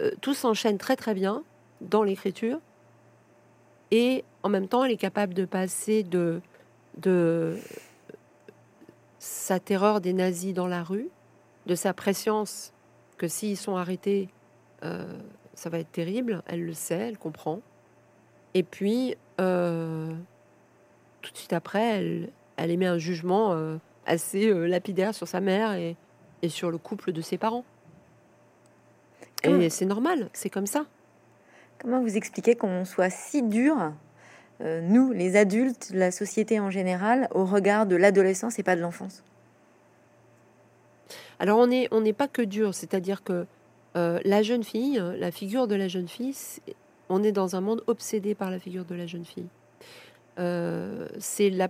Euh, 0.00 0.10
tout 0.20 0.34
s'enchaîne 0.34 0.78
très 0.78 0.96
très 0.96 1.14
bien 1.14 1.44
dans 1.80 2.02
l'écriture, 2.02 2.58
et 3.90 4.24
en 4.42 4.48
même 4.48 4.66
temps, 4.66 4.84
elle 4.84 4.90
est 4.90 4.96
capable 4.96 5.34
de 5.34 5.44
passer 5.44 6.02
de, 6.02 6.40
de 6.96 7.56
sa 9.18 9.60
terreur 9.60 10.00
des 10.00 10.12
nazis 10.12 10.52
dans 10.52 10.66
la 10.66 10.82
rue, 10.82 11.08
de 11.66 11.74
sa 11.74 11.94
préscience 11.94 12.72
que 13.18 13.28
s'ils 13.28 13.56
sont 13.56 13.76
arrêtés, 13.76 14.28
euh, 14.82 15.06
ça 15.54 15.70
va 15.70 15.78
être 15.78 15.92
terrible. 15.92 16.42
Elle 16.46 16.64
le 16.64 16.72
sait, 16.72 17.08
elle 17.08 17.18
comprend. 17.18 17.60
Et 18.54 18.64
puis, 18.64 19.16
euh, 19.40 20.12
tout 21.22 21.30
de 21.30 21.36
suite 21.36 21.52
après, 21.52 21.98
elle, 21.98 22.30
elle 22.56 22.70
émet 22.72 22.86
un 22.86 22.98
jugement 22.98 23.56
assez 24.06 24.52
lapidaire 24.68 25.14
sur 25.14 25.28
sa 25.28 25.40
mère 25.40 25.74
et, 25.74 25.96
et, 26.42 26.48
sur 26.48 26.70
le 26.70 26.78
couple 26.78 27.12
de 27.12 27.20
ses 27.20 27.38
parents. 27.38 27.64
Et 29.44 29.70
c'est 29.70 29.84
normal, 29.84 30.28
c'est 30.32 30.50
comme 30.50 30.66
ça. 30.66 30.86
Comment 31.78 32.00
vous 32.00 32.16
expliquez 32.16 32.54
qu'on 32.54 32.84
soit 32.84 33.10
si 33.10 33.42
dur 33.42 33.92
nous, 34.60 35.12
les 35.12 35.36
adultes, 35.36 35.90
la 35.92 36.10
société 36.10 36.60
en 36.60 36.70
général, 36.70 37.28
au 37.32 37.44
regard 37.44 37.86
de 37.86 37.96
l'adolescence 37.96 38.58
et 38.58 38.62
pas 38.62 38.76
de 38.76 38.80
l'enfance? 38.80 39.22
Alors 41.38 41.58
on 41.58 41.66
n'est 41.66 41.88
on 41.90 42.00
n'est 42.00 42.12
pas 42.12 42.28
que 42.28 42.40
dur, 42.40 42.72
c'est-à-dire 42.74 43.22
que 43.24 43.46
la 43.94 44.42
jeune 44.42 44.64
fille, 44.64 45.02
la 45.18 45.30
figure 45.30 45.66
de 45.66 45.74
la 45.74 45.88
jeune 45.88 46.08
fille, 46.08 46.34
on 47.08 47.22
est 47.22 47.32
dans 47.32 47.56
un 47.56 47.60
monde 47.60 47.82
obsédé 47.88 48.34
par 48.34 48.50
la 48.50 48.58
figure 48.58 48.84
de 48.84 48.94
la 48.94 49.06
jeune 49.06 49.24
fille. 49.24 49.48
c'est 51.18 51.50
la 51.50 51.68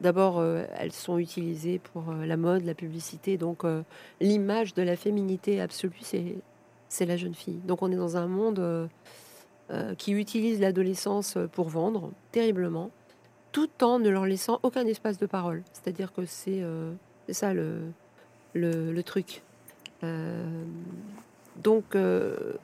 D'abord, 0.00 0.38
euh, 0.38 0.64
elles 0.76 0.92
sont 0.92 1.18
utilisées 1.18 1.78
pour 1.78 2.10
euh, 2.10 2.26
la 2.26 2.36
mode, 2.36 2.64
la 2.64 2.74
publicité. 2.74 3.38
Donc, 3.38 3.64
euh, 3.64 3.82
l'image 4.20 4.74
de 4.74 4.82
la 4.82 4.94
féminité 4.94 5.60
absolue, 5.60 5.96
c'est, 6.02 6.36
c'est 6.88 7.06
la 7.06 7.16
jeune 7.16 7.34
fille. 7.34 7.60
Donc, 7.66 7.82
on 7.82 7.90
est 7.90 7.96
dans 7.96 8.16
un 8.16 8.26
monde 8.26 8.88
qui 9.98 10.12
utilise 10.12 10.60
l'adolescence 10.60 11.36
pour 11.52 11.68
vendre 11.68 12.12
terriblement, 12.30 12.90
tout 13.50 13.68
en 13.82 13.98
ne 13.98 14.08
leur 14.08 14.24
laissant 14.24 14.60
aucun 14.62 14.86
espace 14.86 15.18
de 15.18 15.26
parole. 15.26 15.62
C'est-à-dire 15.72 16.12
que 16.12 16.24
c'est, 16.24 16.62
c'est 17.26 17.32
ça 17.32 17.52
le, 17.52 17.80
le, 18.54 18.92
le 18.92 19.02
truc. 19.02 19.42
donc, 21.56 21.96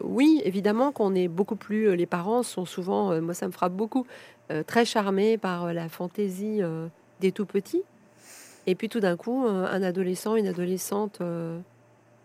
oui, 0.01 0.41
évidemment 0.45 0.93
qu'on 0.93 1.15
est 1.17 1.27
beaucoup 1.29 1.57
plus. 1.57 1.97
Les 1.97 2.07
parents 2.07 2.45
sont 2.45 2.67
souvent, 2.67 3.21
moi 3.21 3.35
ça 3.35 3.49
me 3.49 3.53
frappe 3.53 3.73
beaucoup, 3.73 4.07
très 4.69 4.85
charmés 4.85 5.39
par 5.39 5.73
la 5.75 5.89
fantaisie 5.89 6.61
des 7.21 7.33
tout 7.33 7.47
petits. 7.47 7.83
Et 8.67 8.75
puis 8.75 8.89
tout 8.89 9.01
d'un 9.01 9.17
coup, 9.17 9.47
euh, 9.47 9.67
un 9.71 9.83
adolescent, 9.83 10.37
une 10.37 10.47
adolescente 10.47 11.21
euh, 11.21 11.59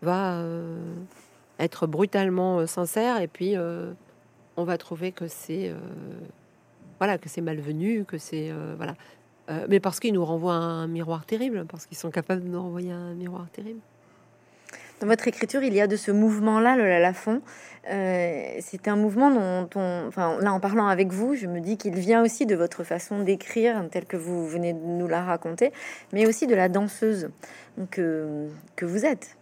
va 0.02 0.40
euh, 0.40 0.78
être 1.60 1.88
brutalement 1.88 2.66
sincère 2.68 3.22
et 3.22 3.28
puis 3.28 3.56
on 4.58 4.64
va 4.64 4.78
trouver 4.78 5.12
que 5.12 5.28
c'est 5.28 5.74
voilà 7.00 7.18
que 7.18 7.30
c'est 7.30 7.42
malvenu, 7.42 8.06
que 8.06 8.18
c'est 8.18 8.52
voilà. 8.78 8.96
mais 9.68 9.80
parce 9.80 10.00
qu'ils 10.00 10.14
nous 10.14 10.26
renvoient 10.26 10.56
un 10.56 10.88
miroir 10.88 11.26
terrible, 11.26 11.66
parce 11.68 11.86
qu'ils 11.86 11.98
sont 11.98 12.12
capables 12.12 12.44
de 12.44 12.50
nous 12.50 12.62
renvoyer 12.62 12.92
un 12.92 13.14
miroir 13.14 13.48
terrible. 13.52 13.82
Dans 15.00 15.06
votre 15.06 15.28
écriture, 15.28 15.62
il 15.62 15.76
y 15.76 15.82
a 15.82 15.86
de 15.86 15.96
ce 15.96 16.10
mouvement-là, 16.10 16.76
le 16.76 16.88
Lafont. 17.00 17.42
Euh, 17.90 18.58
c'est 18.62 18.88
un 18.88 18.96
mouvement 18.96 19.30
dont, 19.30 19.70
on, 19.76 20.10
là, 20.16 20.52
en 20.52 20.60
parlant 20.60 20.88
avec 20.88 21.12
vous, 21.12 21.36
je 21.36 21.46
me 21.46 21.60
dis 21.60 21.78
qu'il 21.78 21.94
vient 21.94 22.24
aussi 22.24 22.48
de 22.48 22.56
votre 22.56 22.84
façon 22.84 23.24
d'écrire, 23.24 23.84
telle 23.92 24.06
que 24.06 24.18
vous 24.18 24.48
venez 24.48 24.74
de 24.74 24.80
nous 24.80 25.08
la 25.08 25.24
raconter, 25.24 25.72
mais 26.14 26.26
aussi 26.26 26.48
de 26.48 26.56
la 26.56 26.68
danseuse 26.68 27.30
euh, 28.00 28.48
que 28.76 28.86
vous 28.86 29.06
êtes. 29.06 29.37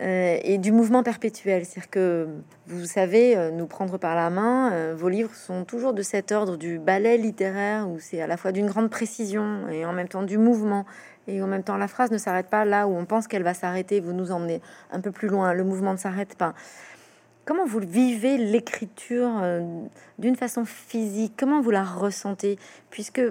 Euh, 0.00 0.36
et 0.42 0.58
du 0.58 0.72
mouvement 0.72 1.02
perpétuel. 1.02 1.64
C'est-à-dire 1.64 1.88
que 1.88 2.28
vous 2.66 2.84
savez 2.84 3.34
euh, 3.34 3.50
nous 3.50 3.66
prendre 3.66 3.96
par 3.96 4.14
la 4.14 4.28
main. 4.28 4.70
Euh, 4.72 4.94
vos 4.94 5.08
livres 5.08 5.34
sont 5.34 5.64
toujours 5.64 5.94
de 5.94 6.02
cet 6.02 6.32
ordre 6.32 6.58
du 6.58 6.78
ballet 6.78 7.16
littéraire 7.16 7.88
où 7.88 7.98
c'est 7.98 8.20
à 8.20 8.26
la 8.26 8.36
fois 8.36 8.52
d'une 8.52 8.66
grande 8.66 8.90
précision 8.90 9.66
et 9.70 9.86
en 9.86 9.94
même 9.94 10.08
temps 10.08 10.22
du 10.22 10.36
mouvement. 10.36 10.84
Et 11.28 11.40
en 11.40 11.46
même 11.46 11.62
temps, 11.62 11.78
la 11.78 11.88
phrase 11.88 12.10
ne 12.10 12.18
s'arrête 12.18 12.48
pas 12.48 12.66
là 12.66 12.86
où 12.86 12.94
on 12.94 13.06
pense 13.06 13.26
qu'elle 13.26 13.42
va 13.42 13.54
s'arrêter. 13.54 14.00
Vous 14.00 14.12
nous 14.12 14.32
emmenez 14.32 14.60
un 14.92 15.00
peu 15.00 15.12
plus 15.12 15.28
loin. 15.28 15.54
Le 15.54 15.64
mouvement 15.64 15.92
ne 15.92 15.98
s'arrête 15.98 16.36
pas. 16.36 16.52
Comment 17.46 17.64
vous 17.64 17.80
vivez 17.80 18.36
l'écriture 18.36 19.30
d'une 20.18 20.36
façon 20.36 20.64
physique? 20.64 21.34
Comment 21.36 21.60
vous 21.60 21.70
la 21.70 21.84
ressentez? 21.84 22.58
Puisque, 22.90 23.22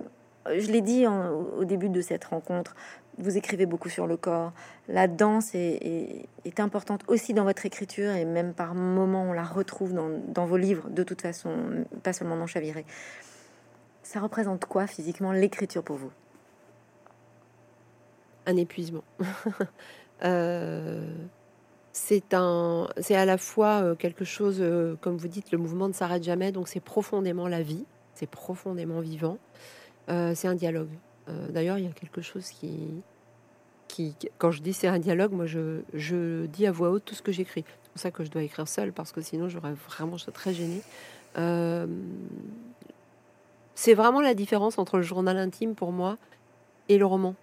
je 0.45 0.71
l'ai 0.71 0.81
dit 0.81 1.05
au 1.07 1.63
début 1.63 1.89
de 1.89 2.01
cette 2.01 2.25
rencontre, 2.25 2.75
vous 3.17 3.37
écrivez 3.37 3.65
beaucoup 3.65 3.89
sur 3.89 4.07
le 4.07 4.17
corps. 4.17 4.51
La 4.87 5.07
danse 5.07 5.55
est, 5.55 6.27
importante 6.57 7.03
aussi 7.07 7.33
dans 7.33 7.43
votre 7.43 7.65
écriture 7.65 8.11
et 8.11 8.25
même 8.25 8.53
par 8.53 8.75
moments 8.75 9.23
on 9.23 9.33
la 9.33 9.43
retrouve 9.43 9.93
dans, 9.93 10.45
vos 10.45 10.57
livres, 10.57 10.89
de 10.89 11.03
toute 11.03 11.21
façon, 11.21 11.85
pas 12.03 12.13
seulement 12.13 12.37
dans 12.37 12.47
Chaviré. 12.47 12.85
Ça 14.03 14.19
représente 14.19 14.65
quoi 14.65 14.87
physiquement 14.87 15.31
l'écriture 15.31 15.83
pour 15.83 15.97
vous? 15.97 16.11
Un 18.45 18.57
épuisement. 18.57 19.03
Euh, 20.23 21.13
c'est 21.91 22.23
c'est 22.99 23.15
à 23.15 23.25
la 23.25 23.37
fois 23.37 23.81
euh, 23.83 23.95
quelque 23.95 24.23
chose, 24.23 24.59
euh, 24.61 24.95
comme 25.01 25.17
vous 25.17 25.27
dites, 25.27 25.51
le 25.51 25.57
mouvement 25.57 25.89
ne 25.89 25.93
s'arrête 25.93 26.23
jamais, 26.23 26.53
donc 26.53 26.69
c'est 26.69 26.79
profondément 26.79 27.49
la 27.49 27.61
vie, 27.61 27.83
c'est 28.13 28.25
profondément 28.25 29.01
vivant. 29.01 29.37
c'est 30.07 30.47
un 30.47 30.55
dialogue. 30.55 30.87
Euh, 31.29 31.47
d'ailleurs, 31.49 31.77
il 31.77 31.85
y 31.85 31.87
a 31.87 31.91
quelque 31.91 32.21
chose 32.21 32.49
qui, 32.49 33.01
qui, 33.87 34.15
quand 34.37 34.51
je 34.51 34.61
dis 34.61 34.73
c'est 34.73 34.87
un 34.87 34.99
dialogue, 34.99 35.31
moi 35.31 35.45
je, 35.45 35.81
je, 35.93 36.45
dis 36.45 36.67
à 36.67 36.71
voix 36.71 36.89
haute 36.89 37.05
tout 37.05 37.15
ce 37.15 37.21
que 37.21 37.31
j'écris. 37.31 37.65
C'est 37.83 37.91
pour 37.91 38.01
ça 38.01 38.11
que 38.11 38.23
je 38.23 38.29
dois 38.29 38.43
écrire 38.43 38.67
seul 38.67 38.93
parce 38.93 39.11
que 39.11 39.21
sinon 39.21 39.49
j'aurais 39.49 39.73
vraiment, 39.73 40.17
je 40.17 40.23
serais 40.23 40.31
très 40.31 40.53
gênée. 40.53 40.81
Euh, 41.37 41.87
c'est 43.73 43.93
vraiment 43.93 44.21
la 44.21 44.33
différence 44.33 44.77
entre 44.77 44.97
le 44.97 45.03
journal 45.03 45.37
intime 45.37 45.75
pour 45.75 45.91
moi 45.91 46.17
et 46.89 46.97
le 46.97 47.05
roman. 47.05 47.35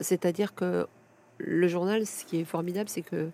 C'est-à-dire 0.00 0.54
que 0.54 0.86
le 1.38 1.68
journal, 1.68 2.06
ce 2.06 2.24
qui 2.24 2.40
est 2.40 2.44
formidable, 2.44 2.88
c'est 2.88 3.02
que 3.02 3.30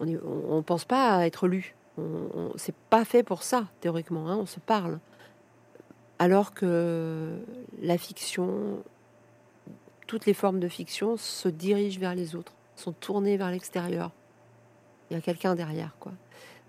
on 0.00 0.06
ne 0.06 0.18
on 0.48 0.62
pense 0.62 0.84
pas 0.84 1.16
à 1.16 1.26
être 1.26 1.46
lu. 1.46 1.74
On, 1.98 2.52
c'est 2.56 2.74
pas 2.74 3.04
fait 3.04 3.22
pour 3.22 3.42
ça 3.42 3.66
théoriquement. 3.80 4.28
Hein, 4.28 4.36
on 4.36 4.46
se 4.46 4.60
parle. 4.60 4.98
Alors 6.18 6.54
que 6.54 7.30
la 7.80 7.98
fiction, 7.98 8.82
toutes 10.12 10.26
les 10.26 10.34
formes 10.34 10.60
de 10.60 10.68
fiction 10.68 11.16
se 11.16 11.48
dirigent 11.48 11.98
vers 11.98 12.14
les 12.14 12.36
autres, 12.36 12.52
sont 12.76 12.92
tournées 12.92 13.38
vers 13.38 13.50
l'extérieur. 13.50 14.10
Il 15.08 15.14
y 15.14 15.16
a 15.16 15.22
quelqu'un 15.22 15.54
derrière, 15.54 15.96
quoi. 15.98 16.12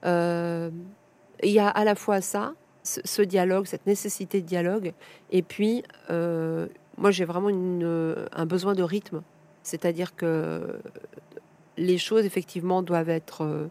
Euh, 0.05 0.71
il 1.43 1.51
y 1.51 1.59
a 1.59 1.67
à 1.67 1.83
la 1.83 1.95
fois 1.95 2.21
ça, 2.21 2.53
ce, 2.83 3.21
dialogue, 3.21 3.65
cette 3.65 3.85
nécessité 3.85 4.39
de 4.39 4.45
dialogue, 4.45 4.93
et 5.29 5.41
puis 5.41 5.83
euh, 6.09 6.69
moi 6.97 7.11
j'ai 7.11 7.25
vraiment 7.25 7.49
un 7.49 8.45
besoin 8.45 8.75
de 8.75 8.83
rythme, 8.83 9.21
c'est-à-dire 9.61 10.15
que 10.15 10.79
les 11.75 11.97
choses 11.97 12.23
effectivement 12.23 12.81
doivent 12.81 13.09
être 13.09 13.43
euh, 13.43 13.67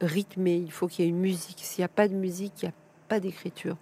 rythmées. 0.00 0.62
Il 0.64 0.72
faut 0.72 0.88
qu'il 0.88 1.04
y 1.04 1.08
ait 1.08 1.10
une 1.10 1.20
musique. 1.20 1.58
S'il 1.60 1.82
n'y 1.82 1.84
a 1.84 1.88
pas 1.88 2.08
de 2.08 2.14
musique, 2.14 2.62
il 2.62 2.64
n'y 2.64 2.70
a 2.70 2.74
pas 3.08 3.20
d'écriture. 3.20 3.76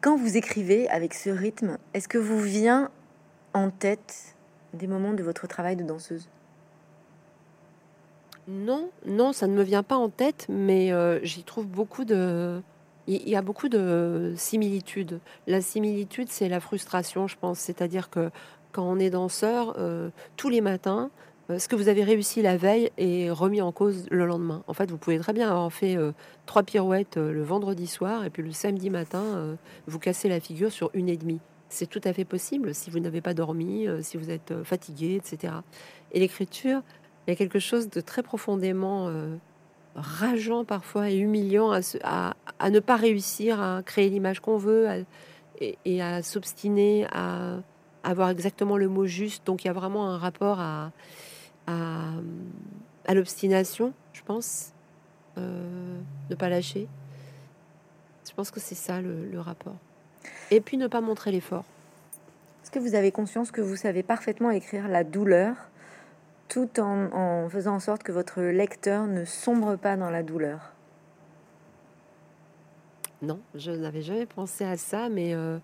Quand 0.00 0.16
vous 0.16 0.36
écrivez 0.36 0.88
avec 0.88 1.14
ce 1.14 1.30
rythme, 1.30 1.78
est-ce 1.94 2.08
que 2.08 2.18
vous 2.18 2.38
vient 2.38 2.90
en 3.54 3.70
tête 3.70 4.36
des 4.74 4.86
moments 4.86 5.12
de 5.12 5.22
votre 5.22 5.46
travail 5.46 5.76
de 5.76 5.84
danseuse? 5.84 6.28
Non, 8.48 8.90
non, 9.06 9.32
ça 9.32 9.46
ne 9.46 9.54
me 9.54 9.62
vient 9.62 9.82
pas 9.82 9.96
en 9.96 10.08
tête, 10.08 10.46
mais 10.48 10.92
euh, 10.92 11.20
j'y 11.22 11.44
trouve 11.44 11.66
beaucoup 11.66 12.04
de... 12.04 12.60
Il 13.06 13.28
y 13.28 13.34
a 13.34 13.42
beaucoup 13.42 13.68
de 13.68 14.34
similitudes. 14.36 15.20
La 15.46 15.60
similitude, 15.60 16.28
c'est 16.30 16.48
la 16.48 16.60
frustration, 16.60 17.26
je 17.26 17.36
pense. 17.36 17.58
C'est-à-dire 17.58 18.08
que 18.10 18.30
quand 18.72 18.84
on 18.84 18.98
est 18.98 19.10
danseur, 19.10 19.74
euh, 19.78 20.10
tous 20.36 20.48
les 20.48 20.60
matins, 20.60 21.10
ce 21.58 21.68
que 21.68 21.76
vous 21.76 21.88
avez 21.88 22.04
réussi 22.04 22.42
la 22.42 22.56
veille 22.56 22.90
est 22.96 23.30
remis 23.30 23.60
en 23.60 23.72
cause 23.72 24.06
le 24.10 24.26
lendemain. 24.26 24.62
En 24.66 24.74
fait, 24.74 24.90
vous 24.90 24.98
pouvez 24.98 25.18
très 25.18 25.32
bien 25.32 25.48
avoir 25.48 25.72
fait 25.72 25.96
euh, 25.96 26.12
trois 26.46 26.62
pirouettes 26.62 27.16
euh, 27.16 27.32
le 27.32 27.42
vendredi 27.42 27.86
soir 27.86 28.24
et 28.24 28.30
puis 28.30 28.42
le 28.42 28.52
samedi 28.52 28.90
matin, 28.90 29.56
vous 29.86 29.98
cassez 29.98 30.28
la 30.28 30.40
figure 30.40 30.72
sur 30.72 30.90
une 30.94 31.08
et 31.08 31.16
demie. 31.16 31.40
C'est 31.68 31.88
tout 31.88 32.00
à 32.04 32.12
fait 32.12 32.24
possible 32.24 32.74
si 32.74 32.90
vous 32.90 33.00
n'avez 33.00 33.20
pas 33.20 33.34
dormi, 33.34 33.86
si 34.02 34.16
vous 34.16 34.30
êtes 34.30 34.52
fatigué, 34.64 35.14
etc. 35.14 35.54
Et 36.12 36.18
l'écriture, 36.18 36.82
il 37.26 37.30
y 37.30 37.32
a 37.32 37.36
quelque 37.36 37.60
chose 37.60 37.88
de 37.88 38.00
très 38.00 38.22
profondément 38.22 39.08
rageant 39.94 40.64
parfois 40.64 41.10
et 41.10 41.16
humiliant 41.16 41.72
à, 42.02 42.70
ne 42.70 42.80
pas 42.80 42.96
réussir 42.96 43.60
à 43.60 43.82
créer 43.84 44.08
l'image 44.08 44.40
qu'on 44.40 44.56
veut 44.56 45.04
et, 45.60 46.02
à 46.02 46.22
s'obstiner 46.22 47.06
à 47.12 47.58
avoir 48.02 48.30
exactement 48.30 48.76
le 48.76 48.88
mot 48.88 49.06
juste. 49.06 49.46
Donc 49.46 49.64
il 49.64 49.68
y 49.68 49.70
a 49.70 49.74
vraiment 49.74 50.08
un 50.08 50.18
rapport 50.18 50.60
à 50.60 50.92
à, 53.06 53.14
l'obstination, 53.14 53.92
je 54.12 54.22
pense, 54.22 54.72
euh, 55.38 55.98
ne 56.28 56.34
pas 56.34 56.48
lâcher. 56.48 56.88
Je 58.28 58.34
pense 58.34 58.50
que 58.50 58.60
c'est 58.60 58.74
ça 58.74 59.00
le, 59.00 59.40
rapport. 59.40 59.76
Et 60.50 60.60
puis 60.60 60.76
ne 60.76 60.86
pas 60.86 61.00
montrer 61.00 61.32
l'effort. 61.32 61.64
Est-ce 62.62 62.70
que 62.70 62.78
vous 62.78 62.94
avez 62.94 63.10
conscience 63.10 63.50
que 63.50 63.60
vous 63.60 63.76
savez 63.76 64.02
parfaitement 64.02 64.50
écrire 64.50 64.86
la 64.88 65.02
douleur 65.02 65.56
tout 66.48 66.80
en, 66.80 67.48
faisant 67.48 67.76
en 67.76 67.80
sorte 67.80 68.02
que 68.02 68.12
votre 68.12 68.42
lecteur 68.42 69.06
ne 69.06 69.24
sombre 69.24 69.76
pas 69.76 69.96
dans 69.96 70.10
la 70.10 70.22
douleur? 70.22 70.72
Non, 73.22 73.40
je 73.54 73.70
n'avais 73.70 74.02
jamais 74.02 74.26
pensé 74.26 74.64
à 74.64 74.76
ça, 74.76 75.08
mais 75.08 75.34
euh, 75.34 75.58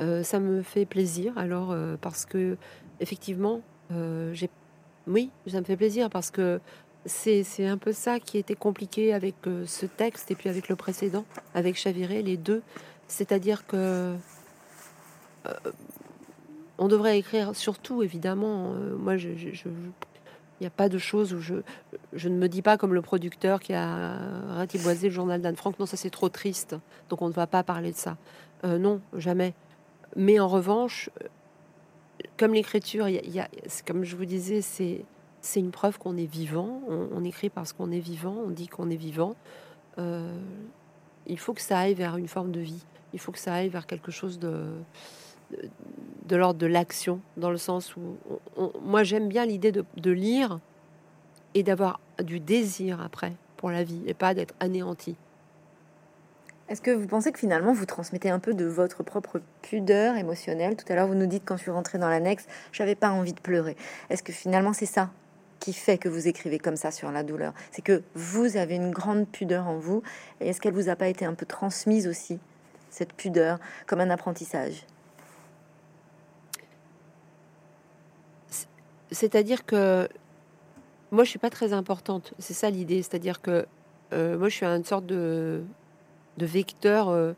euh, 0.00 0.22
ça 0.22 0.40
me 0.40 0.62
fait 0.62 0.86
plaisir. 0.86 1.36
Alors, 1.36 1.76
parce 2.00 2.24
que 2.24 2.56
effectivement, 3.00 3.60
j'ai 4.32 4.48
oui, 5.06 5.30
ça 5.46 5.60
me 5.60 5.64
fait 5.64 5.76
plaisir 5.76 6.10
parce 6.10 6.30
que 6.30 6.60
c'est 7.06 7.66
un 7.66 7.76
peu 7.76 7.92
ça 7.92 8.18
qui 8.18 8.38
était 8.38 8.54
compliqué 8.54 9.12
avec 9.12 9.34
euh, 9.46 9.64
ce 9.66 9.86
texte 9.86 10.30
et 10.30 10.34
puis 10.34 10.48
avec 10.48 10.68
le 10.68 10.76
précédent, 10.76 11.24
avec 11.54 11.76
Chaviré, 11.76 12.22
les 12.22 12.36
deux. 12.36 12.62
C'est-à-dire 13.08 13.66
que 13.66 14.14
euh, 15.46 15.52
on 16.78 16.88
devrait 16.88 17.18
écrire 17.18 17.54
surtout, 17.54 18.02
évidemment. 18.02 18.72
Euh, 18.72 18.96
moi, 18.96 19.18
je, 19.18 19.28
Il 19.28 20.62
n'y 20.62 20.66
a 20.66 20.70
pas 20.70 20.88
de 20.88 20.96
choses 20.96 21.34
où 21.34 21.40
je, 21.40 21.56
je 22.14 22.28
ne 22.30 22.36
me 22.36 22.48
dis 22.48 22.62
pas 22.62 22.78
comme 22.78 22.94
le 22.94 23.02
producteur 23.02 23.60
qui 23.60 23.74
a 23.74 24.16
ratiboisé 24.54 25.08
le 25.08 25.14
journal 25.14 25.42
d'Anne 25.42 25.56
Frank, 25.56 25.78
non, 25.78 25.86
ça 25.86 25.98
c'est 25.98 26.10
trop 26.10 26.30
triste, 26.30 26.76
donc 27.10 27.20
on 27.20 27.28
ne 27.28 27.34
va 27.34 27.46
pas 27.46 27.62
parler 27.62 27.92
de 27.92 27.96
ça. 27.96 28.16
Non, 28.62 29.02
jamais. 29.14 29.52
Mais 30.16 30.40
en 30.40 30.48
revanche, 30.48 31.10
comme 32.36 32.54
l'écriture, 32.54 33.08
il 33.08 33.30
y 33.30 33.40
a, 33.40 33.48
comme 33.86 34.04
je 34.04 34.16
vous 34.16 34.24
disais, 34.24 34.60
c'est 34.60 35.04
une 35.56 35.70
preuve 35.70 35.98
qu'on 35.98 36.16
est 36.16 36.30
vivant. 36.30 36.80
On, 36.88 37.24
écrit 37.24 37.50
parce 37.50 37.72
qu'on 37.72 37.90
est 37.90 38.00
vivant, 38.00 38.36
on 38.46 38.50
dit 38.50 38.68
qu'on 38.68 38.90
est 38.90 38.96
vivant. 38.96 39.34
Euh, 39.98 40.36
il 41.26 41.38
faut 41.38 41.54
que 41.54 41.60
ça 41.60 41.78
aille 41.78 41.94
vers 41.94 42.16
une 42.16 42.28
forme 42.28 42.52
de 42.52 42.60
vie. 42.60 42.84
Il 43.12 43.20
faut 43.20 43.32
que 43.32 43.38
ça 43.38 43.54
aille 43.54 43.68
vers 43.68 43.86
quelque 43.86 44.10
chose 44.10 44.38
de, 44.38 44.66
de, 46.26 46.36
l'ordre 46.36 46.58
de 46.58 46.66
l'action, 46.66 47.20
dans 47.36 47.50
le 47.50 47.56
sens 47.56 47.94
où 47.96 48.16
moi 48.82 49.04
j'aime 49.04 49.28
bien 49.28 49.46
l'idée 49.46 49.72
de, 49.72 50.10
lire 50.10 50.58
et 51.54 51.62
d'avoir 51.62 52.00
du 52.22 52.40
désir 52.40 53.00
après 53.00 53.32
pour 53.56 53.70
la 53.70 53.84
vie 53.84 54.02
et 54.06 54.14
pas 54.14 54.34
d'être 54.34 54.54
anéanti. 54.60 55.16
Est-ce 56.68 56.80
que 56.80 56.90
vous 56.90 57.06
pensez 57.06 57.30
que 57.30 57.38
finalement 57.38 57.74
vous 57.74 57.84
transmettez 57.84 58.30
un 58.30 58.38
peu 58.38 58.54
de 58.54 58.64
votre 58.64 59.02
propre 59.02 59.42
pudeur 59.60 60.16
émotionnelle? 60.16 60.76
Tout 60.76 60.90
à 60.90 60.94
l'heure, 60.94 61.06
vous 61.06 61.14
nous 61.14 61.26
dites 61.26 61.42
quand 61.44 61.58
je 61.58 61.62
suis 61.62 61.70
rentrée 61.70 61.98
dans 61.98 62.08
l'annexe, 62.08 62.46
j'avais 62.72 62.94
pas 62.94 63.10
envie 63.10 63.34
de 63.34 63.40
pleurer. 63.40 63.76
Est-ce 64.08 64.22
que 64.22 64.32
finalement 64.32 64.72
c'est 64.72 64.86
ça 64.86 65.10
qui 65.60 65.74
fait 65.74 65.98
que 65.98 66.08
vous 66.08 66.26
écrivez 66.26 66.58
comme 66.58 66.76
ça 66.76 66.90
sur 66.90 67.12
la 67.12 67.22
douleur? 67.22 67.52
C'est 67.70 67.82
que 67.82 68.02
vous 68.14 68.56
avez 68.56 68.76
une 68.76 68.90
grande 68.92 69.28
pudeur 69.28 69.66
en 69.66 69.76
vous. 69.76 70.02
Et 70.40 70.48
est-ce 70.48 70.60
qu'elle 70.60 70.72
vous 70.72 70.88
a 70.88 70.96
pas 70.96 71.08
été 71.08 71.26
un 71.26 71.34
peu 71.34 71.44
transmise 71.44 72.08
aussi, 72.08 72.38
cette 72.88 73.12
pudeur, 73.12 73.58
comme 73.86 74.00
un 74.00 74.08
apprentissage? 74.08 74.86
C'est-à-dire 79.10 79.66
que 79.66 80.08
moi, 81.10 81.24
je 81.24 81.28
suis 81.28 81.38
pas 81.38 81.50
très 81.50 81.74
importante. 81.74 82.32
C'est 82.38 82.54
ça 82.54 82.70
l'idée. 82.70 83.02
C'est-à-dire 83.02 83.42
que 83.42 83.66
euh, 84.14 84.38
moi, 84.38 84.48
je 84.48 84.56
suis 84.56 84.66
une 84.66 84.84
sorte 84.84 85.06
de, 85.06 85.62
de 86.38 86.46
vecteur. 86.46 87.08
Euh, 87.08 87.32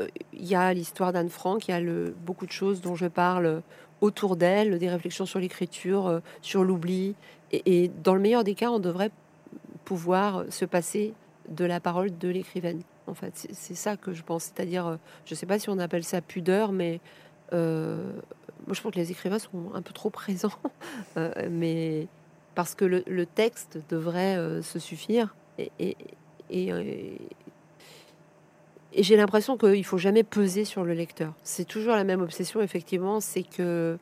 euh, 0.00 0.08
il 0.32 0.46
y 0.46 0.54
a 0.54 0.72
l'histoire 0.74 1.12
d'Anne 1.12 1.30
Frank, 1.30 1.68
il 1.68 1.70
y 1.70 1.74
a 1.74 2.10
beaucoup 2.24 2.46
de 2.46 2.52
choses 2.52 2.80
dont 2.80 2.94
je 2.94 3.06
parle 3.06 3.62
autour 4.00 4.36
d'elle, 4.36 4.78
des 4.78 4.90
réflexions 4.90 5.24
sur 5.24 5.38
l'écriture, 5.38 6.20
sur 6.42 6.64
l'oubli, 6.64 7.14
et, 7.52 7.90
dans 8.02 8.14
le 8.14 8.20
meilleur 8.20 8.44
des 8.44 8.54
cas, 8.54 8.70
on 8.70 8.78
devrait 8.78 9.10
pouvoir 9.84 10.44
se 10.50 10.64
passer 10.64 11.14
de 11.48 11.64
la 11.64 11.80
parole 11.80 12.16
de 12.18 12.28
l'écrivaine. 12.28 12.82
En 13.06 13.14
fait, 13.14 13.48
c'est 13.52 13.74
ça 13.76 13.96
que 13.96 14.12
je 14.12 14.22
pense. 14.22 14.44
C'est-à-dire, 14.44 14.86
euh, 14.86 14.96
je 15.24 15.34
ne 15.34 15.36
sais 15.36 15.46
pas 15.46 15.58
si 15.58 15.70
on 15.70 15.78
appelle 15.78 16.04
ça 16.04 16.20
pudeur, 16.20 16.72
mais 16.72 17.00
euh, 17.52 18.12
moi 18.66 18.74
je 18.74 18.82
pense 18.82 18.92
que 18.92 18.98
les 18.98 19.12
écrivains 19.12 19.38
sont 19.38 19.72
un 19.74 19.82
peu 19.82 19.92
trop 19.92 20.10
présents. 20.10 20.52
Euh, 21.16 21.48
mais 21.50 22.08
parce 22.54 22.74
que 22.74 22.84
le, 22.84 23.26
texte 23.26 23.78
devrait 23.88 24.60
se 24.62 24.78
suffire. 24.78 25.34
Et, 25.58 25.70
et, 25.78 25.96
et, 26.50 27.18
et 28.96 29.02
j'ai 29.02 29.16
l'impression 29.16 29.56
qu'il 29.56 29.84
faut 29.84 29.98
jamais 29.98 30.24
peser 30.24 30.64
sur 30.64 30.84
le 30.84 30.94
lecteur. 30.94 31.32
C'est 31.44 31.66
toujours 31.66 31.94
la 31.94 32.04
même 32.04 32.22
obsession, 32.22 32.60
effectivement, 32.60 33.20
c'est 33.20 33.44
que 33.44 33.96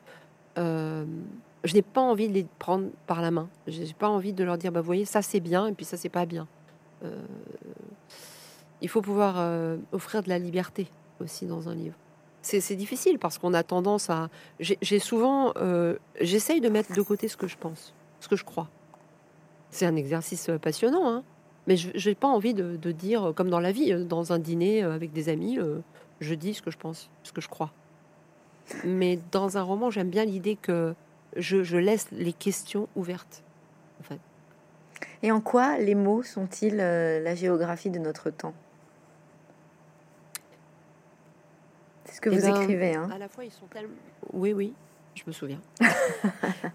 je 1.65 1.73
n'ai 1.73 1.81
pas 1.81 2.01
envie 2.01 2.29
de 2.29 2.33
les 2.33 2.45
prendre 2.59 2.89
par 3.07 3.21
la 3.21 3.31
main. 3.31 3.49
Je 3.67 3.81
n'ai 3.81 3.93
pas 3.93 4.07
envie 4.07 4.33
de 4.33 4.43
leur 4.43 4.57
dire, 4.57 4.71
bah, 4.71 4.81
vous 4.81 4.85
voyez, 4.85 5.05
ça 5.05 5.21
c'est 5.21 5.39
bien 5.39 5.67
et 5.67 5.73
puis 5.73 5.85
ça 5.85 5.97
c'est 5.97 6.09
pas 6.09 6.25
bien. 6.25 6.47
Euh, 7.03 7.21
il 8.81 8.89
faut 8.89 9.01
pouvoir 9.01 9.35
euh, 9.37 9.77
offrir 9.91 10.23
de 10.23 10.29
la 10.29 10.37
liberté 10.37 10.87
aussi 11.19 11.45
dans 11.45 11.67
un 11.67 11.75
livre. 11.75 11.95
C'est 12.41 12.75
difficile 12.75 13.17
parce 13.17 13.39
qu'on 13.39 13.55
a 13.55 13.63
tendance 13.63 14.11
à. 14.11 14.29
J'ai 14.59 14.99
souvent. 14.99 15.51
Euh, 15.57 15.95
j'essaye 16.21 16.61
de 16.61 16.69
mettre 16.69 16.93
de 16.93 17.01
côté 17.01 17.27
ce 17.27 17.35
que 17.35 17.47
je 17.47 17.57
pense, 17.57 17.95
ce 18.19 18.27
que 18.27 18.35
je 18.35 18.43
crois. 18.43 18.69
C'est 19.71 19.87
un 19.87 19.95
exercice 19.95 20.51
passionnant, 20.61 21.09
hein 21.09 21.23
mais 21.67 21.77
je 21.77 22.09
n'ai 22.09 22.15
pas 22.15 22.27
envie 22.27 22.53
de, 22.53 22.75
de, 22.75 22.91
dire, 22.91 23.33
comme 23.35 23.49
dans 23.49 23.59
la 23.59 23.71
vie, 23.71 24.05
dans 24.05 24.33
un 24.33 24.39
dîner 24.39 24.83
avec 24.83 25.11
des 25.13 25.29
amis, 25.29 25.57
je 26.19 26.33
dis 26.33 26.53
ce 26.53 26.61
que 26.61 26.71
je 26.71 26.77
pense, 26.77 27.09
ce 27.23 27.31
que 27.31 27.41
je 27.41 27.49
crois. 27.49 27.71
Mais 28.83 29.19
dans 29.31 29.57
un 29.57 29.61
roman, 29.61 29.89
j'aime 29.89 30.09
bien 30.09 30.25
l'idée 30.25 30.55
que 30.55 30.95
je, 31.35 31.77
laisse 31.77 32.07
les 32.11 32.33
questions 32.33 32.87
ouvertes. 32.95 33.43
En 34.09 34.15
Et 35.23 35.31
en 35.31 35.41
quoi 35.41 35.77
les 35.77 35.95
mots 35.95 36.23
sont-ils 36.23 36.79
euh, 36.79 37.21
la 37.21 37.35
géographie 37.35 37.89
de 37.89 37.99
notre 37.99 38.29
temps? 38.29 38.53
C'est 42.05 42.15
ce 42.15 42.21
que 42.21 42.29
eh 42.29 42.37
vous 42.37 42.47
ben, 42.47 42.61
écrivez. 42.61 42.95
Hein 42.95 43.09
à 43.11 43.17
la 43.17 43.27
fois, 43.27 43.43
ils 43.43 43.51
sont 43.51 43.67
tellement. 43.67 43.93
Oui, 44.33 44.53
oui, 44.53 44.73
je 45.15 45.23
me 45.25 45.31
souviens. 45.31 45.59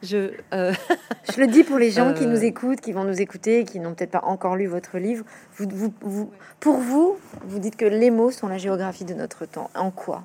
je, 0.03 0.32
euh, 0.55 0.72
je 1.34 1.41
le 1.41 1.47
dis 1.47 1.62
pour 1.62 1.78
les 1.78 1.91
gens 1.91 2.14
qui 2.14 2.26
nous 2.26 2.38
euh, 2.38 2.47
écoutent, 2.47 2.80
qui 2.80 2.93
vont 2.93 3.05
nous 3.05 3.20
écouter, 3.20 3.64
qui 3.64 3.78
n'ont 3.78 3.95
peut-être 3.95 4.11
pas 4.11 4.24
encore 4.24 4.57
lu 4.57 4.66
votre 4.66 4.99
livre. 4.99 5.24
Vous, 5.57 5.66
vous, 6.01 6.32
pour 6.59 6.78
vous, 6.78 7.18
vous 7.45 7.59
dites 7.59 7.76
que 7.76 7.84
les 7.84 8.11
mots 8.11 8.30
sont 8.30 8.49
la 8.49 8.59
géographie 8.59 9.05
de 9.05 9.14
notre 9.14 9.45
temps. 9.45 9.70
En 9.74 9.91
quoi? 9.91 10.24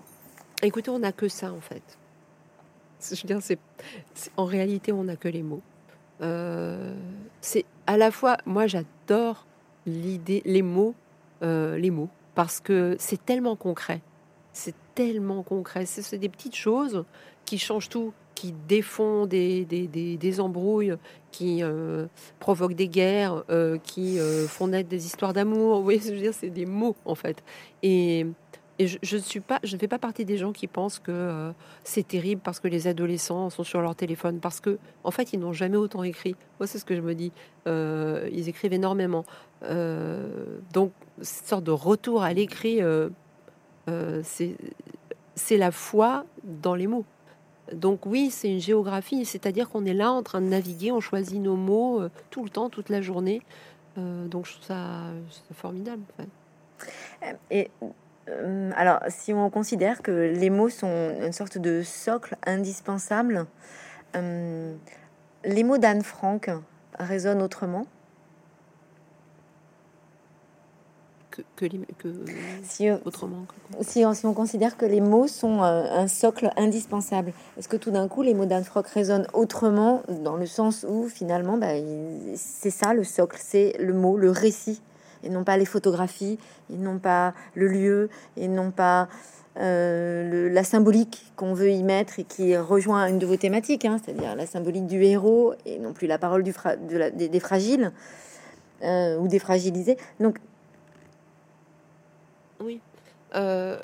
Écoutez, 0.64 0.90
on 0.90 1.00
n'a 1.00 1.12
que 1.12 1.28
ça 1.28 1.52
en 1.52 1.60
fait. 1.60 1.84
Je 3.02 3.22
veux 3.22 3.28
dire, 3.28 3.40
c'est, 3.42 3.60
en 4.38 4.46
réalité, 4.46 4.92
on 4.92 5.04
n'a 5.04 5.16
que 5.16 5.28
les 5.28 5.44
mots. 5.44 5.62
Euh, 6.22 6.96
c'est 7.42 7.66
à 7.86 7.98
la 7.98 8.10
fois, 8.10 8.38
moi, 8.46 8.66
j'adore 8.66 9.46
l'idée, 9.86 10.42
les 10.46 10.64
mots, 10.64 10.96
les 11.42 11.92
mots, 11.92 12.10
parce 12.34 12.60
que 12.60 12.96
c'est 12.98 13.24
tellement 13.24 13.56
concret. 13.56 14.02
C'est 14.58 14.76
tellement 14.96 15.44
concret. 15.44 15.86
C'est, 15.86 16.18
des 16.18 16.30
petites 16.30 16.56
choses 16.56 17.04
qui 17.46 17.58
changent 17.58 17.90
tout, 17.90 18.14
qui 18.36 18.54
défont 18.68 19.26
des, 19.26 19.66
des, 19.66 20.40
embrouilles, 20.40 20.96
qui 21.32 21.62
euh, 21.62 22.08
provoquent 22.40 22.74
des 22.74 22.88
guerres, 22.88 23.44
qui 23.84 24.18
font 24.48 24.68
naître 24.68 24.90
des 24.90 25.06
histoires 25.06 25.34
d'amour. 25.34 25.78
Vous 25.78 25.84
voyez, 25.84 26.00
je 26.00 26.12
veux 26.12 26.22
dire, 26.22 26.34
c'est 26.34 26.50
des 26.50 26.66
mots 26.66 26.96
en 27.06 27.16
fait. 27.16 27.44
Et 27.84 28.26
je, 28.80 29.16
ne 29.16 29.22
suis 29.22 29.40
pas, 29.40 29.60
je 29.64 29.76
ne 29.76 29.80
fais 29.80 29.88
pas 29.88 30.00
partie 30.00 30.26
des 30.26 30.38
gens 30.38 30.52
qui 30.52 30.68
pensent 30.68 31.00
que 31.00 31.12
euh, 31.12 31.52
c'est 31.84 32.08
terrible 32.08 32.42
parce 32.44 32.60
que 32.60 32.68
les 32.68 32.88
adolescents 32.88 33.50
sont 33.50 33.64
sur 33.64 33.82
leur 33.82 33.96
téléphone, 33.96 34.40
parce 34.40 34.60
que 34.60 34.78
en 35.04 35.12
fait 35.12 35.34
ils 35.34 35.40
n'ont 35.40 35.54
jamais 35.54 35.78
autant 35.78 36.04
écrit. 36.04 36.36
Moi 36.60 36.68
c'est 36.68 36.80
ce 36.80 36.86
que 36.86 36.96
je 36.96 37.02
me 37.02 37.16
dis. 37.16 37.32
Euh, 37.68 38.30
ils 38.34 38.50
écrivent 38.50 38.74
énormément. 38.74 39.26
Euh, 39.64 40.60
donc 40.74 40.92
cette 41.22 41.48
sorte 41.48 41.64
de 41.64 41.72
retour 41.72 42.22
à 42.24 42.34
l'écrit, 42.34 42.82
c'est 44.24 44.56
c'est 45.36 45.58
la 45.58 45.72
foi 45.72 46.26
dans 46.44 46.76
les 46.76 46.88
mots. 46.88 47.06
Donc 47.74 48.06
oui, 48.06 48.30
c'est 48.32 48.50
une 48.50 48.62
géographie, 48.62 49.26
c'est-à-dire 49.26 49.70
qu'on 49.70 49.86
est 49.86 49.94
là 49.94 50.12
en 50.12 50.24
train 50.24 50.40
de 50.40 50.48
naviguer, 50.48 50.92
on 50.92 51.02
choisit 51.02 51.42
nos 51.42 51.56
mots 51.56 52.02
tout 52.30 52.44
le 52.44 52.50
temps, 52.50 52.70
toute 52.70 52.90
la 52.90 53.02
journée. 53.02 53.42
donc 53.98 54.46
je 54.46 54.54
trouve 54.54 54.66
ça, 54.66 55.02
formidable. 55.54 56.04
Et 57.52 57.70
euh, 58.30 58.72
alors, 58.76 59.00
si 59.10 59.34
on 59.34 59.50
considère 59.50 60.02
que 60.02 60.12
les 60.12 60.50
mots 60.50 60.70
sont 60.70 61.16
une 61.22 61.32
sorte 61.32 61.58
de 61.58 61.82
socle 61.84 62.36
indispensable, 62.46 63.46
euh, 64.16 64.76
les 65.44 65.64
mots 65.64 65.78
d'Anne 65.78 66.02
Frank 66.02 66.50
résonnent 66.98 67.42
autrement? 67.42 67.86
Que, 71.56 71.66
si, 72.64 72.90
autrement. 72.92 73.46
Si 73.82 74.06
on, 74.06 74.14
si 74.14 74.26
on, 74.26 74.34
considère 74.34 74.78
que 74.78 74.86
les 74.86 75.02
mots 75.02 75.28
sont 75.28 75.64
euh, 75.64 75.86
un 75.92 76.08
socle 76.08 76.50
indispensable, 76.58 77.34
est-ce 77.58 77.68
que 77.68 77.78
tout 77.78 77.92
d'un 77.92 78.08
coup 78.08 78.22
les 78.22 78.34
mots 78.34 78.46
d'Anne 78.46 78.64
Frank 78.64 78.88
résonnent 78.88 79.28
autrement 79.34 80.04
dans 80.24 80.38
le 80.38 80.46
sens 80.46 80.86
où 80.88 81.08
finalement 81.08 81.58
bah, 81.58 81.74
c'est 82.36 82.70
ça 82.70 82.94
le 82.94 83.04
socle, 83.04 83.40
c'est 83.42 83.76
le 83.80 83.94
mot, 83.94 84.18
le 84.18 84.32
récit 84.32 84.82
et 85.26 85.30
non 85.30 85.44
pas 85.44 85.58
les 85.58 85.66
photographies, 85.66 86.38
et 86.72 86.78
non 86.78 87.00
pas 87.00 87.34
le 87.56 87.68
lieu, 87.68 88.10
et 88.38 88.48
non 88.48 88.72
pas 88.72 89.10
euh, 89.58 90.50
la 90.50 90.64
symbolique 90.64 91.32
qu'on 91.36 91.54
veut 91.54 91.72
y 91.72 91.84
mettre 91.84 92.20
et 92.20 92.24
qui 92.24 92.56
rejoint 92.56 93.08
une 93.08 93.20
de 93.20 93.26
vos 93.26 93.38
thématiques, 93.38 93.86
hein, 93.86 94.00
c'est-à-dire 94.04 94.36
la 94.36 94.46
symbolique 94.46 94.86
du 94.86 95.04
héros 95.04 95.54
et 95.66 95.80
non 95.80 95.94
plus 95.94 96.08
la 96.08 96.18
parole 96.18 96.44
du 96.44 96.54
des, 97.14 97.40
fragiles 97.40 97.92
euh, 98.84 99.18
ou 99.18 99.28
des 99.28 99.40
fragilisés. 99.40 99.98
Donc, 100.20 100.38
oui. 102.60 102.80
Euh, 103.36 103.78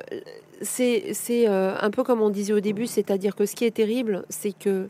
c'est 0.61 1.47
un 1.47 1.89
peu 1.91 2.03
comme 2.03 2.22
on 2.22 2.30
disait 2.30 2.53
au 2.53 2.59
début, 2.59 2.88
c'est-à-dire 2.88 3.36
que 3.36 3.45
ce 3.45 3.55
qui 3.55 3.65
est 3.65 3.72
terrible, 3.72 4.26
c'est 4.30 4.53
que, 4.53 4.89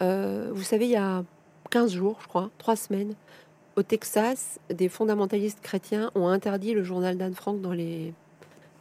vous 0.00 0.62
savez, 0.62 0.86
il 0.86 0.90
y 0.90 0.96
a 0.96 1.24
15 1.70 1.92
jours, 1.92 2.18
je 2.20 2.28
crois, 2.28 2.50
3 2.58 2.76
semaines, 2.76 3.14
au 3.76 3.82
Texas, 3.82 4.58
des 4.68 4.88
fondamentalistes 4.88 5.60
chrétiens 5.62 6.10
ont 6.14 6.28
interdit 6.28 6.74
le 6.74 6.82
journal 6.82 7.16
d'Anne 7.16 7.34
Frank 7.34 7.60
dans 7.60 7.72
les, 7.72 8.12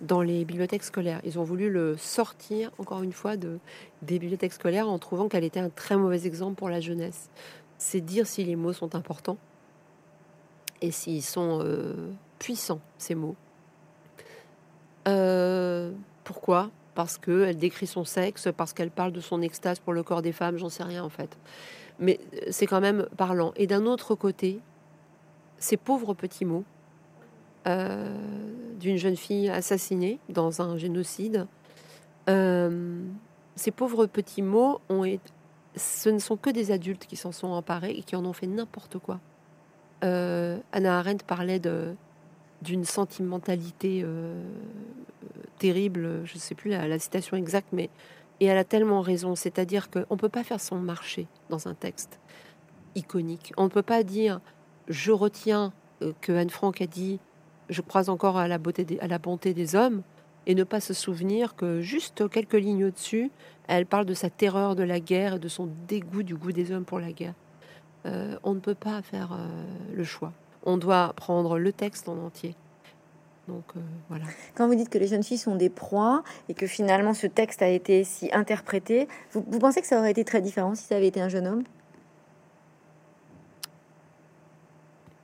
dans 0.02 0.22
les 0.22 0.44
bibliothèques 0.44 0.84
scolaires. 0.84 1.22
Ils 1.24 1.40
ont 1.40 1.44
voulu 1.44 1.70
le 1.70 1.96
sortir, 1.96 2.72
encore 2.78 3.04
une 3.04 3.14
fois, 3.14 3.38
de, 3.38 3.60
des 4.02 4.20
bibliothèques 4.20 4.54
scolaires 4.54 4.90
en 4.90 5.00
trouvant 5.00 5.30
qu'elle 5.30 5.44
était 5.44 5.60
un 5.60 5.70
très 5.70 5.96
mauvais 5.96 6.26
exemple 6.26 6.56
pour 6.56 6.70
la 6.70 6.82
jeunesse. 6.82 7.30
C'est 7.78 8.02
dire 8.02 8.28
si 8.28 8.44
les 8.44 8.56
mots 8.56 8.74
sont 8.74 8.96
importants 8.96 9.38
et 10.82 10.92
s'ils 10.92 11.24
sont 11.24 11.60
euh, 11.64 12.12
puissants, 12.40 12.82
ces 12.98 13.16
mots. 13.16 13.36
Euh, 15.08 15.92
pourquoi? 16.24 16.70
Parce 16.96 17.18
qu'elle 17.18 17.58
décrit 17.58 17.88
son 17.88 18.04
sexe, 18.04 18.50
parce 18.56 18.74
qu'elle 18.74 18.92
parle 18.92 19.12
de 19.12 19.22
son 19.22 19.42
extase 19.42 19.80
pour 19.80 19.94
le 19.94 20.04
corps 20.04 20.22
des 20.22 20.32
femmes, 20.32 20.58
j'en 20.58 20.70
sais 20.70 20.84
rien 20.84 21.04
en 21.04 21.10
fait. 21.10 21.38
mais 22.00 22.20
c'est 22.50 22.66
quand 22.66 22.82
même 22.82 23.08
parlant. 23.18 23.54
Et 23.56 23.68
d'un 23.68 23.86
autre 23.86 24.16
côté, 24.16 24.60
ces 25.58 25.78
pauvres 25.78 26.14
petits 26.14 26.46
mots 26.46 26.66
euh, 27.68 28.16
d'une 28.80 28.98
jeune 28.98 29.16
fille 29.16 29.50
assassinée 29.50 30.20
dans 30.30 30.62
un 30.62 30.78
génocide, 30.78 31.46
euh, 32.30 33.04
ces 33.56 33.72
pauvres 33.72 34.08
petits 34.08 34.42
mots 34.42 34.82
ce 35.76 36.10
ne 36.10 36.20
sont 36.20 36.38
que 36.38 36.50
des 36.50 36.72
adultes 36.72 37.06
qui 37.06 37.16
s'en 37.16 37.32
sont 37.32 37.50
emparés 37.50 37.92
et 37.92 38.04
qui 38.04 38.16
en 38.16 38.26
ont 38.26 38.34
fait 38.34 38.48
n'importe 38.48 38.98
quoi. 38.98 39.20
Euh, 40.04 40.58
Anna 40.72 40.98
Arendt 40.98 41.24
parlait 41.26 41.60
de 41.60 41.96
d'une 42.62 42.86
sentimentalité 42.86 44.06
terrible, 45.58 46.22
je 46.26 46.36
ne 46.36 46.40
sais 46.40 46.56
plus 46.56 46.70
la, 46.70 47.00
citation 47.00 47.38
exacte, 47.38 47.70
mais 47.72 47.90
et 48.40 48.46
elle 48.46 48.58
a 48.58 48.64
tellement 48.64 49.02
raison, 49.02 49.36
c'est-à-dire 49.36 49.90
qu'on 49.92 50.16
ne 50.16 50.20
peut 50.20 50.30
pas 50.30 50.44
faire 50.44 50.60
son 50.60 50.78
marché 50.78 51.28
dans 51.50 51.68
un 51.68 51.76
texte 51.76 52.20
iconique. 52.96 53.54
On 53.58 53.66
ne 53.66 53.70
peut 53.70 53.84
pas 53.84 54.04
dire 54.04 54.42
je 54.88 55.12
retiens 55.12 55.74
que 56.22 56.32
Anne 56.32 56.50
Frank 56.50 56.82
a 56.82 56.88
dit 56.88 57.20
je 57.70 57.82
crois 57.82 58.10
encore 58.10 58.38
à 58.38 58.48
la, 58.48 58.58
beauté 58.58 58.86
à 59.02 59.08
la 59.08 59.18
bonté 59.18 59.54
des 59.54 59.76
hommes, 59.76 60.04
et 60.46 60.56
ne 60.56 60.64
pas 60.64 60.80
se 60.80 60.94
souvenir 60.94 61.56
que 61.56 61.82
juste 61.82 62.28
quelques 62.30 62.54
lignes 62.54 62.86
au-dessus, 62.86 63.32
elle 63.68 63.86
parle 63.86 64.06
de 64.06 64.14
sa 64.14 64.30
terreur 64.30 64.76
de 64.76 64.84
la 64.84 65.00
guerre 65.00 65.36
et 65.36 65.40
de 65.40 65.48
son 65.48 65.70
dégoût 65.88 66.24
du 66.24 66.36
goût 66.36 66.52
des 66.52 66.72
hommes 66.72 66.86
pour 66.86 67.00
la 67.00 67.12
guerre. 67.12 67.36
Euh, 68.06 68.38
on 68.44 68.54
ne 68.54 68.60
peut 68.60 68.76
pas 68.76 69.02
faire 69.02 69.34
euh, 69.34 69.48
le 69.94 70.04
choix. 70.04 70.34
On 70.64 70.78
doit 70.78 71.14
prendre 71.16 71.58
le 71.58 71.72
texte 71.74 72.08
en 72.10 72.18
entier. 72.18 72.56
Donc 73.48 73.64
euh, 73.76 73.80
voilà. 74.10 74.26
Quand 74.56 74.68
vous 74.68 74.76
dites 74.76 74.90
que 74.90 74.98
les 74.98 75.08
jeunes 75.08 75.24
filles 75.24 75.38
sont 75.38 75.56
des 75.56 75.70
proies 75.70 76.24
et 76.48 76.54
que 76.54 76.68
finalement 76.68 77.14
ce 77.14 77.28
texte 77.28 77.62
a 77.62 77.68
été 77.68 78.04
si 78.04 78.30
interprété, 78.34 79.08
vous, 79.32 79.44
vous 79.48 79.60
pensez 79.60 79.82
que 79.82 79.88
ça 79.88 79.98
aurait 79.98 80.12
été 80.12 80.24
très 80.24 80.42
différent 80.42 80.76
si 80.76 80.84
ça 80.84 80.96
avait 80.96 81.08
été 81.08 81.22
un 81.22 81.30
jeune 81.30 81.48
homme? 81.48 81.64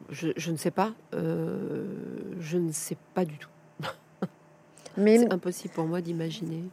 Je, 0.09 0.51
ne 0.51 0.57
sais 0.57 0.71
pas. 0.71 0.93
Euh, 1.13 1.85
je 2.39 2.57
ne 2.57 2.71
sais 2.71 2.97
pas 3.13 3.25
du 3.25 3.37
tout. 3.37 3.49
Mais 4.97 5.19
c'est 5.19 5.33
impossible 5.33 5.73
pour 5.73 5.85
moi 5.85 6.01
d'imaginer. 6.01 6.63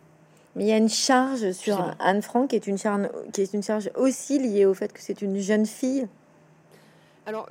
Mais 0.54 0.64
il 0.64 0.68
y 0.68 0.72
a 0.72 0.76
une 0.76 0.88
charge 0.88 1.50
sur 1.50 1.94
Anne 1.98 2.22
Frank 2.22 2.50
qui 2.50 2.56
est 2.56 2.66
une 2.68 2.78
charge, 2.78 3.08
qui 3.32 3.42
est 3.42 3.52
une 3.52 3.62
charge 3.62 3.90
aussi 3.96 4.38
liée 4.38 4.66
au 4.66 4.74
fait 4.74 4.92
que 4.92 5.00
c'est 5.00 5.20
une 5.20 5.38
jeune 5.38 5.66
fille. 5.66 6.06
Alors 7.26 7.48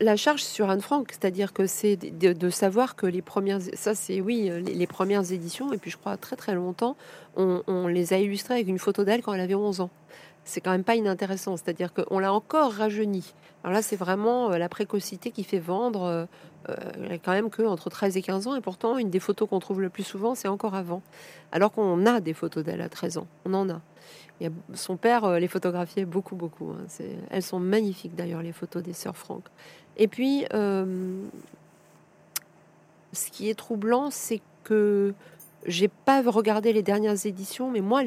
la, 0.00 0.16
charge 0.16 0.42
sur 0.42 0.68
Anne 0.68 0.82
Frank, 0.82 1.08
c'est-à-dire 1.10 1.52
que 1.54 1.66
c'est 1.66 1.96
de, 1.96 2.50
savoir 2.50 2.96
que 2.96 3.06
les 3.06 3.22
premières, 3.22 3.60
ça 3.74 3.94
c'est 3.94 4.20
oui, 4.20 4.50
les, 4.62 4.86
premières 4.86 5.32
éditions, 5.32 5.72
et 5.72 5.78
puis 5.78 5.90
je 5.90 5.96
crois 5.96 6.18
très 6.18 6.36
très 6.36 6.54
longtemps, 6.54 6.96
on, 7.34 7.62
on 7.66 7.86
les 7.86 8.12
a 8.12 8.18
illustrées 8.18 8.54
avec 8.54 8.68
une 8.68 8.78
photo 8.78 9.04
d'elle 9.04 9.22
quand 9.22 9.32
elle 9.32 9.40
avait 9.40 9.54
11 9.54 9.80
ans 9.80 9.90
c'est 10.46 10.60
quand 10.60 10.70
même 10.70 10.84
pas 10.84 10.94
inintéressant. 10.94 11.56
C'est-à-dire 11.56 11.92
qu'on 11.92 12.18
l'a 12.18 12.32
encore 12.32 12.72
rajeuni. 12.72 13.34
Alors 13.62 13.74
là, 13.74 13.82
c'est 13.82 13.96
vraiment 13.96 14.52
euh, 14.52 14.58
la 14.58 14.68
précocité 14.68 15.30
qui 15.30 15.44
fait 15.44 15.58
vendre. 15.58 16.28
Euh, 16.68 16.74
euh, 16.98 17.18
quand 17.24 17.32
même 17.32 17.50
que 17.50 17.62
entre 17.62 17.90
13 17.90 18.16
et 18.16 18.22
15 18.22 18.46
ans, 18.46 18.56
et 18.56 18.60
pourtant, 18.60 18.98
une 18.98 19.10
des 19.10 19.20
photos 19.20 19.48
qu'on 19.48 19.60
trouve 19.60 19.80
le 19.80 19.90
plus 19.90 20.02
souvent, 20.02 20.34
c'est 20.34 20.48
encore 20.48 20.74
avant. 20.74 21.02
Alors 21.52 21.72
qu'on 21.72 22.06
a 22.06 22.20
des 22.20 22.34
photos 22.34 22.64
d'elle 22.64 22.80
à 22.80 22.88
13 22.88 23.18
ans. 23.18 23.26
On 23.44 23.54
en 23.54 23.68
a. 23.70 23.80
Il 24.40 24.50
son 24.74 24.96
père 24.96 25.38
les 25.40 25.48
photographiait 25.48 26.04
beaucoup, 26.04 26.36
beaucoup. 26.36 26.70
Hein. 26.70 26.86
elles 27.30 27.42
sont 27.42 27.58
magnifiques 27.58 28.14
d'ailleurs, 28.14 28.42
les 28.42 28.52
photos 28.52 28.82
des 28.82 28.92
sœurs 28.92 29.16
Franck. 29.16 29.44
Et 29.96 30.08
puis, 30.08 30.44
ce 33.12 33.30
qui 33.30 33.48
est 33.48 33.54
troublant, 33.54 34.10
c'est 34.10 34.42
que 34.62 35.14
j'ai 35.66 35.88
pas 35.88 36.22
regardé 36.22 36.72
les 36.72 36.82
dernières 36.82 37.26
éditions, 37.26 37.70
mais 37.70 37.80
moi, 37.80 38.02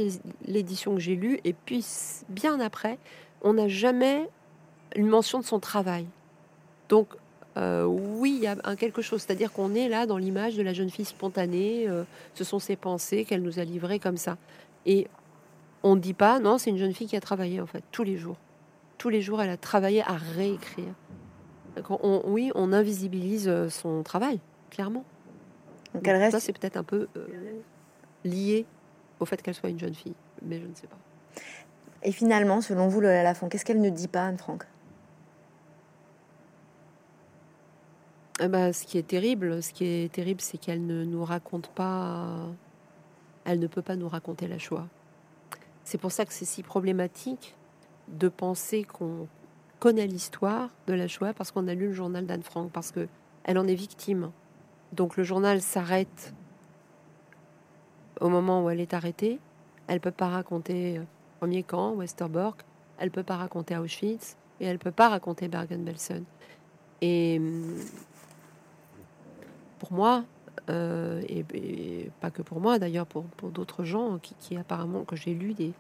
l'édition 0.45 0.93
que 0.93 1.01
j'ai 1.01 1.16
lue, 1.16 1.39
et 1.43 1.53
puis 1.53 1.86
bien 2.30 2.60
après, 2.60 2.99
on 3.41 3.53
n'a 3.53 3.68
jamais 3.68 4.30
une 4.95 5.07
mention 5.07 5.39
de 5.39 5.45
son 5.45 5.60
travail. 5.60 6.05
Donc, 6.89 7.16
euh, 7.60 7.84
oui, 7.84 8.36
il 8.38 8.43
y 8.43 8.47
a 8.47 8.55
un 8.64 8.76
quelque 8.76 9.01
chose, 9.01 9.22
c'est-à-dire 9.22 9.51
qu'on 9.51 9.76
est 9.76 9.89
là 9.89 10.05
dans 10.05 10.18
l'image 10.18 10.55
de 10.55 10.64
la 10.64 10.74
jeune 10.74 10.89
fille 10.89 11.05
spontanée, 11.05 11.88
euh, 11.88 12.03
ce 12.34 12.43
sont 12.43 12.60
ses 12.60 12.76
pensées 12.76 13.26
qu'elle 13.26 13.41
nous 13.41 13.60
a 13.60 13.64
livrées 13.64 13.99
comme 13.99 14.18
ça. 14.18 14.38
Et 14.86 15.07
on 15.84 15.95
ne 15.95 15.99
dit 15.99 16.14
pas, 16.14 16.39
non, 16.39 16.57
c'est 16.57 16.70
une 16.70 16.78
jeune 16.78 16.93
fille 16.93 17.07
qui 17.07 17.18
a 17.18 17.22
travaillé, 17.22 17.60
en 17.60 17.66
fait, 17.66 17.84
tous 17.91 18.03
les 18.03 18.18
jours. 18.18 18.38
Tous 18.97 19.10
les 19.10 19.22
jours, 19.22 19.41
elle 19.41 19.49
a 19.49 19.57
travaillé 19.57 20.03
à 20.03 20.16
réécrire. 20.36 20.93
oui, 22.26 22.51
on 22.55 22.72
invisibilise 22.72 23.47
euh, 23.47 23.70
son 23.70 24.03
travail, 24.03 24.39
clairement. 24.70 25.03
Donc 25.93 26.07
elle 26.07 26.18
reste. 26.18 26.32
Ça, 26.34 26.39
c'est 26.39 26.57
peut-être 26.57 26.78
un 26.78 26.84
peu 26.84 27.07
euh, 27.18 27.28
lié 28.24 28.66
au 29.20 29.26
fait 29.26 29.41
qu'elle 29.41 29.55
soit 29.55 29.70
une 29.70 29.80
jeune 29.80 29.95
fille, 29.95 30.16
mais 30.43 30.60
je 30.60 30.66
ne 30.66 30.76
sais 30.76 30.88
pas. 30.88 30.97
Et 32.03 32.12
finalement, 32.12 32.62
selon 32.62 32.88
vous, 32.88 33.01
Lola 33.01 33.24
Lafont, 33.24 33.49
qu'est-ce 33.49 33.66
qu'elle 33.66 33.82
ne 33.82 33.89
dit 33.89 34.07
pas, 34.07 34.26
Anne-Franck 34.26 34.66
eh 38.41 38.47
ben, 38.47 38.71
ce 38.71 38.85
qui 38.85 38.97
est 38.97 39.07
terrible, 39.07 39.61
ce 39.61 39.73
qui 39.73 39.85
est 39.85 40.11
terrible, 40.11 40.39
c'est 40.39 40.57
qu'elle 40.57 40.85
ne 40.85 41.03
nous 41.03 41.25
raconte 41.25 41.67
pas. 41.67 42.37
Elle 43.43 43.59
ne 43.59 43.67
peut 43.67 43.81
pas 43.81 43.95
nous 43.95 44.07
raconter 44.07 44.47
la 44.47 44.57
Shoah. 44.57 44.87
C'est 45.83 45.97
pour 45.97 46.11
ça 46.11 46.25
que 46.25 46.33
c'est 46.33 46.45
si 46.45 46.63
problématique 46.63 47.55
de 48.07 48.29
penser 48.29 48.83
qu'on 48.83 49.27
connaît 49.79 50.07
l'histoire 50.07 50.69
de 50.87 50.93
la 50.93 51.07
Shoah 51.07 51.33
parce 51.33 51.51
qu'on 51.51 51.67
a 51.67 51.73
lu 51.73 51.87
le 51.87 51.93
journal 51.93 52.25
d'Anne 52.25 52.43
Frank, 52.43 52.71
parce 52.71 52.91
que 52.91 53.07
elle 53.43 53.57
en 53.57 53.67
est 53.67 53.75
victime. 53.75 54.31
Donc 54.93 55.17
le 55.17 55.23
journal 55.23 55.61
s'arrête 55.61 56.33
au 58.21 58.29
moment 58.29 58.63
où 58.63 58.69
elle 58.69 58.79
est 58.79 58.93
arrêtée. 58.93 59.39
Elle 59.87 59.99
peut 59.99 60.11
pas 60.11 60.29
raconter 60.29 60.99
euh, 60.99 61.03
premier 61.39 61.63
camp, 61.63 61.95
Westerbork. 61.95 62.61
Elle 62.99 63.11
peut 63.11 63.23
pas 63.23 63.37
raconter 63.37 63.77
Auschwitz 63.77 64.37
et 64.59 64.65
elle 64.65 64.79
peut 64.79 64.91
pas 64.91 65.09
raconter 65.09 65.47
Bergen-Belsen. 65.47 66.23
Et 67.01 67.37
hum, 67.39 67.75
pour 69.80 69.93
moi, 69.93 70.23
euh, 70.69 71.21
et, 71.27 72.11
pas 72.19 72.32
que 72.32 72.41
pour 72.41 72.59
moi 72.59 72.80
d'ailleurs, 72.80 73.07
pour, 73.07 73.25
d'autres 73.51 73.84
gens 73.84 74.19
qui, 74.19 74.57
apparemment 74.57 75.03
que 75.03 75.15
j'ai 75.15 75.34
lu 75.34 75.53
des, 75.53 75.73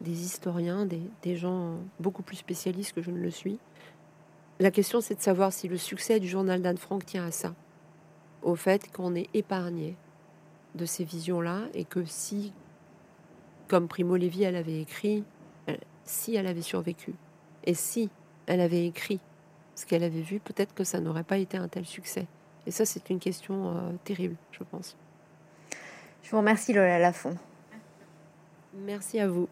des 0.00 0.24
historiens, 0.24 0.86
des, 0.86 1.02
des, 1.22 1.36
gens 1.36 1.76
beaucoup 1.98 2.22
plus 2.22 2.36
spécialistes 2.36 2.94
que 2.94 3.02
je 3.02 3.10
ne 3.10 3.18
le 3.18 3.30
suis. 3.30 3.58
La 4.58 4.70
question 4.70 5.00
c'est 5.00 5.14
de 5.14 5.22
savoir 5.22 5.52
si 5.52 5.68
le 5.68 5.76
succès 5.76 6.20
du 6.20 6.28
journal 6.28 6.62
d'Anne 6.62 6.76
Frank 6.78 7.04
tient 7.04 7.24
à 7.24 7.30
ça 7.30 7.54
au 8.42 8.54
fait 8.54 8.90
qu'on 8.92 9.14
est 9.14 9.28
épargné 9.34 9.96
de 10.74 10.84
ces 10.84 11.04
visions-là 11.04 11.62
et 11.74 11.84
que 11.84 12.04
si, 12.04 12.52
comme 13.68 13.88
Primo 13.88 14.16
Levi, 14.16 14.44
elle 14.44 14.56
avait 14.56 14.80
écrit, 14.80 15.24
si 16.04 16.34
elle 16.34 16.46
avait 16.46 16.62
survécu 16.62 17.14
et 17.64 17.74
si 17.74 18.10
elle 18.46 18.60
avait 18.60 18.86
écrit 18.86 19.20
ce 19.74 19.86
qu'elle 19.86 20.02
avait 20.02 20.20
vu, 20.20 20.40
peut-être 20.40 20.74
que 20.74 20.84
ça 20.84 21.00
n'aurait 21.00 21.24
pas 21.24 21.38
été 21.38 21.56
un 21.56 21.68
tel 21.68 21.84
succès. 21.84 22.26
Et 22.70 22.72
ça, 22.72 22.84
c'est 22.84 23.10
une 23.10 23.18
question 23.18 23.76
euh, 23.76 23.90
terrible, 24.04 24.36
je 24.52 24.62
pense. 24.62 24.96
Je 26.22 26.30
vous 26.30 26.36
remercie, 26.36 26.72
Lola 26.72 27.00
Lafont. 27.00 27.36
Merci 28.72 29.18
à 29.18 29.26
vous. 29.26 29.48